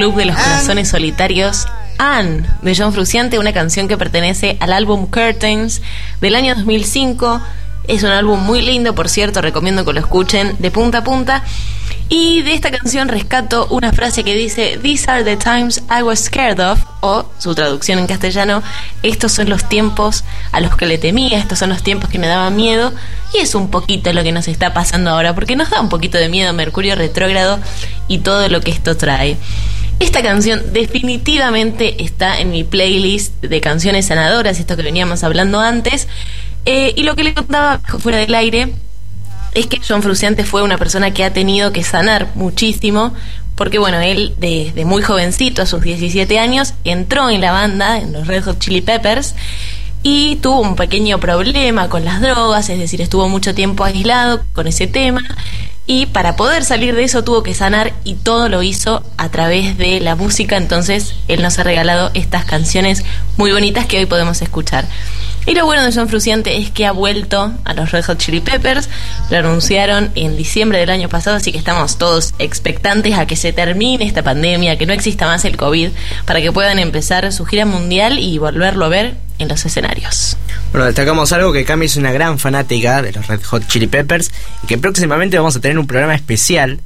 Club 0.00 0.16
de 0.16 0.24
los 0.24 0.36
Corazones 0.36 0.88
Solitarios. 0.88 1.66
Anne 1.98 2.46
de 2.62 2.74
John 2.74 2.94
Fruciante, 2.94 3.38
una 3.38 3.52
canción 3.52 3.86
que 3.86 3.98
pertenece 3.98 4.56
al 4.58 4.72
álbum 4.72 5.04
Curtains 5.04 5.82
del 6.22 6.36
año 6.36 6.54
2005. 6.54 7.42
Es 7.86 8.02
un 8.02 8.08
álbum 8.08 8.40
muy 8.40 8.62
lindo, 8.62 8.94
por 8.94 9.10
cierto, 9.10 9.42
recomiendo 9.42 9.84
que 9.84 9.92
lo 9.92 10.00
escuchen 10.00 10.56
de 10.58 10.70
punta 10.70 10.98
a 10.98 11.04
punta. 11.04 11.44
Y 12.08 12.40
de 12.40 12.54
esta 12.54 12.70
canción 12.70 13.08
rescato 13.08 13.66
una 13.68 13.92
frase 13.92 14.24
que 14.24 14.34
dice 14.34 14.78
These 14.80 15.10
are 15.10 15.22
the 15.22 15.36
times 15.36 15.82
I 15.90 16.02
was 16.02 16.20
scared 16.20 16.60
of, 16.60 16.82
o 17.02 17.30
su 17.38 17.54
traducción 17.54 17.98
en 17.98 18.06
castellano, 18.06 18.62
estos 19.02 19.32
son 19.32 19.50
los 19.50 19.68
tiempos 19.68 20.24
a 20.52 20.60
los 20.60 20.76
que 20.76 20.86
le 20.86 20.96
temía, 20.96 21.38
estos 21.38 21.58
son 21.58 21.68
los 21.68 21.82
tiempos 21.82 22.08
que 22.08 22.18
me 22.18 22.26
daban 22.26 22.56
miedo, 22.56 22.94
y 23.34 23.38
es 23.40 23.54
un 23.54 23.70
poquito 23.70 24.10
lo 24.14 24.22
que 24.22 24.32
nos 24.32 24.48
está 24.48 24.72
pasando 24.72 25.10
ahora, 25.10 25.34
porque 25.34 25.56
nos 25.56 25.68
da 25.68 25.78
un 25.78 25.90
poquito 25.90 26.16
de 26.16 26.30
miedo 26.30 26.54
Mercurio 26.54 26.94
retrógrado 26.94 27.60
y 28.08 28.20
todo 28.20 28.48
lo 28.48 28.62
que 28.62 28.70
esto 28.70 28.96
trae. 28.96 29.36
Esta 30.00 30.22
canción 30.22 30.72
definitivamente 30.72 32.02
está 32.02 32.40
en 32.40 32.50
mi 32.50 32.64
playlist 32.64 33.40
de 33.42 33.60
canciones 33.60 34.06
sanadoras, 34.06 34.58
esto 34.58 34.74
que 34.76 34.82
veníamos 34.82 35.22
hablando 35.22 35.60
antes. 35.60 36.08
Eh, 36.64 36.94
y 36.96 37.02
lo 37.02 37.14
que 37.14 37.22
le 37.22 37.34
contaba 37.34 37.80
fuera 37.98 38.18
del 38.18 38.34
aire 38.34 38.72
es 39.54 39.66
que 39.66 39.78
John 39.86 40.02
Fruciante 40.02 40.44
fue 40.44 40.62
una 40.62 40.78
persona 40.78 41.12
que 41.12 41.22
ha 41.22 41.32
tenido 41.32 41.72
que 41.72 41.84
sanar 41.84 42.28
muchísimo 42.34 43.14
porque 43.56 43.78
bueno, 43.78 44.00
él 44.00 44.34
desde 44.38 44.86
muy 44.86 45.02
jovencito, 45.02 45.60
a 45.60 45.66
sus 45.66 45.82
17 45.82 46.38
años, 46.38 46.72
entró 46.84 47.28
en 47.28 47.42
la 47.42 47.52
banda, 47.52 47.98
en 47.98 48.14
los 48.14 48.26
Red 48.26 48.44
Hot 48.44 48.58
Chili 48.58 48.80
Peppers, 48.80 49.34
y 50.02 50.36
tuvo 50.36 50.62
un 50.62 50.76
pequeño 50.76 51.20
problema 51.20 51.90
con 51.90 52.06
las 52.06 52.22
drogas, 52.22 52.70
es 52.70 52.78
decir, 52.78 53.02
estuvo 53.02 53.28
mucho 53.28 53.54
tiempo 53.54 53.84
aislado 53.84 54.42
con 54.54 54.66
ese 54.66 54.86
tema 54.86 55.20
y 55.90 56.06
para 56.06 56.36
poder 56.36 56.64
salir 56.64 56.94
de 56.94 57.02
eso 57.02 57.24
tuvo 57.24 57.42
que 57.42 57.52
sanar 57.52 57.92
y 58.04 58.14
todo 58.14 58.48
lo 58.48 58.62
hizo 58.62 59.02
a 59.16 59.28
través 59.28 59.76
de 59.76 59.98
la 59.98 60.14
música, 60.14 60.56
entonces 60.56 61.16
él 61.26 61.42
nos 61.42 61.58
ha 61.58 61.64
regalado 61.64 62.12
estas 62.14 62.44
canciones 62.44 63.02
muy 63.36 63.50
bonitas 63.50 63.86
que 63.86 63.98
hoy 63.98 64.06
podemos 64.06 64.40
escuchar. 64.40 64.86
Y 65.46 65.54
lo 65.54 65.64
bueno 65.64 65.82
de 65.82 65.92
John 65.92 66.08
Fruciante 66.08 66.58
es 66.58 66.70
que 66.70 66.86
ha 66.86 66.92
vuelto 66.92 67.52
a 67.64 67.74
los 67.74 67.90
Red 67.90 68.04
Hot 68.04 68.18
Chili 68.18 68.40
Peppers, 68.40 68.88
lo 69.30 69.38
anunciaron 69.38 70.10
en 70.14 70.36
diciembre 70.36 70.78
del 70.78 70.90
año 70.90 71.08
pasado, 71.08 71.36
así 71.36 71.50
que 71.50 71.58
estamos 71.58 71.98
todos 71.98 72.34
expectantes 72.38 73.18
a 73.18 73.26
que 73.26 73.36
se 73.36 73.52
termine 73.52 74.04
esta 74.04 74.22
pandemia, 74.22 74.76
que 74.78 74.86
no 74.86 74.92
exista 74.92 75.26
más 75.26 75.44
el 75.44 75.56
COVID, 75.56 75.90
para 76.26 76.40
que 76.40 76.52
puedan 76.52 76.78
empezar 76.78 77.32
su 77.32 77.44
gira 77.46 77.64
mundial 77.64 78.18
y 78.18 78.38
volverlo 78.38 78.84
a 78.84 78.88
ver 78.88 79.16
en 79.38 79.48
los 79.48 79.64
escenarios. 79.64 80.36
Bueno, 80.72 80.86
destacamos 80.86 81.32
algo 81.32 81.52
que 81.52 81.64
Cami 81.64 81.86
es 81.86 81.96
una 81.96 82.12
gran 82.12 82.38
fanática 82.38 83.02
de 83.02 83.12
los 83.12 83.26
Red 83.26 83.42
Hot 83.44 83.66
Chili 83.66 83.86
Peppers 83.86 84.30
y 84.62 84.66
que 84.66 84.78
próximamente 84.78 85.36
vamos 85.38 85.56
a 85.56 85.60
tener 85.60 85.78
un 85.78 85.86
programa 85.86 86.14
especial 86.14 86.80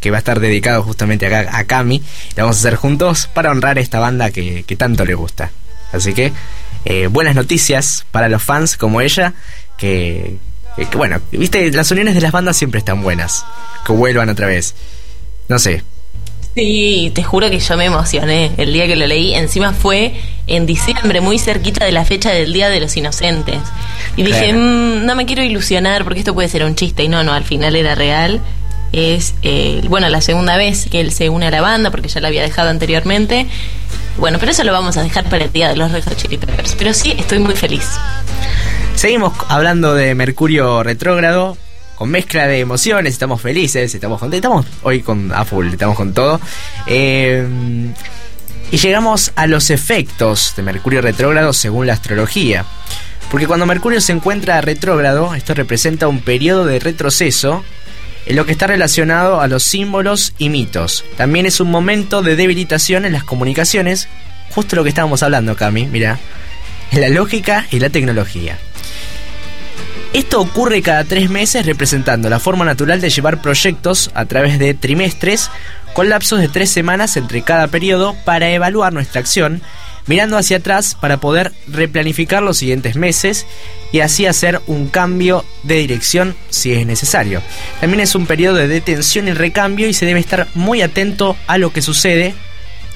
que 0.00 0.10
va 0.10 0.18
a 0.18 0.20
estar 0.20 0.38
dedicado 0.38 0.82
justamente 0.82 1.26
acá 1.26 1.56
a 1.56 1.64
Cami. 1.64 2.02
Lo 2.36 2.44
vamos 2.44 2.56
a 2.56 2.60
hacer 2.60 2.76
juntos 2.76 3.26
para 3.32 3.50
honrar 3.50 3.78
esta 3.78 4.00
banda 4.00 4.30
que, 4.30 4.64
tanto 4.78 5.04
le 5.04 5.14
gusta. 5.14 5.50
Así 5.92 6.14
que 6.14 6.32
eh, 6.84 7.06
buenas 7.08 7.34
noticias 7.34 8.06
para 8.10 8.28
los 8.28 8.42
fans 8.42 8.76
como 8.76 9.00
ella, 9.00 9.34
que, 9.78 10.36
que, 10.76 10.96
bueno, 10.96 11.20
viste, 11.32 11.70
las 11.72 11.90
uniones 11.90 12.14
de 12.14 12.20
las 12.20 12.32
bandas 12.32 12.56
siempre 12.56 12.78
están 12.78 13.02
buenas. 13.02 13.44
Que 13.86 13.92
vuelvan 13.92 14.28
otra 14.28 14.46
vez. 14.46 14.74
No 15.48 15.58
sé, 15.58 15.82
Sí, 16.54 17.10
te 17.12 17.24
juro 17.24 17.50
que 17.50 17.58
yo 17.58 17.76
me 17.76 17.86
emocioné 17.86 18.52
el 18.58 18.72
día 18.72 18.86
que 18.86 18.94
lo 18.94 19.06
leí. 19.08 19.34
Encima 19.34 19.72
fue 19.72 20.14
en 20.46 20.66
diciembre, 20.66 21.20
muy 21.20 21.38
cerquita 21.40 21.84
de 21.84 21.90
la 21.90 22.04
fecha 22.04 22.30
del 22.30 22.52
Día 22.52 22.68
de 22.68 22.78
los 22.78 22.96
Inocentes. 22.96 23.58
Y 24.16 24.22
dije, 24.22 24.52
mm, 24.52 25.04
no 25.04 25.16
me 25.16 25.26
quiero 25.26 25.42
ilusionar 25.42 26.04
porque 26.04 26.20
esto 26.20 26.32
puede 26.32 26.48
ser 26.48 26.64
un 26.64 26.76
chiste. 26.76 27.02
Y 27.02 27.08
no, 27.08 27.24
no, 27.24 27.32
al 27.32 27.42
final 27.42 27.74
era 27.74 27.96
real. 27.96 28.40
Es, 28.92 29.34
eh, 29.42 29.80
bueno, 29.88 30.08
la 30.08 30.20
segunda 30.20 30.56
vez 30.56 30.86
que 30.88 31.00
él 31.00 31.10
se 31.10 31.28
une 31.28 31.46
a 31.46 31.50
la 31.50 31.60
banda 31.60 31.90
porque 31.90 32.06
ya 32.06 32.20
la 32.20 32.28
había 32.28 32.42
dejado 32.42 32.70
anteriormente. 32.70 33.48
Bueno, 34.18 34.38
pero 34.38 34.52
eso 34.52 34.64
lo 34.64 34.72
vamos 34.72 34.96
a 34.96 35.02
dejar 35.02 35.28
para 35.28 35.44
el 35.44 35.52
Día 35.52 35.68
de 35.68 35.76
los 35.76 35.90
Red 35.90 36.04
Hot. 36.04 36.76
Pero 36.78 36.94
sí, 36.94 37.14
estoy 37.18 37.38
muy 37.40 37.54
feliz. 37.54 37.88
Seguimos 38.94 39.32
hablando 39.48 39.94
de 39.94 40.14
Mercurio 40.14 40.82
retrógrado, 40.82 41.56
con 41.96 42.10
mezcla 42.10 42.46
de 42.46 42.60
emociones, 42.60 43.12
estamos 43.12 43.40
felices, 43.40 43.94
estamos 43.94 44.20
contentos, 44.20 44.64
estamos 44.64 44.66
hoy 44.82 45.02
con 45.02 45.32
a 45.32 45.44
full, 45.44 45.68
estamos 45.68 45.96
con 45.96 46.14
todo. 46.14 46.40
Eh, 46.86 47.46
y 48.70 48.76
llegamos 48.78 49.32
a 49.36 49.46
los 49.46 49.70
efectos 49.70 50.54
de 50.56 50.62
Mercurio 50.62 51.00
retrógrado 51.00 51.52
según 51.52 51.86
la 51.86 51.92
astrología. 51.92 52.64
Porque 53.30 53.46
cuando 53.46 53.66
Mercurio 53.66 54.00
se 54.00 54.12
encuentra 54.12 54.60
retrógrado, 54.60 55.34
esto 55.34 55.54
representa 55.54 56.08
un 56.08 56.20
periodo 56.20 56.66
de 56.66 56.78
retroceso 56.78 57.64
en 58.26 58.36
lo 58.36 58.46
que 58.46 58.52
está 58.52 58.66
relacionado 58.66 59.40
a 59.40 59.48
los 59.48 59.62
símbolos 59.62 60.34
y 60.38 60.48
mitos. 60.48 61.04
También 61.16 61.46
es 61.46 61.60
un 61.60 61.70
momento 61.70 62.22
de 62.22 62.36
debilitación 62.36 63.04
en 63.04 63.12
las 63.12 63.24
comunicaciones, 63.24 64.08
justo 64.54 64.76
lo 64.76 64.82
que 64.82 64.88
estábamos 64.88 65.22
hablando, 65.22 65.56
Cami, 65.56 65.86
mira, 65.86 66.18
en 66.90 67.00
la 67.00 67.08
lógica 67.08 67.66
y 67.70 67.80
la 67.80 67.90
tecnología. 67.90 68.58
Esto 70.12 70.40
ocurre 70.40 70.80
cada 70.80 71.02
tres 71.02 71.28
meses 71.28 71.66
representando 71.66 72.30
la 72.30 72.38
forma 72.38 72.64
natural 72.64 73.00
de 73.00 73.10
llevar 73.10 73.42
proyectos 73.42 74.12
a 74.14 74.26
través 74.26 74.60
de 74.60 74.72
trimestres 74.72 75.50
con 75.92 76.08
lapsos 76.08 76.40
de 76.40 76.48
tres 76.48 76.70
semanas 76.70 77.16
entre 77.16 77.42
cada 77.42 77.66
periodo 77.66 78.14
para 78.24 78.50
evaluar 78.50 78.92
nuestra 78.92 79.20
acción, 79.20 79.60
mirando 80.06 80.36
hacia 80.36 80.58
atrás 80.58 80.96
para 81.00 81.18
poder 81.18 81.52
replanificar 81.68 82.42
los 82.42 82.58
siguientes 82.58 82.96
meses 82.96 83.46
y 83.92 84.00
así 84.00 84.26
hacer 84.26 84.60
un 84.66 84.88
cambio 84.88 85.44
de 85.62 85.76
dirección 85.76 86.34
si 86.50 86.72
es 86.72 86.86
necesario. 86.86 87.42
También 87.80 88.00
es 88.00 88.14
un 88.14 88.26
periodo 88.26 88.56
de 88.56 88.68
detención 88.68 89.28
y 89.28 89.32
recambio 89.32 89.88
y 89.88 89.94
se 89.94 90.06
debe 90.06 90.20
estar 90.20 90.48
muy 90.54 90.82
atento 90.82 91.36
a 91.46 91.58
lo 91.58 91.72
que 91.72 91.82
sucede, 91.82 92.34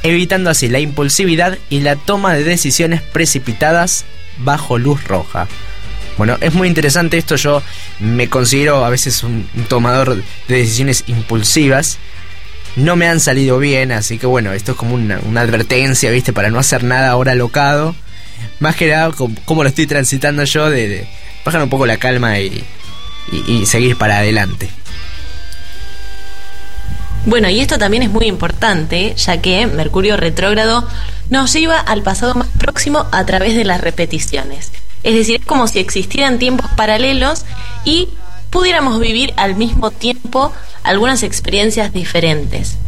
evitando 0.02 0.50
así 0.50 0.68
la 0.68 0.80
impulsividad 0.80 1.58
y 1.70 1.80
la 1.80 1.96
toma 1.96 2.34
de 2.34 2.44
decisiones 2.44 3.02
precipitadas 3.02 4.04
bajo 4.38 4.78
luz 4.78 5.04
roja. 5.04 5.48
Bueno, 6.18 6.36
es 6.40 6.52
muy 6.52 6.66
interesante 6.66 7.16
esto. 7.16 7.36
Yo 7.36 7.62
me 8.00 8.28
considero 8.28 8.84
a 8.84 8.90
veces 8.90 9.22
un, 9.22 9.48
tomador 9.68 10.16
de 10.16 10.56
decisiones 10.56 11.04
impulsivas. 11.06 11.98
No 12.78 12.94
me 12.94 13.08
han 13.08 13.18
salido 13.18 13.58
bien, 13.58 13.90
así 13.90 14.18
que 14.18 14.26
bueno, 14.26 14.52
esto 14.52 14.72
es 14.72 14.78
como 14.78 14.94
una, 14.94 15.16
advertencia, 15.40 16.10
¿viste? 16.12 16.32
Para 16.32 16.50
no 16.50 16.60
hacer 16.60 16.84
nada 16.84 17.10
ahora 17.10 17.34
locado. 17.34 17.96
Más 18.60 18.76
que 18.76 18.88
nada, 18.88 19.10
como, 19.12 19.62
lo 19.62 19.68
estoy 19.68 19.88
transitando 19.88 20.44
yo, 20.44 20.70
de, 20.70 21.08
bajar 21.44 21.62
un 21.62 21.70
poco 21.70 21.86
la 21.86 21.96
calma 21.96 22.38
y, 22.38 22.64
y 23.48 23.66
seguir 23.66 23.96
para 23.98 24.18
adelante. 24.18 24.70
Bueno, 27.26 27.50
y 27.50 27.58
esto 27.58 27.78
también 27.78 28.04
es 28.04 28.10
muy 28.10 28.26
importante, 28.26 29.14
ya 29.16 29.42
que 29.42 29.66
Mercurio 29.66 30.16
retrógrado 30.16 30.88
nos 31.30 31.52
lleva 31.52 31.80
al 31.80 32.02
pasado 32.02 32.36
más 32.36 32.48
próximo 32.58 33.06
a 33.10 33.26
través 33.26 33.56
de 33.56 33.64
las 33.64 33.80
repeticiones. 33.80 34.70
Es 35.02 35.14
decir, 35.14 35.40
es 35.40 35.46
como 35.46 35.66
si 35.66 35.80
existieran 35.80 36.38
tiempos 36.38 36.70
paralelos 36.76 37.44
y 37.84 38.08
pudiéramos 38.50 39.00
vivir 39.00 39.34
al 39.36 39.54
mismo 39.56 39.90
tiempo 39.90 40.52
algunas 40.82 41.22
experiencias 41.22 41.92
diferentes. 41.92 42.78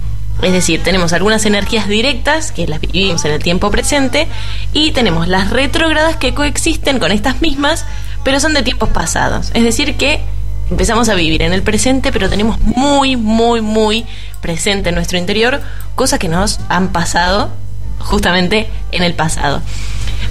Es 0.43 0.53
decir, 0.53 0.83
tenemos 0.83 1.13
algunas 1.13 1.45
energías 1.45 1.87
directas 1.87 2.51
que 2.51 2.67
las 2.67 2.81
vivimos 2.81 3.25
en 3.27 3.33
el 3.33 3.43
tiempo 3.43 3.71
presente 3.71 4.27
y 4.73 4.93
tenemos 4.93 5.29
las 5.29 5.51
retrógradas 5.51 6.17
que 6.17 6.33
coexisten 6.33 6.99
con 6.99 7.13
estas 7.13 7.43
mismas, 7.43 7.85
pero 8.25 8.41
son 8.41 8.55
de 8.55 8.63
tiempos 8.63 8.89
pasados. 8.89 9.51
Es 9.53 9.63
decir, 9.63 9.97
que 9.97 10.21
empezamos 10.71 11.09
a 11.11 11.15
vivir 11.15 11.43
en 11.43 11.53
el 11.53 11.63
presente, 11.63 12.11
pero 12.11 12.31
tenemos 12.31 12.59
muy, 12.61 13.17
muy, 13.17 13.61
muy 13.61 14.07
presente 14.41 14.89
en 14.89 14.95
nuestro 14.95 15.19
interior 15.19 15.61
cosas 15.95 16.19
que 16.19 16.29
nos 16.29 16.61
han 16.71 16.89
pasado 16.89 17.51
justamente 17.99 18.69
en 18.93 19.03
el 19.03 19.15
pasado. 19.15 19.61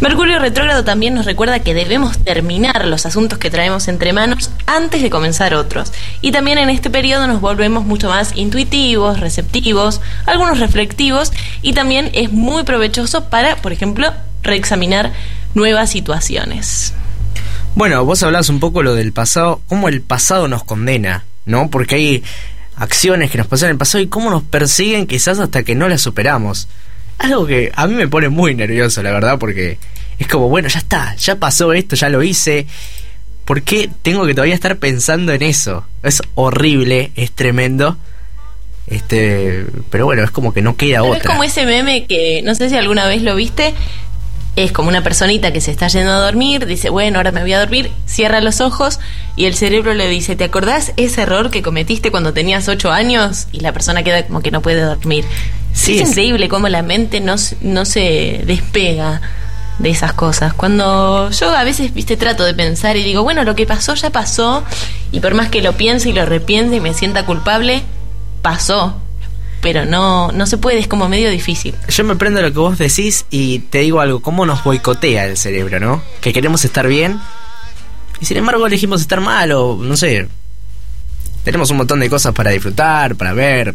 Mercurio 0.02 0.40
retrógrado 0.40 0.86
también 0.86 1.14
nos 1.14 1.26
recuerda 1.26 1.60
que 1.60 1.74
debemos 1.74 2.18
terminar 2.20 2.86
los 2.86 3.06
asuntos 3.06 3.38
que 3.38 3.50
traemos 3.50 3.90
entre 3.90 4.14
manos 4.14 4.50
antes 4.66 5.02
de 5.02 5.10
comenzar 5.10 5.54
otros. 5.54 5.92
Y 6.22 6.32
también 6.32 6.58
en 6.58 6.70
este 6.70 6.90
periodo 6.90 7.28
nos 7.28 7.42
volvemos 7.42 7.84
mucho 7.84 8.08
más 8.08 8.32
intuitivos, 8.38 9.20
receptivos, 9.20 10.00
algunos 10.26 10.60
reflectivos 10.60 11.34
y 11.62 11.74
también 11.74 12.12
es 12.14 12.32
muy 12.32 12.64
provechoso 12.64 13.26
para, 13.26 13.58
por 13.58 13.74
ejemplo, 13.74 14.14
reexaminar 14.42 15.12
nuevas 15.54 15.90
situaciones. 15.90 16.94
Bueno, 17.76 18.06
vos 18.06 18.24
hablás 18.24 18.48
un 18.48 18.62
poco 18.62 18.84
lo 18.84 18.96
del 18.96 19.12
pasado, 19.12 19.62
cómo 19.68 19.90
el 19.90 20.02
pasado 20.02 20.48
nos 20.48 20.64
condena, 20.64 21.26
¿no? 21.46 21.70
Porque 21.70 21.96
hay 21.96 22.24
acciones 22.78 23.32
que 23.32 23.38
nos 23.38 23.48
pasan 23.48 23.68
en 23.68 23.72
el 23.72 23.78
pasado 23.78 24.02
y 24.02 24.08
cómo 24.08 24.30
nos 24.30 24.44
persiguen 24.44 25.08
quizás 25.08 25.40
hasta 25.40 25.64
que 25.64 25.76
no 25.76 25.90
las 25.90 26.00
superamos. 26.00 26.70
Algo 27.20 27.46
que 27.46 27.72
a 27.76 27.88
mí 27.88 27.96
me 27.96 28.08
pone 28.08 28.30
muy 28.30 28.56
nervioso, 28.56 29.04
la 29.04 29.12
verdad, 29.12 29.38
porque 29.38 29.78
es 30.18 30.28
como, 30.28 30.50
bueno, 30.50 30.68
ya 30.68 30.80
está, 30.80 31.16
ya 31.16 31.36
pasó 31.36 31.74
esto, 31.74 31.96
ya 31.96 32.10
lo 32.10 32.24
hice. 32.24 32.66
¿Por 33.46 33.64
qué 33.64 33.90
tengo 34.02 34.26
que 34.26 34.34
todavía 34.34 34.56
estar 34.56 34.78
pensando 34.78 35.34
en 35.34 35.42
eso? 35.42 35.86
Es 36.04 36.22
horrible, 36.36 37.12
es 37.16 37.32
tremendo. 37.32 37.98
Este, 38.88 39.66
pero 39.90 40.06
bueno, 40.06 40.24
es 40.24 40.32
como 40.32 40.54
que 40.54 40.62
no 40.62 40.76
queda 40.76 41.04
otra. 41.04 41.18
Es 41.18 41.26
como 41.26 41.44
ese 41.44 41.66
meme 41.66 42.06
que 42.06 42.42
no 42.44 42.56
sé 42.56 42.70
si 42.70 42.76
alguna 42.76 43.08
vez 43.08 43.22
lo 43.22 43.36
viste. 43.36 43.74
Es 44.60 44.74
como 44.74 44.90
una 44.90 45.02
personita 45.02 45.54
que 45.54 45.62
se 45.62 45.72
está 45.72 45.88
yendo 45.88 46.12
a 46.12 46.20
dormir, 46.20 46.66
dice, 46.66 46.90
bueno, 46.90 47.20
ahora 47.20 47.32
me 47.32 47.40
voy 47.40 47.54
a 47.54 47.60
dormir, 47.62 47.94
cierra 48.06 48.42
los 48.42 48.60
ojos 48.60 49.00
y 49.38 49.46
el 49.46 49.56
cerebro 49.56 49.94
le 49.94 50.10
dice, 50.10 50.36
¿te 50.36 50.44
acordás 50.44 50.92
ese 50.98 51.22
error 51.22 51.50
que 51.50 51.62
cometiste 51.62 52.12
cuando 52.12 52.34
tenías 52.34 52.68
ocho 52.68 52.92
años? 52.92 53.48
Y 53.54 53.62
la 53.62 53.72
persona 53.72 54.04
queda 54.04 54.28
como 54.28 54.42
que 54.42 54.52
no 54.52 54.62
puede 54.62 54.82
dormir. 54.82 55.24
Sí, 55.72 55.98
es, 55.98 56.10
increíble 56.10 56.50
cómo 56.50 56.68
la 56.68 56.82
mente 56.82 57.22
no, 57.22 57.36
no 57.62 57.86
se 57.86 58.44
despega 58.46 59.22
de 59.78 59.92
esas 59.92 60.12
cosas. 60.12 60.54
Cuando 60.54 61.32
yo 61.32 61.56
a 61.56 61.64
veces, 61.64 61.94
viste, 61.94 62.18
trato 62.18 62.44
de 62.44 62.54
pensar 62.54 62.98
y 62.98 63.04
digo, 63.04 63.24
bueno, 63.24 63.46
lo 63.46 63.56
que 63.56 63.66
pasó 63.66 63.96
ya 63.96 64.10
pasó, 64.10 64.66
y 65.14 65.22
por 65.22 65.36
más 65.36 65.48
que 65.48 65.62
lo 65.62 65.72
piense 65.78 66.10
y 66.10 66.12
lo 66.12 66.26
repiense 66.26 66.76
y 66.76 66.80
me 66.82 66.94
sienta 66.94 67.26
culpable, 67.26 67.82
pasó. 68.42 68.98
Pero 69.62 69.86
no, 69.86 70.32
no 70.32 70.46
se 70.46 70.58
puede, 70.58 70.80
es 70.80 70.88
como 70.88 71.10
medio 71.10 71.30
difícil. 71.30 71.76
Yo 71.90 72.04
me 72.04 72.16
prendo 72.16 72.42
lo 72.42 72.52
que 72.54 72.60
vos 72.60 72.78
decís 72.78 73.26
y 73.30 73.60
te 73.60 73.80
digo 73.80 74.00
algo, 74.00 74.22
cómo 74.22 74.46
nos 74.46 74.64
boicotea 74.64 75.26
el 75.26 75.38
cerebro, 75.38 75.80
¿no? 75.80 76.02
Que 76.22 76.32
queremos 76.32 76.64
estar 76.64 76.88
bien 76.88 77.20
y 78.22 78.26
sin 78.26 78.38
embargo 78.38 78.68
elegimos 78.68 79.02
estar 79.02 79.22
mal 79.22 79.52
o 79.52 79.78
no 79.82 79.96
sé. 79.96 80.28
Tenemos 81.44 81.72
un 81.72 81.78
montón 81.78 82.00
de 82.00 82.10
cosas 82.10 82.34
para 82.34 82.52
disfrutar, 82.52 83.16
para 83.16 83.34
ver, 83.34 83.74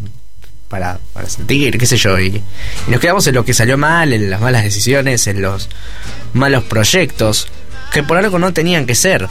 para, 0.69 0.99
sentir, 1.27 1.79
qué 1.79 1.87
sé 1.87 1.97
yo. 1.97 2.19
Y, 2.19 2.43
nos 2.89 3.01
quedamos 3.01 3.27
en 3.27 3.35
lo 3.35 3.45
que 3.45 3.55
salió 3.55 3.79
mal, 3.79 4.13
en 4.13 4.29
las 4.29 4.41
malas 4.41 4.65
decisiones, 4.65 5.27
en 5.27 5.41
los 5.41 5.69
malos 6.35 6.65
proyectos, 6.65 7.49
que 7.93 8.03
por 8.03 8.19
algo 8.19 8.39
no 8.39 8.53
tenían 8.53 8.87
que 8.87 8.95
ser. 8.95 9.29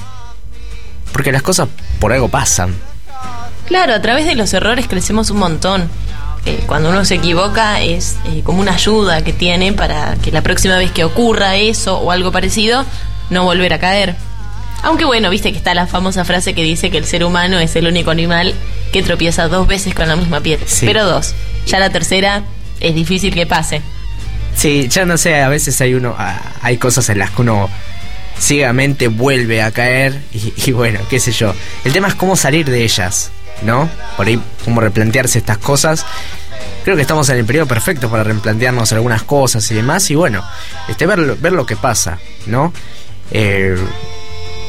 Porque 1.12 1.32
las 1.32 1.44
cosas 1.44 1.70
por 2.00 2.12
algo 2.12 2.30
pasan. 2.30 2.76
Claro, 3.68 3.94
a 3.94 4.02
través 4.02 4.26
de 4.26 4.36
los 4.36 4.52
errores 4.54 4.88
crecemos 4.88 5.30
un 5.30 5.38
montón. 5.38 5.90
Eh, 6.46 6.64
cuando 6.66 6.90
uno 6.90 7.06
se 7.06 7.16
equivoca 7.16 7.82
es 7.82 8.18
eh, 8.26 8.42
como 8.44 8.60
una 8.60 8.74
ayuda 8.74 9.24
que 9.24 9.32
tiene 9.32 9.72
para 9.72 10.16
que 10.22 10.32
la 10.32 10.42
próxima 10.42 10.78
vez 10.78 10.92
que 10.92 11.06
ocurra 11.06 11.56
eso 11.56 11.98
o 12.00 12.12
algo 12.12 12.32
parecido, 12.32 12.86
no 13.30 13.44
volver 13.46 13.74
a 13.74 13.80
caer. 13.80 14.16
Aunque 14.82 15.06
bueno, 15.06 15.30
viste 15.30 15.54
que 15.54 15.58
está 15.58 15.74
la 15.74 15.88
famosa 15.88 16.26
frase 16.26 16.54
que 16.54 16.64
dice 16.64 16.92
que 16.92 16.98
el 16.98 17.06
ser 17.06 17.24
humano 17.24 17.60
es 17.60 17.76
el 17.78 17.88
único 17.88 18.12
animal 18.12 18.54
que 18.92 19.02
tropieza 19.02 19.48
dos 19.48 19.68
veces 19.68 19.96
con 19.96 20.10
la 20.10 20.18
misma 20.18 20.42
piedra. 20.42 20.66
Sí. 20.68 20.86
Pero 20.86 21.06
dos. 21.06 21.34
Ya 21.66 21.80
la 21.80 21.90
tercera 21.90 22.44
es 22.82 22.94
difícil 22.94 23.34
que 23.34 23.46
pase. 23.46 23.82
Sí, 24.54 24.90
ya 24.90 25.06
no 25.06 25.18
sé, 25.18 25.42
a 25.42 25.48
veces 25.48 25.80
hay 25.80 25.94
uno, 25.94 26.14
ah, 26.18 26.40
hay 26.62 26.78
cosas 26.78 27.08
en 27.10 27.20
las 27.20 27.32
que 27.32 27.42
uno 27.42 27.70
ciegamente 28.38 29.08
vuelve 29.08 29.62
a 29.62 29.72
caer 29.72 30.22
y, 30.34 30.54
y 30.66 30.72
bueno, 30.74 31.00
qué 31.10 31.20
sé 31.22 31.32
yo. 31.32 31.56
El 31.86 31.94
tema 31.94 32.10
es 32.10 32.16
cómo 32.16 32.36
salir 32.36 32.70
de 32.70 32.84
ellas, 32.84 33.32
¿no? 33.62 33.90
Por 34.18 34.28
ahí, 34.28 34.42
cómo 34.66 34.82
replantearse 34.82 35.40
estas 35.40 35.58
cosas. 35.58 36.06
Creo 36.84 36.96
que 36.96 37.02
estamos 37.02 37.30
en 37.30 37.38
el 37.38 37.46
periodo 37.46 37.68
perfecto 37.68 38.10
para 38.10 38.24
replantearnos 38.24 38.92
algunas 38.92 39.24
cosas 39.24 39.70
y 39.72 39.76
demás 39.76 40.10
y 40.12 40.16
bueno, 40.16 40.44
este 40.88 41.06
ver, 41.06 41.36
ver 41.38 41.54
lo 41.54 41.66
que 41.66 41.76
pasa, 41.76 42.20
¿no? 42.46 42.74
Eh, 43.32 43.78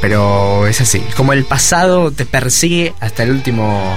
pero 0.00 0.66
es 0.66 0.80
así, 0.80 1.00
como 1.16 1.32
el 1.32 1.44
pasado 1.44 2.10
te 2.10 2.26
persigue 2.26 2.94
hasta 3.00 3.22
el 3.22 3.30
último 3.30 3.96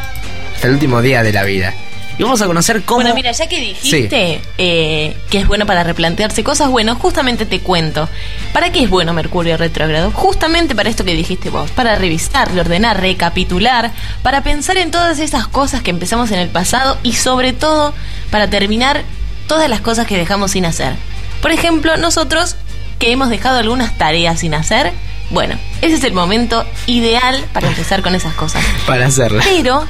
hasta 0.55 0.67
el 0.67 0.73
último 0.73 1.01
día 1.01 1.21
de 1.21 1.33
la 1.33 1.43
vida. 1.43 1.73
Y 2.18 2.24
vamos 2.24 2.41
a 2.41 2.47
conocer 2.47 2.84
cómo 2.84 3.01
Bueno, 3.01 3.13
mira, 3.13 3.32
ya 3.32 3.47
que 3.47 3.59
dijiste 3.59 4.41
eh, 4.57 5.15
que 5.30 5.39
es 5.39 5.47
bueno 5.47 5.68
para 5.68 5.84
replantearse 5.84 6.43
cosas, 6.43 6.70
bueno, 6.70 6.95
justamente 6.95 7.45
te 7.45 7.59
cuento. 7.59 8.09
¿Para 8.53 8.72
qué 8.72 8.84
es 8.84 8.89
bueno 8.89 9.13
Mercurio 9.13 9.55
retrógrado? 9.55 10.09
Justamente 10.11 10.74
para 10.74 10.89
esto 10.89 11.05
que 11.05 11.13
dijiste 11.13 11.51
vos, 11.51 11.70
para 11.72 11.95
revisar, 11.95 12.51
reordenar, 12.51 12.99
recapitular, 12.99 13.91
para 14.24 14.41
pensar 14.41 14.78
en 14.78 14.89
todas 14.89 15.20
esas 15.20 15.47
cosas 15.47 15.84
que 15.84 15.91
empezamos 15.91 16.32
en 16.32 16.39
el 16.39 16.49
pasado 16.49 16.97
y 17.03 17.13
sobre 17.13 17.53
todo 17.53 17.93
para 18.32 18.49
terminar 18.49 19.03
todas 19.47 19.70
las 19.70 19.82
cosas 19.82 20.07
que 20.07 20.18
dejamos 20.18 20.51
sin 20.51 20.65
hacer. 20.65 20.95
Por 21.41 21.51
ejemplo, 21.51 21.97
nosotros 21.97 22.55
que 22.97 23.11
hemos 23.11 23.30
dejado 23.30 23.59
algunas 23.59 23.95
tareas 23.97 24.39
sin 24.39 24.55
hacer, 24.55 24.91
bueno, 25.30 25.55
ese 25.84 25.95
es 25.95 26.03
el 26.03 26.13
momento 26.13 26.65
ideal 26.88 27.45
para 27.53 27.68
empezar 27.68 28.01
con 28.01 28.15
esas 28.15 28.34
cosas 28.34 28.63
para 28.88 29.05
hacerla. 29.05 29.43
pero 29.43 29.86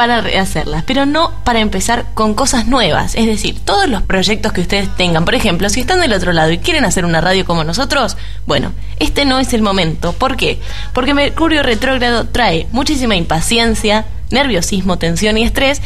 para 0.00 0.22
rehacerlas, 0.22 0.82
pero 0.84 1.04
no 1.04 1.30
para 1.44 1.60
empezar 1.60 2.06
con 2.14 2.32
cosas 2.32 2.66
nuevas. 2.66 3.14
Es 3.16 3.26
decir, 3.26 3.60
todos 3.62 3.86
los 3.86 4.00
proyectos 4.00 4.50
que 4.54 4.62
ustedes 4.62 4.88
tengan, 4.96 5.26
por 5.26 5.34
ejemplo, 5.34 5.68
si 5.68 5.80
están 5.80 6.00
del 6.00 6.14
otro 6.14 6.32
lado 6.32 6.50
y 6.50 6.56
quieren 6.56 6.86
hacer 6.86 7.04
una 7.04 7.20
radio 7.20 7.44
como 7.44 7.64
nosotros, 7.64 8.16
bueno, 8.46 8.72
este 8.98 9.26
no 9.26 9.38
es 9.38 9.52
el 9.52 9.60
momento. 9.60 10.14
¿Por 10.14 10.38
qué? 10.38 10.58
Porque 10.94 11.12
Mercurio 11.12 11.62
retrógrado 11.62 12.26
trae 12.28 12.66
muchísima 12.72 13.14
impaciencia, 13.14 14.06
nerviosismo, 14.30 14.96
tensión 14.96 15.36
y 15.36 15.42
estrés. 15.42 15.82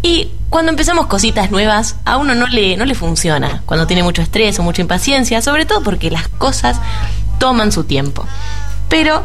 Y 0.00 0.30
cuando 0.48 0.70
empezamos 0.70 1.06
cositas 1.06 1.50
nuevas, 1.50 1.96
a 2.06 2.16
uno 2.16 2.34
no 2.34 2.46
le, 2.46 2.74
no 2.78 2.86
le 2.86 2.94
funciona. 2.94 3.60
Cuando 3.66 3.86
tiene 3.86 4.02
mucho 4.02 4.22
estrés 4.22 4.58
o 4.58 4.62
mucha 4.62 4.80
impaciencia, 4.80 5.42
sobre 5.42 5.66
todo 5.66 5.82
porque 5.82 6.10
las 6.10 6.26
cosas 6.28 6.80
toman 7.38 7.70
su 7.70 7.84
tiempo. 7.84 8.24
Pero 8.88 9.24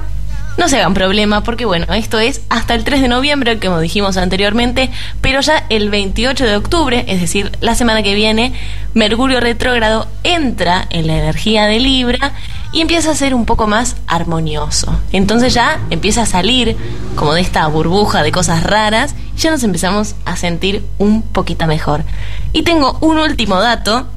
no 0.57 0.69
se 0.69 0.77
hagan 0.77 0.93
problema 0.93 1.43
porque 1.43 1.65
bueno, 1.65 1.91
esto 1.93 2.19
es 2.19 2.41
hasta 2.49 2.75
el 2.75 2.83
3 2.83 3.01
de 3.01 3.07
noviembre, 3.07 3.59
como 3.59 3.79
dijimos 3.79 4.17
anteriormente, 4.17 4.91
pero 5.21 5.41
ya 5.41 5.65
el 5.69 5.89
28 5.89 6.45
de 6.45 6.55
octubre, 6.55 7.05
es 7.07 7.19
decir, 7.19 7.51
la 7.59 7.75
semana 7.75 8.03
que 8.03 8.13
viene, 8.13 8.53
Mercurio 8.93 9.39
retrógrado 9.39 10.07
entra 10.23 10.85
en 10.89 11.07
la 11.07 11.17
energía 11.17 11.65
de 11.65 11.79
Libra 11.79 12.33
y 12.71 12.81
empieza 12.81 13.11
a 13.11 13.15
ser 13.15 13.33
un 13.33 13.45
poco 13.45 13.67
más 13.67 13.95
armonioso. 14.07 14.99
Entonces 15.11 15.53
ya 15.53 15.79
empieza 15.89 16.23
a 16.23 16.27
salir 16.27 16.77
como 17.15 17.33
de 17.33 17.41
esta 17.41 17.65
burbuja 17.67 18.23
de 18.23 18.31
cosas 18.31 18.63
raras 18.63 19.15
y 19.35 19.39
ya 19.39 19.51
nos 19.51 19.63
empezamos 19.63 20.15
a 20.25 20.35
sentir 20.35 20.83
un 20.97 21.23
poquito 21.23 21.65
mejor. 21.65 22.03
Y 22.51 22.63
tengo 22.63 22.97
un 23.01 23.17
último 23.17 23.59
dato 23.59 24.07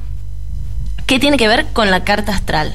que 1.05 1.19
tiene 1.19 1.37
que 1.37 1.47
ver 1.47 1.67
con 1.73 1.89
la 1.89 2.03
carta 2.03 2.33
astral 2.33 2.73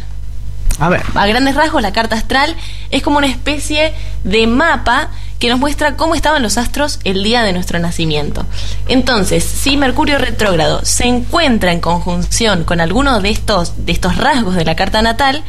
A 0.78 0.88
ver. 0.88 1.02
a 1.14 1.26
grandes 1.26 1.54
rasgos, 1.54 1.82
la 1.82 1.92
carta 1.92 2.16
astral 2.16 2.56
es 2.90 3.02
como 3.02 3.18
una 3.18 3.26
especie 3.26 3.92
de 4.24 4.46
mapa 4.46 5.10
que 5.38 5.48
nos 5.48 5.58
muestra 5.58 5.96
cómo 5.96 6.14
estaban 6.14 6.40
los 6.40 6.56
astros 6.56 7.00
el 7.02 7.24
día 7.24 7.42
de 7.42 7.52
nuestro 7.52 7.80
nacimiento. 7.80 8.46
Entonces, 8.86 9.42
si 9.42 9.76
Mercurio 9.76 10.18
retrógrado 10.18 10.84
se 10.84 11.08
encuentra 11.08 11.72
en 11.72 11.80
conjunción 11.80 12.62
con 12.62 12.80
alguno 12.80 13.20
de 13.20 13.30
estos, 13.30 13.84
de 13.84 13.90
estos 13.90 14.16
rasgos 14.18 14.54
de 14.54 14.64
la 14.64 14.76
carta 14.76 15.02
natal, 15.02 15.42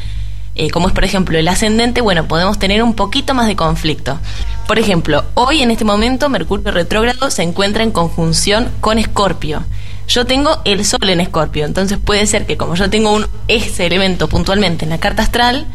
eh, 0.56 0.72
como 0.72 0.88
es 0.88 0.94
por 0.94 1.04
ejemplo 1.04 1.38
el 1.38 1.48
ascendente, 1.48 2.02
bueno, 2.02 2.28
podemos 2.28 2.58
tener 2.58 2.82
un 2.82 2.96
poquito 2.96 3.36
más 3.36 3.48
de 3.48 3.56
conflicto. 3.56 4.20
Por 4.68 4.80
ejemplo, 4.80 5.26
hoy 5.36 5.62
en 5.62 5.70
este 5.70 5.86
momento 5.86 6.28
Mercurio 6.28 6.72
retrógrado 6.72 7.30
se 7.30 7.44
encuentra 7.44 7.84
en 7.84 7.92
conjunción 7.92 8.70
con 8.80 8.98
Escorpio. 8.98 9.64
Yo 10.08 10.26
tengo 10.26 10.62
el 10.66 10.86
Sol 10.86 11.10
en 11.10 11.22
Escorpio, 11.22 11.66
entonces 11.66 11.98
puede 11.98 12.26
ser 12.26 12.46
que 12.46 12.58
como 12.58 12.76
yo 12.76 12.90
tengo 12.90 13.12
un, 13.14 13.28
ese 13.48 13.86
elemento 13.86 14.28
puntualmente 14.28 14.86
en 14.86 14.90
la 14.90 15.00
carta 15.00 15.24
astral, 15.24 15.68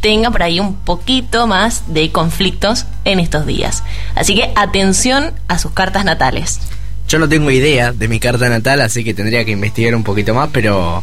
tenga 0.00 0.30
por 0.30 0.42
ahí 0.42 0.60
un 0.60 0.74
poquito 0.74 1.46
más 1.46 1.92
de 1.92 2.10
conflictos 2.10 2.86
en 3.04 3.20
estos 3.20 3.46
días. 3.46 3.82
Así 4.14 4.34
que 4.34 4.50
atención 4.54 5.32
a 5.48 5.58
sus 5.58 5.72
cartas 5.72 6.04
natales. 6.04 6.60
Yo 7.08 7.18
no 7.18 7.28
tengo 7.28 7.50
idea 7.50 7.92
de 7.92 8.08
mi 8.08 8.20
carta 8.20 8.48
natal, 8.48 8.80
así 8.82 9.02
que 9.02 9.14
tendría 9.14 9.44
que 9.44 9.52
investigar 9.52 9.94
un 9.94 10.04
poquito 10.04 10.34
más, 10.34 10.50
pero 10.52 11.02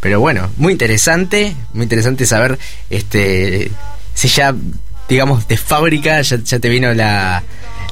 pero 0.00 0.18
bueno, 0.18 0.50
muy 0.56 0.72
interesante, 0.72 1.54
muy 1.74 1.84
interesante 1.84 2.26
saber 2.26 2.58
este 2.90 3.70
si 4.14 4.28
ya 4.28 4.54
digamos 5.08 5.46
de 5.46 5.56
fábrica 5.56 6.20
ya, 6.22 6.38
ya 6.38 6.58
te 6.58 6.68
vino 6.68 6.92
la, 6.92 7.44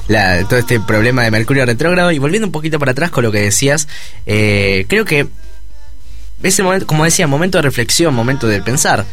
la- 0.07 0.43
todo 0.47 0.59
este 0.59 0.79
problema 0.79 1.23
de 1.23 1.31
Mercurio 1.31 1.65
retrógrado 1.65 2.11
y 2.11 2.19
volviendo 2.19 2.47
un 2.47 2.51
poquito 2.51 2.79
para 2.79 2.91
atrás 2.91 3.11
con 3.11 3.23
lo 3.23 3.31
que 3.31 3.39
decías, 3.41 3.87
eh, 4.25 4.85
creo 4.87 5.05
que 5.05 5.27
ese 6.43 6.63
momento, 6.63 6.87
como 6.87 7.03
decía, 7.05 7.27
momento 7.27 7.57
de 7.57 7.61
reflexión, 7.63 8.13
momento 8.13 8.47
de 8.47 8.61
pensar. 8.61 9.05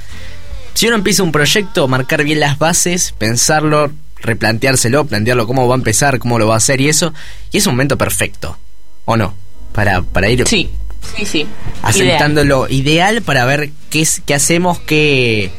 Si 0.74 0.86
uno 0.86 0.96
empieza 0.96 1.22
un 1.22 1.32
proyecto, 1.32 1.88
marcar 1.88 2.24
bien 2.24 2.40
las 2.40 2.58
bases, 2.58 3.12
pensarlo, 3.18 3.90
replanteárselo, 4.20 5.04
plantearlo 5.06 5.46
cómo 5.46 5.66
va 5.68 5.74
a 5.74 5.78
empezar, 5.78 6.18
cómo 6.18 6.38
lo 6.38 6.46
va 6.46 6.54
a 6.54 6.58
hacer 6.58 6.80
y 6.80 6.88
eso, 6.88 7.12
y 7.50 7.58
es 7.58 7.66
un 7.66 7.74
momento 7.74 7.98
perfecto, 7.98 8.56
¿o 9.04 9.16
no? 9.16 9.34
Para, 9.72 10.02
para 10.02 10.30
ir 10.30 10.46
Sí, 10.48 10.70
sí, 11.16 11.24
sí. 11.26 11.46
asentándolo 11.82 12.66
ideal. 12.68 13.22
para 13.22 13.44
ver 13.44 13.70
qué, 13.90 14.00
es, 14.02 14.22
qué 14.24 14.34
hacemos, 14.34 14.78
qué, 14.80 15.50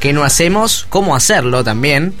qué 0.00 0.12
no 0.12 0.24
hacemos, 0.24 0.86
cómo 0.88 1.14
hacerlo 1.14 1.62
también. 1.64 2.14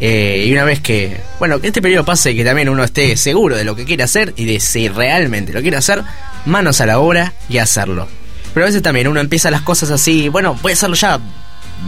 Eh, 0.00 0.44
y 0.46 0.52
una 0.52 0.64
vez 0.64 0.80
que, 0.80 1.20
bueno, 1.38 1.60
que 1.60 1.66
este 1.66 1.82
periodo 1.82 2.04
pase 2.04 2.34
que 2.34 2.44
también 2.44 2.68
uno 2.70 2.82
esté 2.82 3.16
seguro 3.16 3.56
de 3.56 3.64
lo 3.64 3.76
que 3.76 3.84
quiere 3.84 4.02
hacer 4.02 4.32
y 4.36 4.46
de 4.46 4.58
si 4.58 4.88
realmente 4.88 5.52
lo 5.52 5.60
quiere 5.60 5.76
hacer, 5.76 6.02
manos 6.46 6.80
a 6.80 6.86
la 6.86 6.98
obra 6.98 7.34
y 7.48 7.58
hacerlo. 7.58 8.08
Pero 8.54 8.64
a 8.64 8.68
veces 8.68 8.82
también 8.82 9.08
uno 9.08 9.20
empieza 9.20 9.50
las 9.50 9.60
cosas 9.62 9.90
así, 9.90 10.28
bueno, 10.28 10.58
voy 10.62 10.72
a 10.72 10.74
hacerlo 10.74 10.96
ya, 10.96 11.20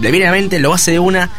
le 0.01 0.59
lo 0.61 0.75
hace 0.75 0.93
de 0.93 0.99
una 0.99 1.31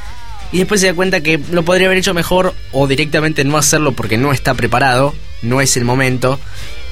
y 0.52 0.60
después 0.60 0.82
se 0.82 0.88
da 0.88 0.94
cuenta 0.94 1.22
que 1.22 1.40
lo 1.52 1.64
podría 1.64 1.88
haber 1.88 1.98
hecho 1.98 2.14
mejor 2.14 2.54
o 2.72 2.88
directamente 2.88 3.44
no 3.44 3.58
hacerlo 3.58 3.94
porque 3.94 4.18
no 4.18 4.32
está 4.32 4.54
preparado, 4.54 5.14
no 5.42 5.62
es 5.62 5.78
el 5.78 5.86
momento. 5.86 6.40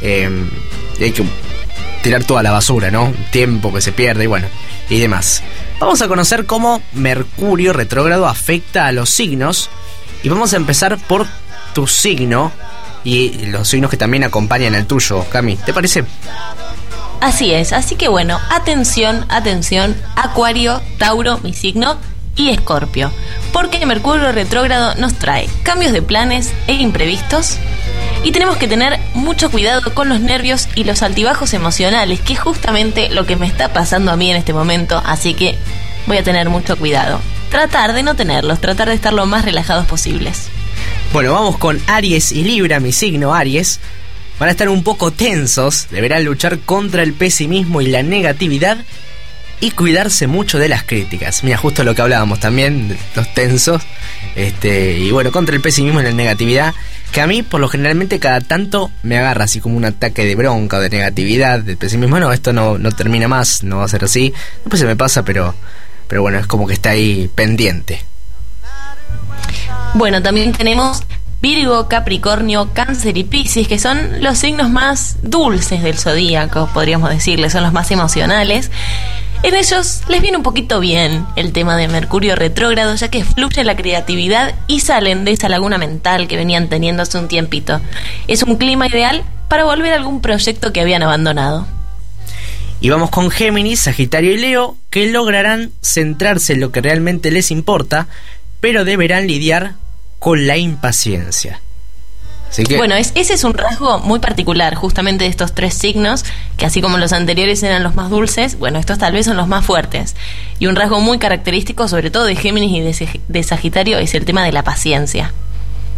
eh, 0.02 0.30
hay 1.00 1.12
que 1.12 1.24
tirar 2.02 2.24
toda 2.24 2.44
la 2.44 2.52
basura, 2.52 2.90
¿no? 2.90 3.14
Tiempo 3.32 3.74
que 3.74 3.82
se 3.82 3.92
pierde 3.92 4.24
y 4.24 4.28
bueno, 4.28 4.48
y 4.92 5.00
demás. 5.00 5.42
Vamos 5.80 6.02
a 6.02 6.08
conocer 6.08 6.46
cómo 6.46 6.84
Mercurio 6.94 7.74
retrógrado 7.74 8.28
afecta 8.28 8.86
a 8.86 8.92
los 8.92 9.10
signos 9.10 9.70
y 10.22 10.30
vamos 10.30 10.54
a 10.54 10.58
empezar 10.58 11.00
por 11.08 11.26
tu 11.74 11.88
signo 11.88 12.52
y 13.04 13.46
los 13.48 13.68
signos 13.68 13.90
que 13.90 13.98
también 13.98 14.26
acompañan 14.26 14.76
al 14.76 14.86
tuyo, 14.86 15.26
Cami. 15.32 15.56
¿Te 15.56 15.74
parece? 15.74 16.04
Así 17.22 17.54
es, 17.54 17.72
así 17.72 17.96
que 17.96 18.10
bueno, 18.10 18.40
atención, 18.52 19.26
atención, 19.30 19.96
Acuario, 20.16 20.82
Tauro, 20.98 21.40
mi 21.40 21.54
signo, 21.54 21.98
y 22.36 22.50
Escorpio. 22.50 23.12
Porque 23.54 23.86
Mercurio 23.86 24.32
retrógrado 24.32 24.96
nos 24.96 25.14
trae 25.16 25.50
cambios 25.64 25.94
de 25.94 26.02
planes 26.02 26.54
e 26.68 26.74
imprevistos. 26.74 27.58
Y 28.24 28.32
tenemos 28.32 28.58
que 28.58 28.68
tener 28.68 29.00
mucho 29.16 29.50
cuidado 29.50 29.94
con 29.94 30.08
los 30.08 30.20
nervios 30.20 30.68
y 30.76 30.84
los 30.84 31.02
altibajos 31.02 31.54
emocionales, 31.54 32.20
que 32.20 32.34
es 32.34 32.40
justamente 32.40 33.10
lo 33.10 33.26
que 33.26 33.36
me 33.36 33.48
está 33.48 33.74
pasando 33.74 34.12
a 34.12 34.16
mí 34.16 34.30
en 34.30 34.38
este 34.38 34.54
momento. 34.54 35.02
Así 35.04 35.34
que 35.34 35.58
voy 36.06 36.18
a 36.18 36.24
tener 36.24 36.50
mucho 36.50 36.78
cuidado. 36.78 37.20
Tratar 37.50 37.94
de 37.94 38.04
no 38.04 38.16
tenerlos, 38.16 38.62
tratar 38.62 38.90
de 38.90 38.96
estar 38.96 39.12
lo 39.12 39.26
más 39.26 39.44
relajados 39.44 39.88
posibles. 39.88 40.50
Bueno, 41.14 41.34
vamos 41.34 41.58
con 41.58 41.82
Aries 41.88 42.32
y 42.32 42.44
Libra, 42.44 42.80
mi 42.80 42.92
signo 42.92 43.34
Aries. 43.34 43.80
Van 44.40 44.50
a 44.50 44.52
estar 44.52 44.70
un 44.70 44.84
poco 44.84 45.12
tensos, 45.12 45.88
deberán 45.90 46.24
luchar 46.24 46.60
contra 46.60 47.04
el 47.04 47.14
pesimismo 47.14 47.82
y 47.82 47.88
la 47.88 48.04
negatividad 48.04 48.78
y 49.60 49.72
cuidarse 49.72 50.28
mucho 50.28 50.58
de 50.58 50.70
las 50.70 50.84
críticas. 50.84 51.44
Mira, 51.44 51.58
justo 51.58 51.84
lo 51.84 51.94
que 51.94 52.02
hablábamos 52.02 52.40
también, 52.40 52.98
los 53.16 53.34
tensos. 53.34 53.82
Este, 54.36 54.98
y 54.98 55.12
bueno, 55.12 55.32
contra 55.32 55.56
el 55.56 55.62
pesimismo 55.62 56.02
y 56.02 56.04
la 56.04 56.12
negatividad, 56.12 56.74
que 57.12 57.22
a 57.22 57.28
mí 57.28 57.44
por 57.44 57.60
lo 57.60 57.68
generalmente 57.68 58.20
cada 58.20 58.42
tanto 58.42 58.90
me 59.04 59.18
agarra 59.18 59.46
así 59.46 59.60
como 59.60 59.78
un 59.78 59.86
ataque 59.86 60.26
de 60.26 60.36
bronca 60.36 60.78
o 60.78 60.80
de 60.80 60.90
negatividad, 60.90 61.60
de 61.60 61.76
pesimismo. 61.76 62.20
No, 62.20 62.32
esto 62.32 62.54
no, 62.54 62.78
no 62.78 62.92
termina 62.92 63.28
más, 63.28 63.64
no 63.64 63.78
va 63.78 63.86
a 63.86 63.90
ser 63.90 64.04
así. 64.04 64.34
Después 64.64 64.80
se 64.80 64.86
me 64.86 64.96
pasa, 64.96 65.24
pero, 65.24 65.54
pero 66.08 66.22
bueno, 66.22 66.40
es 66.40 66.48
como 66.48 66.66
que 66.66 66.74
está 66.74 66.92
ahí 66.92 67.30
pendiente. 67.34 68.02
Bueno, 69.94 70.22
también 70.22 70.54
tenemos 70.54 71.04
Virgo, 71.42 71.88
Capricornio, 71.88 72.70
Cáncer 72.74 73.18
y 73.18 73.24
Piscis, 73.24 73.68
que 73.68 73.80
son 73.80 74.22
los 74.24 74.38
signos 74.38 74.70
más 74.70 75.18
dulces 75.24 75.82
del 75.82 75.98
zodíaco, 75.98 76.70
podríamos 76.74 77.10
decirle, 77.10 77.50
son 77.50 77.64
los 77.64 77.74
más 77.74 77.92
emocionales. 77.92 78.72
En 79.44 79.56
ellos 79.56 80.04
les 80.08 80.22
viene 80.22 80.38
un 80.38 80.44
poquito 80.44 80.80
bien 80.80 81.26
el 81.36 81.52
tema 81.52 81.76
de 81.76 81.88
Mercurio 81.88 82.36
retrógrado, 82.36 82.94
ya 82.94 83.10
que 83.10 83.26
fluye 83.26 83.64
la 83.64 83.76
creatividad 83.76 84.54
y 84.68 84.82
salen 84.82 85.26
de 85.26 85.32
esa 85.32 85.50
laguna 85.50 85.80
mental 85.80 86.28
que 86.28 86.38
venían 86.38 86.70
teniendo 86.70 87.02
hace 87.02 87.18
un 87.18 87.28
tiempito. 87.28 87.82
Es 88.28 88.44
un 88.44 88.58
clima 88.58 88.86
ideal 88.88 89.24
para 89.48 89.64
volver 89.64 89.94
a 89.94 89.96
algún 89.96 90.22
proyecto 90.22 90.72
que 90.72 90.82
habían 90.82 91.02
abandonado. 91.02 91.66
Y 92.82 92.90
vamos 92.90 93.10
con 93.10 93.32
Géminis, 93.32 93.80
Sagitario 93.80 94.32
y 94.32 94.38
Leo, 94.38 94.78
que 94.92 95.08
lograrán 95.08 95.72
centrarse 95.82 96.54
en 96.54 96.60
lo 96.60 96.72
que 96.72 96.82
realmente 96.82 97.32
les 97.32 97.50
importa, 97.50 98.08
pero 98.60 98.86
deberán 98.86 99.26
lidiar 99.26 99.74
con 100.20 100.46
la 100.46 100.58
impaciencia. 100.58 101.62
Así 102.52 102.64
que, 102.64 102.76
Bueno, 102.78 102.96
es- 102.96 103.14
ese 103.16 103.34
es 103.34 103.44
un 103.46 103.54
rasgo 103.54 104.00
muy 104.00 104.20
particular 104.20 104.76
justamente 104.76 105.24
de 105.24 105.30
estos 105.30 105.54
tres 105.56 105.74
signos, 105.74 106.24
que 106.58 106.66
así 106.66 106.82
como 106.82 106.98
los 106.98 107.14
anteriores 107.14 107.64
eran 107.64 107.82
los 107.82 107.96
más 107.96 108.10
dulces, 108.10 108.60
bueno, 108.60 108.78
estos 108.78 108.98
tal 108.98 109.14
vez 109.14 109.26
son 109.26 109.38
los 109.38 109.48
más 109.48 109.66
fuertes. 109.66 110.16
Y 110.60 110.68
un 110.68 110.76
rasgo 110.76 111.00
muy 111.00 111.18
característico, 111.18 111.88
sobre 111.88 112.12
todo 112.12 112.26
de 112.26 112.36
Géminis 112.36 112.72
y 112.74 112.82
de, 113.06 113.20
de 113.30 113.44
Sagitario, 113.44 113.98
es 114.00 114.14
el 114.16 114.26
tema 114.26 114.44
de 114.44 114.52
la 114.52 114.64
paciencia. 114.64 115.34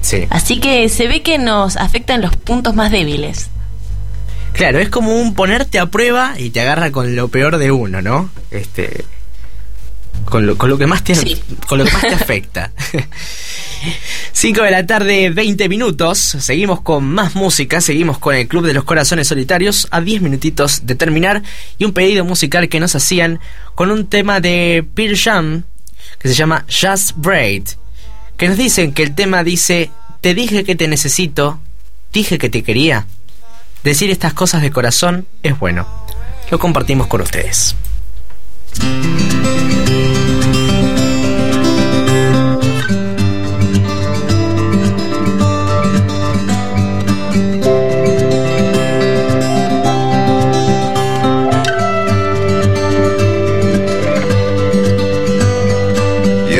sí. 0.01 0.27
Así 0.29 0.59
que 0.59 0.87
se 0.89 1.07
ve 1.07 1.21
que 1.23 1.37
nos 1.39 1.75
afectan 1.75 2.21
los 2.21 2.35
puntos 2.37 2.75
más 2.75 2.91
débiles. 2.91 3.49
Claro, 4.53 4.77
es 4.79 4.89
como 4.89 5.15
un 5.15 5.33
ponerte 5.33 5.79
a 5.79 5.87
prueba 5.87 6.35
y 6.37 6.51
te 6.51 6.61
agarra 6.61 6.91
con 6.91 7.15
lo 7.15 7.29
peor 7.29 7.57
de 7.57 7.71
uno, 7.71 8.01
¿no? 8.03 8.29
Este. 8.51 9.03
Con 10.25 10.45
lo, 10.47 10.57
con 10.57 10.69
lo 10.69 10.77
que 10.77 10.87
más 10.87 11.03
te 11.03 11.15
Sí. 11.15 11.41
con 11.67 11.77
lo 11.79 11.85
que 11.85 11.91
más 11.91 12.01
te 12.01 12.13
afecta. 12.13 12.71
5 14.31 14.63
de 14.63 14.71
la 14.71 14.85
tarde, 14.85 15.29
20 15.29 15.67
minutos. 15.69 16.17
Seguimos 16.19 16.81
con 16.81 17.03
más 17.05 17.35
música, 17.35 17.81
seguimos 17.81 18.17
con 18.17 18.35
el 18.35 18.47
Club 18.47 18.65
de 18.65 18.73
los 18.73 18.83
Corazones 18.85 19.27
Solitarios 19.27 19.87
a 19.91 20.01
10 20.01 20.21
minutitos 20.21 20.85
de 20.85 20.95
terminar 20.95 21.43
y 21.77 21.85
un 21.85 21.93
pedido 21.93 22.23
musical 22.25 22.69
que 22.69 22.79
nos 22.79 22.95
hacían 22.95 23.39
con 23.75 23.91
un 23.91 24.07
tema 24.07 24.39
de 24.39 24.85
Pearl 24.95 25.17
Jam 25.17 25.63
que 26.19 26.29
se 26.29 26.33
llama 26.35 26.65
Just 26.69 27.11
Braid, 27.17 27.63
que 28.37 28.47
nos 28.47 28.57
dicen 28.57 28.93
que 28.93 29.03
el 29.03 29.15
tema 29.15 29.43
dice, 29.43 29.91
te 30.21 30.33
dije 30.33 30.63
que 30.63 30.75
te 30.75 30.87
necesito, 30.87 31.59
dije 32.13 32.37
que 32.37 32.49
te 32.49 32.63
quería. 32.63 33.05
Decir 33.83 34.09
estas 34.11 34.33
cosas 34.33 34.61
de 34.61 34.71
corazón 34.71 35.27
es 35.43 35.59
bueno. 35.59 35.85
Lo 36.49 36.57
compartimos 36.59 37.07
con 37.07 37.19
ustedes. 37.21 37.75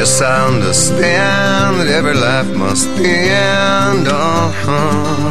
Yes, 0.03 0.22
I 0.22 0.47
understand 0.47 1.80
that 1.80 1.88
every 1.88 2.14
life 2.14 2.53
must 2.57 2.89
end. 2.99 4.07
Uh-huh. 4.07 5.22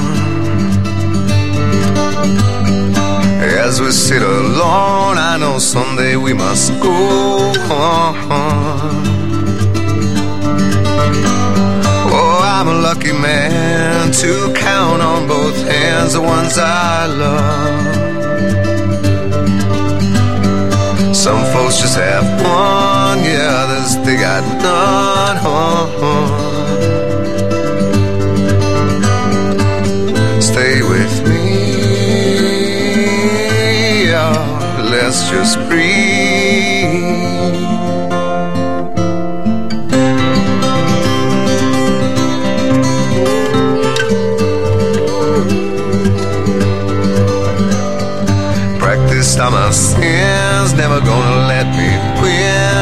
As 3.64 3.80
we 3.80 3.92
sit 3.92 4.22
alone, 4.22 5.18
I 5.18 5.36
know 5.38 5.58
someday 5.58 6.16
we 6.16 6.32
must 6.32 6.72
go 6.82 6.90
on. 7.70 8.16
Oh, 12.10 12.38
I'm 12.42 12.66
a 12.66 12.74
lucky 12.88 13.12
man 13.12 14.10
to 14.22 14.52
count 14.54 15.00
on 15.00 15.28
both 15.28 15.56
hands 15.68 16.14
the 16.14 16.20
ones 16.20 16.58
I 16.58 17.06
love. 17.06 17.94
Some 21.14 21.44
folks 21.52 21.78
just 21.80 21.96
have 21.96 22.24
one, 22.42 23.18
yeah, 23.24 23.62
others 23.62 23.96
they 24.04 24.16
got 24.16 24.42
none. 24.60 26.51
Let's 35.12 35.28
just 35.28 35.58
breathe. 35.68 36.88
Practiced 48.78 49.38
on 49.38 49.52
my 49.52 49.70
sins, 49.70 50.72
never 50.72 50.98
gonna 51.00 51.46
let 51.46 51.66
me 51.76 51.90
win. 52.22 52.72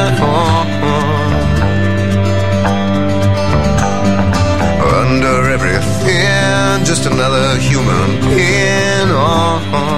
Under 5.01 5.51
everything, 5.51 6.85
just 6.85 7.07
another 7.07 7.59
human 7.59 8.21
being. 8.21 9.09
Yeah, 9.11 9.90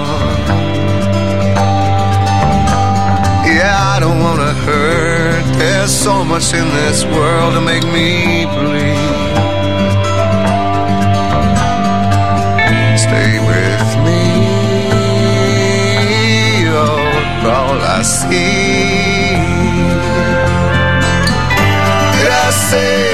hurt. 4.67 5.45
There's 5.59 5.93
so 5.93 6.25
much 6.25 6.55
in 6.55 6.69
this 6.81 7.05
world 7.05 7.55
to 7.55 7.61
make 7.61 7.85
me 7.85 8.47
bleed. 8.47 9.33
Stay 12.99 13.33
with 13.51 13.89
me, 14.07 14.23
oh, 16.69 17.53
all 17.57 17.79
I 17.81 18.03
see. 18.03 19.37
Did 22.17 22.31
I 22.31 22.51
say 22.51 23.12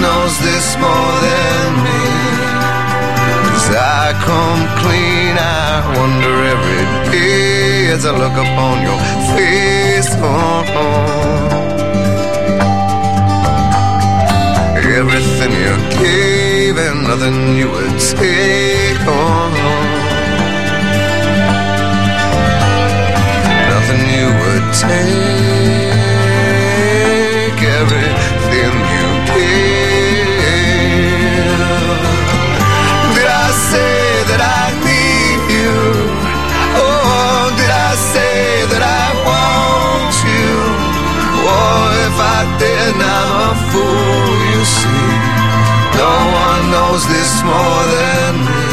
knows 0.00 0.34
this 0.40 0.76
more 0.84 1.14
than 1.28 1.68
me. 1.84 2.02
As 3.56 3.66
I 3.68 4.12
come 4.28 4.62
clean, 4.80 5.34
I 5.36 5.84
wonder 5.98 6.34
every 6.54 6.84
day 7.12 7.92
as 7.94 8.02
I 8.06 8.12
look 8.22 8.36
upon 8.46 8.74
your 8.88 9.00
face. 9.34 10.10
Oh, 10.16 10.64
oh. 10.82 11.20
Everything 15.00 15.52
you 15.66 15.74
gave 16.02 16.76
and 16.86 16.98
nothing 17.08 17.38
you 17.58 17.68
would 17.74 17.96
take. 18.16 19.00
Oh, 19.06 19.48
nothing 23.72 24.02
you 24.16 24.28
would 24.40 24.66
take. 24.84 26.00
Everything 27.80 28.19
knows 46.90 47.06
this 47.06 47.42
more 47.44 47.82
than 47.96 48.34
me. 48.46 48.64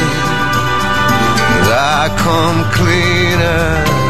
I 1.69 2.09
come 2.17 2.63
cleaner. 2.73 4.06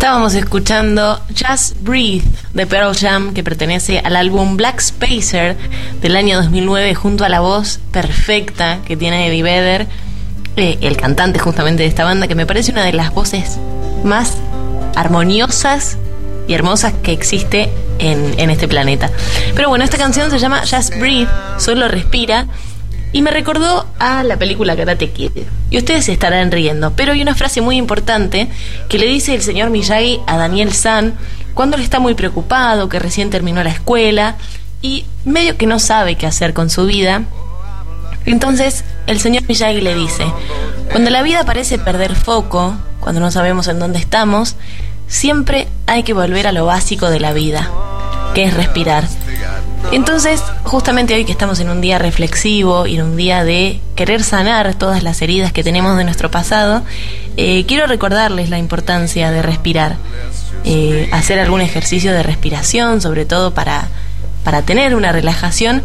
Estábamos 0.00 0.32
escuchando 0.32 1.20
Just 1.28 1.76
Breathe 1.82 2.24
de 2.54 2.66
Pearl 2.66 2.96
Jam 2.96 3.34
que 3.34 3.44
pertenece 3.44 3.98
al 3.98 4.16
álbum 4.16 4.56
Black 4.56 4.80
Spacer 4.80 5.58
del 6.00 6.16
año 6.16 6.38
2009 6.38 6.94
junto 6.94 7.22
a 7.22 7.28
la 7.28 7.40
voz 7.40 7.80
perfecta 7.92 8.78
que 8.86 8.96
tiene 8.96 9.26
Eddie 9.26 9.42
Vedder, 9.42 9.86
eh, 10.56 10.78
el 10.80 10.96
cantante 10.96 11.38
justamente 11.38 11.82
de 11.82 11.90
esta 11.90 12.04
banda, 12.04 12.28
que 12.28 12.34
me 12.34 12.46
parece 12.46 12.72
una 12.72 12.82
de 12.82 12.94
las 12.94 13.12
voces 13.12 13.58
más 14.02 14.38
armoniosas 14.96 15.98
y 16.48 16.54
hermosas 16.54 16.94
que 17.02 17.12
existe 17.12 17.68
en, 17.98 18.40
en 18.40 18.48
este 18.48 18.68
planeta. 18.68 19.10
Pero 19.54 19.68
bueno, 19.68 19.84
esta 19.84 19.98
canción 19.98 20.30
se 20.30 20.38
llama 20.38 20.62
Just 20.62 20.96
Breathe, 20.98 21.28
solo 21.58 21.88
respira. 21.88 22.46
Y 23.12 23.20
me 23.20 23.30
recordó 23.30 23.86
a 23.98 24.22
la 24.22 24.38
película 24.38 24.74
Karate 24.76 25.10
Kid. 25.10 25.32
Y 25.70 25.78
ustedes 25.78 26.06
se 26.06 26.12
estarán 26.12 26.50
riendo, 26.50 26.92
pero 26.92 27.12
hay 27.12 27.22
una 27.22 27.34
frase 27.34 27.60
muy 27.60 27.76
importante 27.76 28.48
que 28.88 28.98
le 28.98 29.06
dice 29.06 29.34
el 29.34 29.42
señor 29.42 29.70
Miyagi 29.70 30.20
a 30.26 30.36
Daniel 30.36 30.72
San 30.72 31.14
cuando 31.54 31.76
él 31.76 31.82
está 31.82 32.00
muy 32.00 32.14
preocupado, 32.14 32.88
que 32.88 32.98
recién 32.98 33.30
terminó 33.30 33.62
la 33.62 33.70
escuela 33.70 34.36
y 34.82 35.04
medio 35.24 35.56
que 35.56 35.66
no 35.66 35.78
sabe 35.78 36.16
qué 36.16 36.26
hacer 36.26 36.54
con 36.54 36.70
su 36.70 36.86
vida. 36.86 37.22
Entonces 38.26 38.84
el 39.06 39.20
señor 39.20 39.44
Miyagi 39.48 39.80
le 39.80 39.94
dice, 39.94 40.24
cuando 40.90 41.10
la 41.10 41.22
vida 41.22 41.44
parece 41.44 41.78
perder 41.78 42.16
foco, 42.16 42.76
cuando 43.00 43.20
no 43.20 43.30
sabemos 43.30 43.68
en 43.68 43.78
dónde 43.78 43.98
estamos, 43.98 44.56
siempre 45.06 45.68
hay 45.86 46.02
que 46.02 46.14
volver 46.14 46.46
a 46.46 46.52
lo 46.52 46.66
básico 46.66 47.10
de 47.10 47.20
la 47.20 47.32
vida, 47.32 47.70
que 48.34 48.44
es 48.44 48.54
respirar. 48.54 49.04
Entonces, 49.92 50.42
justamente 50.62 51.14
hoy 51.14 51.24
que 51.24 51.32
estamos 51.32 51.58
en 51.60 51.68
un 51.68 51.80
día 51.80 51.98
reflexivo 51.98 52.86
y 52.86 52.96
en 52.96 53.02
un 53.02 53.16
día 53.16 53.44
de 53.44 53.80
querer 53.96 54.22
sanar 54.22 54.74
todas 54.74 55.02
las 55.02 55.20
heridas 55.22 55.52
que 55.52 55.64
tenemos 55.64 55.96
de 55.96 56.04
nuestro 56.04 56.30
pasado, 56.30 56.82
eh, 57.36 57.64
quiero 57.66 57.86
recordarles 57.86 58.50
la 58.50 58.58
importancia 58.58 59.30
de 59.30 59.42
respirar, 59.42 59.96
eh, 60.64 61.08
hacer 61.12 61.38
algún 61.38 61.60
ejercicio 61.60 62.12
de 62.12 62.22
respiración, 62.22 63.00
sobre 63.00 63.24
todo 63.24 63.52
para, 63.52 63.88
para 64.44 64.62
tener 64.62 64.94
una 64.94 65.10
relajación, 65.10 65.82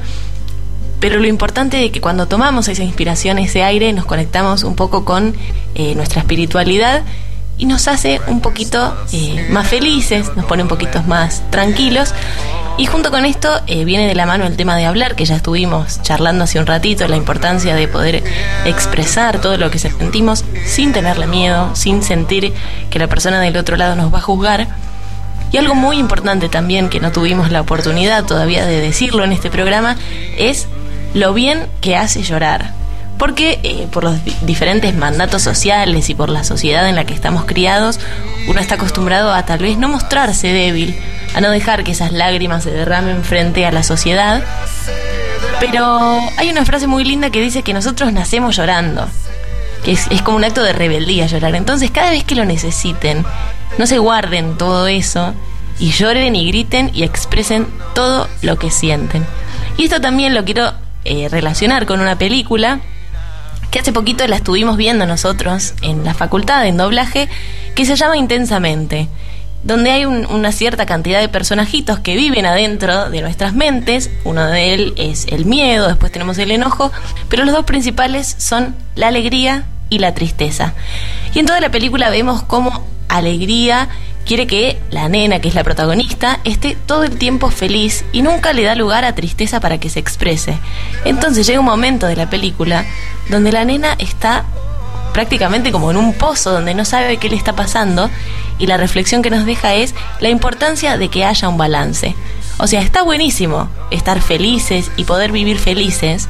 pero 1.00 1.20
lo 1.20 1.28
importante 1.28 1.86
es 1.86 1.91
que 1.91 2.02
cuando 2.02 2.28
tomamos 2.28 2.68
esa 2.68 2.84
inspiración, 2.84 3.38
ese 3.38 3.64
aire, 3.64 3.91
nos 3.93 4.06
conectamos 4.06 4.64
un 4.64 4.76
poco 4.76 5.06
con 5.06 5.36
eh, 5.76 5.93
nuestra 5.96 6.22
espiritualidad 6.22 7.04
y 7.58 7.66
nos 7.66 7.88
hace 7.88 8.20
un 8.28 8.41
poquito 8.41 8.95
eh, 9.12 9.47
más 9.49 9.68
felices, 9.68 10.32
nos 10.36 10.45
pone 10.45 10.64
un 10.64 10.70
poquito 10.70 11.01
más 11.03 11.41
tranquilos. 11.51 12.14
Y 12.78 12.88
junto 12.88 13.10
con 13.10 13.24
esto 13.24 13.62
eh, 13.68 13.86
viene 13.86 14.08
de 14.08 14.16
la 14.16 14.26
mano 14.26 14.45
el 14.45 14.58
tema 14.58 14.76
de 14.76 14.86
hablar, 14.86 15.16
que 15.16 15.24
ya 15.24 15.38
estuvimos 15.38 16.01
charlando 16.01 16.43
hace 16.43 16.60
un 16.60 16.66
ratito, 16.66 17.08
la 17.08 17.16
importancia 17.16 17.74
de 17.74 17.88
poder 17.88 18.22
expresar 18.66 19.39
todo 19.39 19.58
lo 19.58 19.72
que 19.72 19.80
sentimos 19.80 20.43
sin 20.66 20.91
tenerle 20.91 21.28
miedo, 21.28 21.74
sin 21.74 22.03
sentir 22.03 22.53
que 22.89 22.99
la 22.99 23.08
persona 23.08 23.39
del 23.39 23.56
otro 23.56 23.78
lado 23.78 23.95
nos 23.95 24.14
va 24.14 24.18
a 24.18 24.22
juzgar. 24.22 24.68
Y 25.53 25.58
algo 25.58 25.76
muy 25.76 25.97
importante 25.97 26.49
también 26.49 26.89
que 26.89 26.99
no 26.99 27.14
tuvimos 27.14 27.49
la 27.49 27.62
oportunidad 27.62 28.26
todavía 28.26 28.66
de 28.66 28.82
decirlo 28.82 29.24
en 29.24 29.32
este 29.32 29.49
programa 29.49 29.95
es 30.38 30.68
lo 31.14 31.34
bien 31.34 31.68
que 31.80 31.95
hace 31.95 32.24
llorar 32.24 32.74
porque 33.18 33.59
eh, 33.63 33.88
por 33.91 34.03
los 34.03 34.18
diferentes 34.41 34.93
mandatos 34.95 35.41
sociales 35.41 36.09
y 36.09 36.16
por 36.16 36.30
la 36.30 36.43
sociedad 36.43 36.88
en 36.89 36.95
la 36.95 37.05
que 37.05 37.13
estamos 37.13 37.45
criados, 37.45 37.99
uno 38.47 38.59
está 38.59 38.76
acostumbrado 38.76 39.34
a 39.34 39.45
tal 39.45 39.59
vez 39.59 39.78
no 39.78 39.88
mostrarse 39.88 40.47
débil, 40.47 40.95
a 41.34 41.41
no 41.41 41.49
dejar 41.49 41.84
que 41.84 41.91
esas 41.91 42.11
lágrimas 42.11 42.63
se 42.63 42.72
derramen 42.72 43.24
frente 43.24 43.66
a 43.66 43.72
la 43.72 43.84
sociedad. 43.84 44.43
Pero 45.59 46.20
hay 46.38 46.49
una 46.49 46.66
frase 46.66 46.88
muy 46.88 47.03
linda 47.03 47.30
que 47.30 47.41
dice 47.41 47.63
que 47.63 47.74
nosotros 47.74 48.11
nacemos 48.11 48.57
llorando, 48.57 49.07
que 49.84 49.93
es, 49.93 50.07
es 50.09 50.22
como 50.22 50.38
un 50.38 50.43
acto 50.43 50.61
de 50.61 50.74
rebeldía 50.74 51.28
llorar. 51.28 51.55
Entonces 51.55 51.91
cada 51.91 52.11
vez 52.11 52.24
que 52.26 52.36
lo 52.36 52.43
necesiten, 52.43 53.26
no 53.78 53.88
se 53.88 53.97
guarden 53.97 54.57
todo 54.57 54.88
eso 54.88 55.34
y 55.80 55.91
lloren 55.91 56.36
y 56.36 56.47
griten 56.47 56.91
y 56.93 57.03
expresen 57.03 57.68
todo 57.93 58.28
lo 58.41 58.57
que 58.57 58.72
sienten. 58.72 59.26
Y 59.78 59.86
esto 59.86 60.01
también 60.01 60.34
lo 60.34 60.43
quiero 60.43 60.74
eh, 61.05 61.30
relacionar 61.30 61.86
con 61.86 62.01
una 62.01 62.18
película 62.18 62.80
que 63.72 63.80
hace 63.80 63.93
poquito 63.93 64.28
la 64.28 64.38
estuvimos 64.38 64.78
viendo 64.78 65.05
nosotros 65.05 65.74
en 65.82 66.03
la 66.03 66.13
facultad 66.13 66.66
en 66.66 66.78
doblaje, 66.78 67.30
que 67.76 67.86
se 67.86 67.95
llama 67.95 68.18
Intensamente, 68.18 69.09
donde 69.63 69.91
hay 69.91 70.05
una 70.05 70.51
cierta 70.51 70.86
cantidad 70.86 71.20
de 71.20 71.28
personajitos 71.28 71.99
que 71.99 72.16
viven 72.16 72.45
adentro 72.45 73.09
de 73.09 73.22
nuestras 73.22 73.53
mentes. 73.53 74.11
Uno 74.24 74.45
de 74.45 74.74
ellos 74.74 74.93
es 74.97 75.26
el 75.28 75.45
miedo, 75.45 75.88
después 75.88 76.11
tenemos 76.11 76.38
el 76.38 76.51
enojo, 76.51 76.91
pero 77.30 77.45
los 77.45 77.53
dos 77.53 77.66
principales 77.66 78.36
son 78.38 78.76
la 78.95 79.07
alegría 79.07 79.66
y 79.89 79.99
la 79.99 80.13
tristeza. 80.13 80.74
Y 81.34 81.39
en 81.39 81.45
toda 81.47 81.59
la 81.59 81.72
película 81.72 82.09
vemos 82.09 82.43
cómo 82.43 82.86
alegría 83.07 83.89
quiere 84.26 84.47
que 84.47 84.82
la 84.89 85.07
nena, 85.07 85.39
que 85.39 85.47
es 85.47 85.55
la 85.55 85.63
protagonista, 85.63 86.39
esté 86.43 86.76
todo 86.86 87.03
el 87.03 87.17
tiempo 87.17 87.51
feliz 87.51 88.03
y 88.11 88.21
nunca 88.21 88.53
le 88.53 88.63
da 88.63 88.76
lugar 88.76 89.05
a 89.05 89.15
tristeza 89.15 89.59
para 89.59 89.80
que 89.80 89.89
se 89.89 89.99
exprese. 89.99 90.57
Entonces 91.05 91.47
llega 91.47 91.59
un 91.59 91.65
momento 91.65 92.07
de 92.07 92.15
la 92.15 92.30
película 92.30 92.86
donde 93.30 93.51
la 93.51 93.63
nena 93.65 93.95
está 93.99 94.45
prácticamente 95.13 95.71
como 95.71 95.91
en 95.91 95.97
un 95.97 96.13
pozo 96.13 96.51
donde 96.51 96.73
no 96.73 96.84
sabe 96.84 97.17
qué 97.17 97.30
le 97.30 97.38
está 97.38 97.53
pasando 97.53 98.09
y 98.57 98.67
la 98.67 98.78
reflexión 98.78 99.21
que 99.21 99.30
nos 99.30 99.45
deja 99.45 99.73
es 99.76 99.95
la 100.19 100.30
importancia 100.30 100.97
de 100.97 101.07
que 101.09 101.23
haya 101.23 101.47
un 101.47 101.57
balance. 101.57 102.15
O 102.57 102.67
sea, 102.67 102.82
está 102.82 103.03
buenísimo 103.03 103.69
estar 103.91 104.21
felices 104.21 104.91
y 104.97 105.03
poder 105.03 105.32
vivir 105.32 105.59
felices, 105.59 106.28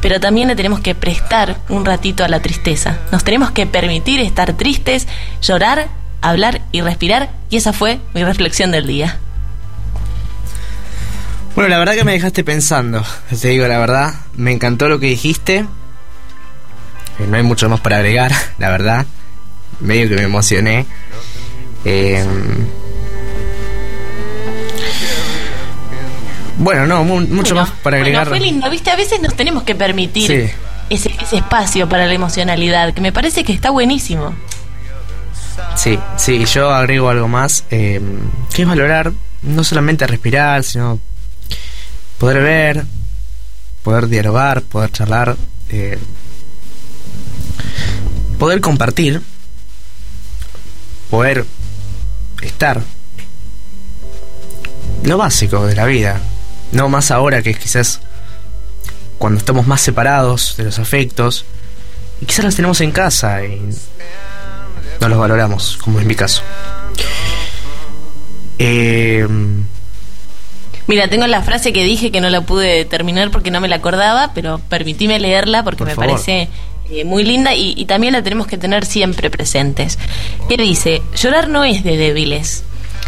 pero 0.00 0.20
también 0.20 0.48
le 0.48 0.56
tenemos 0.56 0.80
que 0.80 0.94
prestar 0.94 1.56
un 1.68 1.84
ratito 1.84 2.24
a 2.24 2.28
la 2.28 2.40
tristeza. 2.40 2.98
Nos 3.10 3.24
tenemos 3.24 3.50
que 3.50 3.66
permitir 3.66 4.20
estar 4.20 4.52
tristes, 4.52 5.08
llorar 5.40 5.88
hablar 6.24 6.62
y 6.72 6.80
respirar. 6.80 7.30
Y 7.50 7.56
esa 7.56 7.72
fue 7.72 8.00
mi 8.14 8.24
reflexión 8.24 8.70
del 8.70 8.86
día. 8.86 9.18
Bueno, 11.54 11.68
la 11.68 11.78
verdad 11.78 11.94
que 11.94 12.04
me 12.04 12.12
dejaste 12.12 12.42
pensando, 12.42 13.04
te 13.40 13.48
digo 13.48 13.68
la 13.68 13.78
verdad. 13.78 14.14
Me 14.34 14.50
encantó 14.52 14.88
lo 14.88 14.98
que 14.98 15.06
dijiste. 15.06 15.66
Eh, 17.18 17.26
no 17.28 17.36
hay 17.36 17.44
mucho 17.44 17.68
más 17.68 17.80
para 17.80 17.96
agregar, 17.96 18.32
la 18.58 18.70
verdad. 18.70 19.06
Medio 19.80 20.08
que 20.08 20.16
me 20.16 20.22
emocioné. 20.22 20.86
Eh, 21.84 22.24
bueno, 26.56 26.86
no, 26.86 27.04
mucho 27.04 27.54
más 27.54 27.70
para 27.82 27.98
agregar. 27.98 28.28
fue 28.28 28.40
lindo, 28.40 28.68
viste, 28.70 28.90
a 28.90 28.96
veces 28.96 29.20
nos 29.20 29.34
tenemos 29.34 29.64
que 29.64 29.74
permitir 29.74 30.54
ese, 30.88 31.14
ese 31.20 31.36
espacio 31.36 31.88
para 31.88 32.06
la 32.06 32.14
emocionalidad, 32.14 32.94
que 32.94 33.00
me 33.00 33.12
parece 33.12 33.44
que 33.44 33.52
está 33.52 33.70
buenísimo. 33.70 34.34
Sí, 35.76 35.98
sí, 36.16 36.44
yo 36.46 36.70
agrego 36.72 37.10
algo 37.10 37.28
más, 37.28 37.64
eh, 37.70 38.00
que 38.54 38.62
es 38.62 38.68
valorar 38.68 39.12
no 39.42 39.64
solamente 39.64 40.06
respirar, 40.06 40.64
sino 40.64 40.98
poder 42.18 42.42
ver, 42.42 42.84
poder 43.82 44.08
dialogar, 44.08 44.62
poder 44.62 44.90
charlar, 44.90 45.36
eh, 45.68 45.98
poder 48.38 48.60
compartir, 48.60 49.20
poder 51.10 51.44
estar. 52.42 52.80
Lo 55.02 55.18
básico 55.18 55.66
de 55.66 55.74
la 55.74 55.84
vida, 55.84 56.20
no 56.72 56.88
más 56.88 57.10
ahora 57.10 57.42
que 57.42 57.54
quizás 57.54 58.00
cuando 59.18 59.38
estamos 59.38 59.66
más 59.66 59.80
separados 59.80 60.56
de 60.56 60.64
los 60.64 60.78
afectos, 60.78 61.44
y 62.20 62.26
quizás 62.26 62.44
los 62.44 62.56
tenemos 62.56 62.80
en 62.80 62.90
casa 62.90 63.44
y 63.44 63.70
no 65.00 65.08
los 65.08 65.18
valoramos, 65.18 65.76
como 65.78 66.00
en 66.00 66.06
mi 66.06 66.14
caso. 66.14 66.42
Eh, 68.58 69.26
Mira, 70.86 71.08
tengo 71.08 71.26
la 71.26 71.42
frase 71.42 71.72
que 71.72 71.82
dije 71.82 72.12
que 72.12 72.20
no 72.20 72.28
la 72.28 72.42
pude 72.42 72.84
terminar 72.84 73.30
porque 73.30 73.50
no 73.50 73.60
me 73.60 73.68
la 73.68 73.76
acordaba, 73.76 74.32
pero 74.34 74.58
permitíme 74.68 75.18
leerla 75.18 75.64
porque 75.64 75.84
me 75.84 75.96
parece 75.96 76.48
eh, 76.90 77.04
muy 77.04 77.24
linda 77.24 77.54
y, 77.54 77.72
y, 77.76 77.86
también 77.86 78.12
la 78.12 78.22
tenemos 78.22 78.46
que 78.46 78.58
tener 78.58 78.84
siempre 78.84 79.30
presentes. 79.30 79.98
Que 80.48 80.56
dice, 80.58 81.02
llorar 81.16 81.48
no 81.48 81.64
es 81.64 81.84
de 81.84 81.96
débiles. 81.96 82.64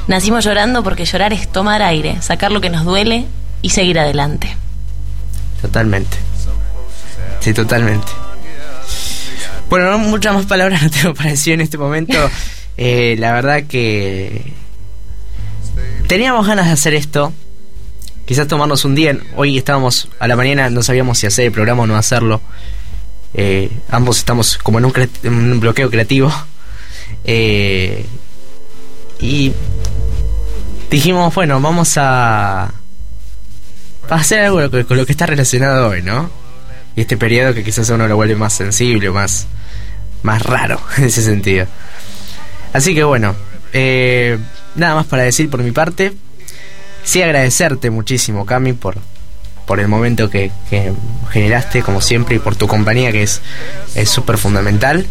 Nacimos 0.08 0.44
llorando 0.44 0.82
porque 0.82 1.04
llorar 1.04 1.32
es 1.34 1.50
tomar 1.52 1.82
aire, 1.82 2.22
sacar 2.22 2.50
lo 2.50 2.60
que 2.62 2.70
nos 2.70 2.84
duele 2.84 3.26
y 3.60 3.70
seguir 3.70 3.98
adelante. 3.98 4.56
Totalmente. 5.60 6.16
Sí, 7.40 7.52
totalmente. 7.52 8.08
Bueno, 9.68 9.90
no, 9.90 9.98
muchas 9.98 10.34
más 10.34 10.46
palabras 10.46 10.82
no 10.84 10.90
tengo 10.90 11.14
para 11.14 11.30
decir 11.30 11.54
en 11.54 11.60
este 11.60 11.78
momento. 11.78 12.14
Eh, 12.78 13.16
la 13.18 13.32
verdad 13.32 13.62
que 13.62 14.52
teníamos 16.08 16.46
ganas 16.46 16.66
de 16.66 16.72
hacer 16.72 16.92
esto. 16.92 17.32
Quizás 18.26 18.48
tomarnos 18.48 18.84
un 18.84 18.94
día. 18.94 19.18
Hoy 19.34 19.56
estábamos 19.56 20.10
a 20.18 20.28
la 20.28 20.36
mañana, 20.36 20.68
no 20.68 20.82
sabíamos 20.82 21.16
si 21.16 21.26
hacer 21.26 21.46
el 21.46 21.52
programa 21.52 21.84
o 21.84 21.86
no 21.86 21.96
hacerlo. 21.96 22.42
Eh, 23.32 23.70
ambos 23.88 24.18
estamos 24.18 24.58
como 24.58 24.78
en 24.78 24.84
un, 24.84 24.92
en 25.22 25.52
un 25.52 25.58
bloqueo 25.58 25.90
creativo. 25.90 26.30
Eh, 27.24 28.04
y 29.20 29.52
dijimos, 30.90 31.34
bueno, 31.34 31.60
vamos 31.60 31.96
a, 31.96 32.64
a 32.64 32.72
hacer 34.10 34.40
algo 34.40 34.70
con 34.86 34.96
lo 34.96 35.06
que 35.06 35.12
está 35.12 35.24
relacionado 35.24 35.88
hoy, 35.88 36.02
¿no? 36.02 36.30
Y 36.94 37.02
este 37.02 37.16
periodo 37.16 37.54
que 37.54 37.64
quizás 37.64 37.90
a 37.90 37.94
uno 37.94 38.06
lo 38.06 38.16
vuelve 38.16 38.36
más 38.36 38.52
sensible, 38.52 39.10
más 39.10 39.46
más 40.22 40.42
raro 40.42 40.80
en 40.96 41.04
ese 41.04 41.22
sentido. 41.22 41.66
Así 42.72 42.94
que 42.94 43.04
bueno, 43.04 43.34
eh, 43.72 44.38
nada 44.74 44.94
más 44.94 45.06
para 45.06 45.22
decir 45.22 45.48
por 45.50 45.62
mi 45.62 45.72
parte. 45.72 46.12
sí 47.04 47.22
agradecerte 47.22 47.90
muchísimo, 47.90 48.44
Cami, 48.44 48.72
por, 48.72 48.98
por 49.66 49.80
el 49.80 49.88
momento 49.88 50.28
que, 50.30 50.50
generaste, 51.30 51.82
como 51.82 52.00
siempre, 52.00 52.36
y 52.36 52.38
por 52.38 52.56
tu 52.56 52.66
compañía, 52.66 53.12
que 53.12 53.22
es 53.22 53.40
súper 54.04 54.38
fundamental. 54.38 55.06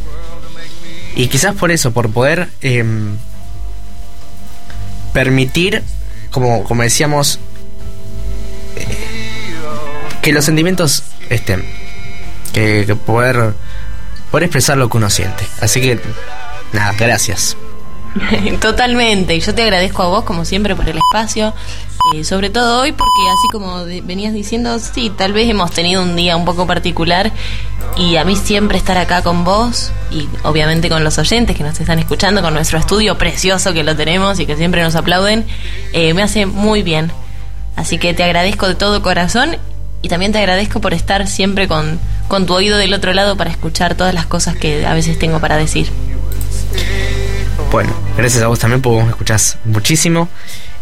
Y 1.15 1.27
quizás 1.27 1.55
por 1.55 1.71
eso, 1.71 1.91
por 1.91 2.11
poder 2.11 2.49
em, 2.61 3.17
permitir, 5.13 5.81
como, 6.29 6.65
como 6.65 6.83
decíamos, 6.83 7.39
eh, 8.75 8.85
que 10.21 10.33
los 10.33 10.43
sentimientos 10.43 11.03
estén. 11.29 11.63
Que 12.51 12.95
poder, 13.05 13.53
poder 14.35 14.47
expresar 14.47 14.77
lo 14.77 14.89
que 14.89 14.97
uno 14.97 15.09
siente. 15.09 15.47
Así 15.61 15.79
que, 15.79 15.97
nada, 16.73 16.91
gracias. 16.99 17.55
Totalmente, 18.59 19.33
y 19.33 19.39
yo 19.39 19.55
te 19.55 19.63
agradezco 19.63 20.03
a 20.03 20.07
vos 20.07 20.25
como 20.25 20.43
siempre 20.43 20.75
por 20.75 20.89
el 20.89 20.97
espacio, 20.97 21.53
eh, 22.13 22.25
sobre 22.25 22.49
todo 22.49 22.81
hoy 22.81 22.91
porque 22.91 23.21
así 23.29 23.47
como 23.53 23.85
venías 24.03 24.33
diciendo, 24.33 24.77
sí, 24.79 25.09
tal 25.09 25.31
vez 25.31 25.49
hemos 25.49 25.71
tenido 25.71 26.03
un 26.03 26.17
día 26.17 26.35
un 26.35 26.43
poco 26.43 26.67
particular 26.67 27.31
y 27.95 28.17
a 28.17 28.25
mí 28.25 28.35
siempre 28.35 28.77
estar 28.77 28.97
acá 28.97 29.23
con 29.23 29.45
vos 29.45 29.93
y 30.11 30.27
obviamente 30.43 30.89
con 30.89 31.05
los 31.05 31.17
oyentes 31.17 31.55
que 31.55 31.63
nos 31.63 31.79
están 31.79 31.99
escuchando, 31.99 32.41
con 32.41 32.53
nuestro 32.53 32.77
estudio 32.77 33.17
precioso 33.17 33.71
que 33.71 33.85
lo 33.85 33.95
tenemos 33.95 34.37
y 34.41 34.45
que 34.45 34.57
siempre 34.57 34.83
nos 34.83 34.95
aplauden, 34.95 35.45
eh, 35.93 36.13
me 36.13 36.21
hace 36.21 36.45
muy 36.45 36.83
bien. 36.83 37.09
Así 37.77 37.97
que 37.99 38.13
te 38.13 38.25
agradezco 38.25 38.67
de 38.67 38.75
todo 38.75 39.01
corazón 39.01 39.55
y 40.05 40.07
también 40.07 40.31
te 40.31 40.37
agradezco 40.37 40.81
por 40.81 40.93
estar 40.93 41.27
siempre 41.27 41.67
con, 41.67 41.99
con 42.27 42.45
tu 42.45 42.53
oído 42.53 42.77
del 42.77 42.93
otro 42.93 43.11
lado 43.11 43.35
para 43.37 43.49
escuchar 43.49 43.95
todas 43.95 44.13
las 44.13 44.27
cosas 44.27 44.55
que 44.55 44.85
a 44.85 44.93
veces 44.93 45.17
tengo 45.17 45.39
para 45.39 45.57
decir. 45.57 45.89
Bueno, 47.71 47.91
gracias 48.15 48.43
a 48.43 48.47
vos 48.47 48.59
también 48.59 48.83
porque 48.83 49.01
vos 49.01 49.09
escuchás 49.09 49.57
muchísimo. 49.65 50.29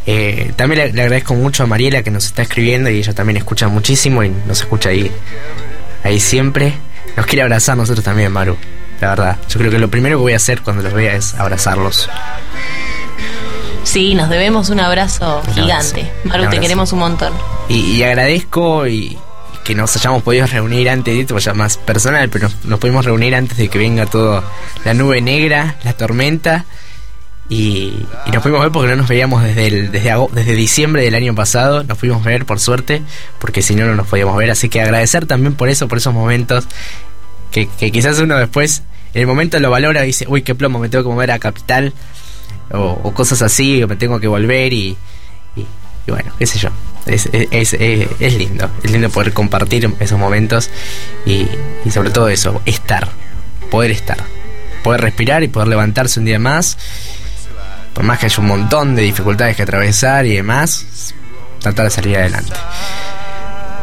Eh, 0.05 0.51
también 0.57 0.87
le, 0.87 0.91
le 0.91 1.01
agradezco 1.03 1.35
mucho 1.35 1.63
a 1.63 1.67
Mariela 1.67 2.03
que 2.03 2.11
nos 2.11 2.25
está 2.25 2.41
escribiendo 2.41 2.89
y 2.89 2.97
ella 2.97 3.13
también 3.13 3.37
escucha 3.37 3.69
muchísimo 3.69 4.25
y 4.25 4.29
nos 4.45 4.59
escucha 4.59 4.89
ahí, 4.89 5.09
ahí 6.03 6.19
siempre. 6.19 6.73
Nos 7.15 7.25
quiere 7.25 7.43
abrazar 7.43 7.77
nosotros 7.77 8.03
también, 8.03 8.29
Maru. 8.29 8.57
La 8.99 9.11
verdad, 9.11 9.37
yo 9.47 9.57
creo 9.57 9.71
que 9.71 9.79
lo 9.79 9.89
primero 9.89 10.17
que 10.17 10.21
voy 10.21 10.33
a 10.33 10.35
hacer 10.35 10.61
cuando 10.63 10.83
los 10.83 10.91
vea 10.91 11.15
es 11.15 11.33
abrazarlos. 11.35 12.09
Sí, 13.83 14.15
nos 14.15 14.29
debemos 14.29 14.69
un 14.69 14.79
abrazo 14.79 15.41
Un 15.47 15.53
gigante. 15.53 16.01
abrazo, 16.01 16.27
Maru, 16.29 16.49
te 16.49 16.59
queremos 16.59 16.93
un 16.93 16.99
montón. 16.99 17.33
Y, 17.69 17.79
y 17.97 18.03
agradezco 18.03 18.87
y 18.87 19.17
que 19.63 19.75
nos 19.75 19.95
hayamos 19.95 20.23
podido 20.23 20.45
reunir 20.47 20.89
antes 20.89 21.13
de 21.13 21.21
esto, 21.21 21.37
ya 21.37 21.53
más 21.53 21.77
personal, 21.77 22.29
pero 22.29 22.47
nos, 22.49 22.65
nos 22.65 22.79
pudimos 22.79 23.05
reunir 23.05 23.35
antes 23.35 23.57
de 23.57 23.69
que 23.69 23.77
venga 23.77 24.05
todo 24.05 24.43
la 24.83 24.93
nube 24.93 25.21
negra, 25.21 25.75
la 25.83 25.93
tormenta. 25.93 26.65
Y, 27.49 27.93
y 28.25 28.31
nos 28.31 28.41
pudimos 28.41 28.61
ver 28.61 28.71
porque 28.71 28.89
no 28.89 28.95
nos 28.95 29.07
veíamos 29.07 29.43
desde, 29.43 29.67
el, 29.67 29.91
desde, 29.91 30.11
ago- 30.11 30.29
desde 30.33 30.53
diciembre 30.55 31.03
del 31.03 31.13
año 31.15 31.35
pasado. 31.35 31.83
Nos 31.83 31.97
pudimos 31.97 32.23
ver 32.23 32.45
por 32.45 32.59
suerte, 32.59 33.03
porque 33.39 33.61
si 33.61 33.75
no, 33.75 33.85
no 33.85 33.95
nos 33.95 34.07
podíamos 34.07 34.35
ver. 34.37 34.49
Así 34.49 34.69
que 34.69 34.81
agradecer 34.81 35.25
también 35.25 35.53
por 35.55 35.69
eso, 35.69 35.87
por 35.87 35.97
esos 35.97 36.13
momentos. 36.13 36.65
Que, 37.51 37.67
que 37.67 37.91
quizás 37.91 38.17
uno 38.19 38.37
después, 38.37 38.83
en 39.13 39.21
el 39.21 39.27
momento 39.27 39.59
lo 39.59 39.69
valora 39.69 40.03
y 40.03 40.07
dice, 40.07 40.25
uy, 40.27 40.41
qué 40.41 40.55
plomo, 40.55 40.79
me 40.79 40.89
tengo 40.89 41.03
que 41.03 41.09
mover 41.09 41.31
a 41.31 41.39
Capital. 41.39 41.93
O, 42.73 42.99
o 43.03 43.13
cosas 43.13 43.41
así, 43.41 43.81
o 43.83 43.87
me 43.87 43.95
tengo 43.95 44.19
que 44.19 44.27
volver 44.27 44.73
y, 44.73 44.97
y, 45.55 45.65
bueno, 46.11 46.33
qué 46.39 46.45
sé 46.47 46.59
yo. 46.59 46.69
Es, 47.05 47.29
es- 47.31 47.73
es 47.73 48.33
lindo, 48.35 48.69
es 48.83 48.91
lindo 48.91 49.09
poder 49.09 49.31
compartir 49.33 49.93
esos 49.99 50.17
momentos 50.19 50.69
y, 51.25 51.47
y 51.85 51.91
sobre 51.91 52.09
todo 52.09 52.29
eso, 52.29 52.61
estar, 52.65 53.07
poder 53.69 53.91
estar, 53.91 54.17
poder 54.83 55.01
respirar 55.01 55.43
y 55.43 55.49
poder 55.49 55.67
levantarse 55.67 56.19
un 56.19 56.25
día 56.25 56.39
más, 56.39 56.77
por 57.93 58.03
más 58.03 58.19
que 58.19 58.25
haya 58.25 58.39
un 58.39 58.47
montón 58.47 58.95
de 58.95 59.03
dificultades 59.03 59.55
que 59.55 59.63
atravesar 59.63 60.25
y 60.25 60.33
demás, 60.35 61.13
tratar 61.59 61.85
de 61.85 61.91
salir 61.91 62.17
adelante. 62.17 62.53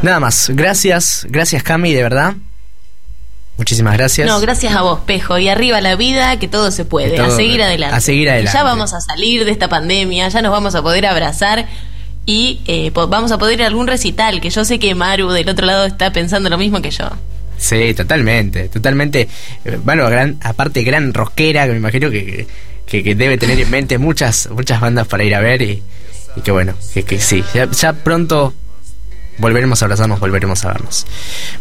Nada 0.02 0.18
más, 0.18 0.50
gracias, 0.54 1.26
gracias 1.28 1.62
Cami, 1.62 1.92
de 1.92 2.02
verdad. 2.02 2.34
Muchísimas 3.60 3.92
gracias. 3.98 4.26
No, 4.26 4.40
gracias 4.40 4.74
a 4.74 4.80
vos, 4.80 5.00
Pejo. 5.04 5.36
Y 5.38 5.48
arriba 5.50 5.82
la 5.82 5.94
vida, 5.94 6.38
que 6.38 6.48
todo 6.48 6.70
se 6.70 6.86
puede. 6.86 7.10
Todo- 7.14 7.26
a 7.26 7.36
seguir 7.36 7.62
adelante. 7.62 7.94
a 7.94 8.00
seguir 8.00 8.30
adelante. 8.30 8.56
Ya 8.56 8.64
vamos 8.64 8.94
a 8.94 9.02
salir 9.02 9.44
de 9.44 9.50
esta 9.50 9.68
pandemia, 9.68 10.28
ya 10.30 10.40
nos 10.40 10.50
vamos 10.50 10.74
a 10.74 10.80
poder 10.82 11.04
abrazar 11.04 11.66
y 12.24 12.60
eh, 12.66 12.90
vamos 12.94 13.32
a 13.32 13.36
poder 13.38 13.58
ir 13.58 13.64
a 13.64 13.66
algún 13.66 13.86
recital, 13.86 14.40
que 14.40 14.48
yo 14.48 14.64
sé 14.64 14.78
que 14.78 14.94
Maru 14.94 15.28
del 15.30 15.46
otro 15.50 15.66
lado 15.66 15.84
está 15.84 16.10
pensando 16.10 16.48
lo 16.48 16.56
mismo 16.56 16.80
que 16.80 16.90
yo. 16.90 17.04
Sí, 17.58 17.92
totalmente, 17.92 18.70
totalmente. 18.70 19.28
Eh, 19.66 19.78
Bueno, 19.84 20.08
gran, 20.08 20.38
aparte 20.42 20.82
gran 20.82 21.12
rockera, 21.12 21.66
que 21.66 21.72
me 21.72 21.76
imagino 21.78 22.10
que, 22.10 22.46
que, 22.86 23.02
que 23.04 23.14
debe 23.14 23.36
tener 23.36 23.60
en 23.60 23.68
mente 23.70 23.98
muchas 23.98 24.48
muchas 24.50 24.80
bandas 24.80 25.06
para 25.06 25.22
ir 25.24 25.34
a 25.34 25.40
ver 25.40 25.60
y, 25.60 25.82
y 26.34 26.40
que 26.40 26.50
bueno, 26.50 26.72
que, 26.94 27.02
que 27.02 27.20
sí, 27.20 27.44
ya, 27.52 27.70
ya 27.70 27.92
pronto 27.92 28.54
volveremos 29.40 29.82
a 29.82 29.86
abrazarnos, 29.86 30.20
volveremos 30.20 30.64
a 30.64 30.68
vernos. 30.68 31.06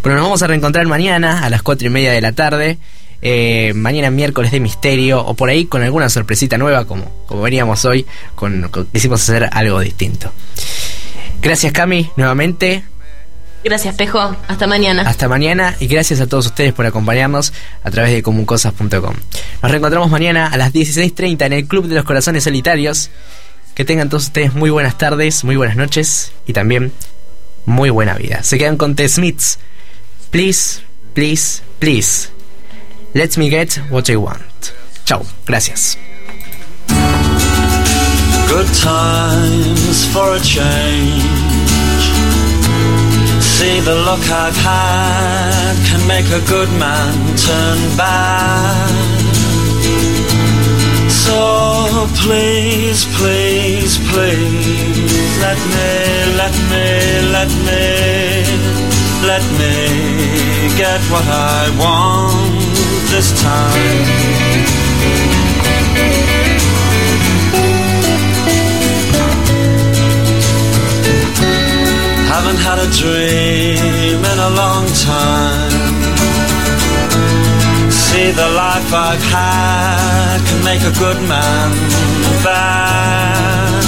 Bueno, 0.04 0.18
nos 0.18 0.26
vamos 0.26 0.42
a 0.44 0.48
reencontrar 0.48 0.86
mañana 0.88 1.44
a 1.44 1.50
las 1.50 1.62
cuatro 1.64 1.88
y 1.88 1.90
media 1.90 2.12
de 2.12 2.22
la 2.22 2.32
tarde. 2.34 2.78
eh, 3.22 3.74
mañana 3.76 4.10
miércoles 4.12 4.50
de 4.52 4.62
misterio 4.62 5.20
o 5.26 5.34
por 5.34 5.50
ahí 5.50 5.66
con 5.66 5.82
alguna 5.84 6.08
sorpresita 6.08 6.58
nueva 6.58 6.86
como, 6.86 7.12
como 7.26 7.42
veníamos 7.42 7.84
hoy, 7.84 8.06
con, 8.36 8.70
con- 8.70 8.86
quisimos 8.86 9.22
hacer 9.22 9.50
algo 9.52 9.80
distinto. 9.82 10.32
Gracias 11.42 11.74
Cami, 11.74 12.10
nuevamente. 12.16 12.84
Gracias, 13.62 13.94
Pejo. 13.96 14.38
Hasta 14.48 14.68
mañana. 14.68 15.02
Hasta 15.02 15.28
mañana 15.28 15.76
y 15.82 15.88
gracias 15.88 16.22
a 16.22 16.28
todos 16.28 16.46
ustedes 16.46 16.72
por 16.72 16.86
acompañarnos 16.86 17.52
a 17.84 17.92
través 17.92 18.14
de 18.14 18.24
comuncosas.com. 18.24 19.16
Nos 19.62 19.72
reencontramos 19.72 20.10
mañana 20.10 20.48
a 20.48 20.56
las 20.56 20.72
16.30 20.72 21.46
en 21.46 21.52
el 21.54 21.68
Club 21.68 21.88
de 21.88 21.96
los 21.96 22.06
Corazones 22.06 22.46
Solitarios. 22.46 23.10
Que 23.76 23.84
tengan 23.84 24.08
todos 24.10 24.24
ustedes 24.28 24.54
muy 24.54 24.70
buenas 24.70 24.98
tardes, 24.98 25.44
muy 25.44 25.58
buenas 25.58 25.76
noches 25.76 26.32
y 26.48 26.54
también 26.54 26.94
muy 27.70 27.90
buena 27.92 28.16
vida. 28.16 28.44
Se 28.44 28.58
quedan 28.58 28.78
con 28.78 28.96
The 28.96 29.08
Smiths. 29.08 29.60
Please, 30.32 30.82
please, 31.14 31.62
please. 31.80 32.30
Let 33.14 33.38
me 33.38 33.50
get 33.50 33.80
what 33.90 34.10
I 34.10 34.18
want. 34.18 34.74
Chao, 35.06 35.24
gracias. 35.46 35.98
Good 38.48 38.68
times 38.82 40.06
for 40.08 40.36
a 40.36 40.40
change. 40.40 41.24
See 43.42 43.80
the 43.82 43.96
look 43.96 44.30
I've 44.30 44.56
had 44.56 45.76
can 45.86 46.08
make 46.08 46.26
a 46.32 46.42
good 46.48 46.70
man 46.80 47.38
turn 47.38 47.98
bad. 47.98 49.19
So 51.30 52.08
please, 52.26 53.06
please, 53.18 54.00
please, 54.10 55.38
let 55.46 55.60
me, 55.74 55.92
let 56.42 56.56
me, 56.72 56.88
let 57.38 57.52
me, 57.68 57.86
let 59.32 59.44
me 59.60 59.76
get 60.76 61.00
what 61.14 61.26
I 61.28 61.70
want 61.78 62.34
this 63.12 63.30
time. 63.40 64.10
Haven't 72.34 72.60
had 72.68 72.80
a 72.80 72.90
dream 73.02 74.26
in 74.32 74.40
a 74.40 74.52
long 74.62 74.88
time. 74.88 75.89
See, 78.10 78.32
the 78.32 78.50
life 78.66 78.92
I've 78.92 79.22
had 79.22 80.40
can 80.48 80.64
make 80.66 80.82
a 80.82 80.94
good 80.98 81.20
man 81.30 81.70
bad. 82.44 83.84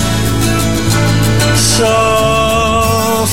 So, 1.58 1.94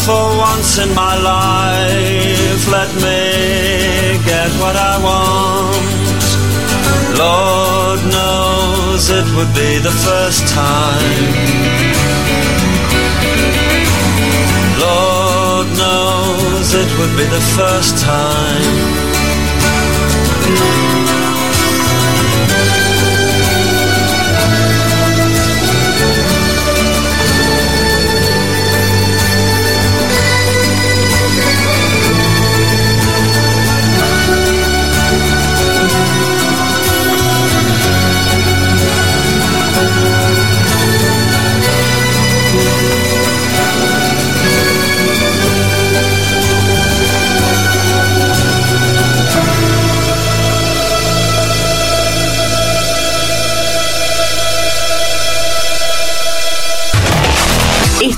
for 0.04 0.24
once 0.48 0.78
in 0.78 0.88
my 0.94 1.14
life, 1.20 2.62
let 2.72 2.90
me 3.04 4.16
get 4.24 4.50
what 4.62 4.76
I 4.76 4.94
want. 5.08 5.98
Lord 7.20 8.00
knows 8.14 9.10
it 9.10 9.28
would 9.36 9.52
be 9.52 9.76
the 9.88 9.94
first 10.08 10.48
time. 10.48 11.28
Lord 14.80 15.66
knows 15.76 16.68
it 16.72 16.90
would 16.98 17.14
be 17.20 17.26
the 17.36 17.44
first 17.58 17.98
time. 18.02 19.17
Thank 20.48 20.82
you. 20.82 20.87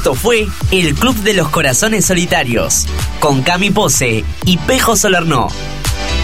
Esto 0.01 0.15
fue 0.15 0.49
El 0.71 0.95
Club 0.95 1.15
de 1.17 1.35
los 1.35 1.51
Corazones 1.51 2.07
Solitarios, 2.07 2.87
con 3.19 3.43
Cami 3.43 3.69
Pose 3.71 4.25
y 4.47 4.57
Pejo 4.57 4.97
Solerno. 4.97 5.49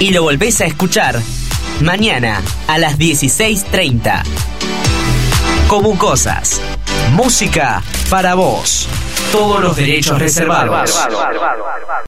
Y 0.01 0.13
lo 0.13 0.23
volvés 0.23 0.63
a 0.63 0.65
escuchar 0.65 1.21
mañana 1.83 2.41
a 2.69 2.79
las 2.79 2.99
16.30. 2.99 4.23
Como 5.69 5.99
cosas. 5.99 6.59
Música 7.13 7.83
para 8.09 8.35
vos. 8.35 8.89
Todos 9.31 9.61
los 9.61 9.77
derechos 9.77 10.19
reservados. 10.19 10.95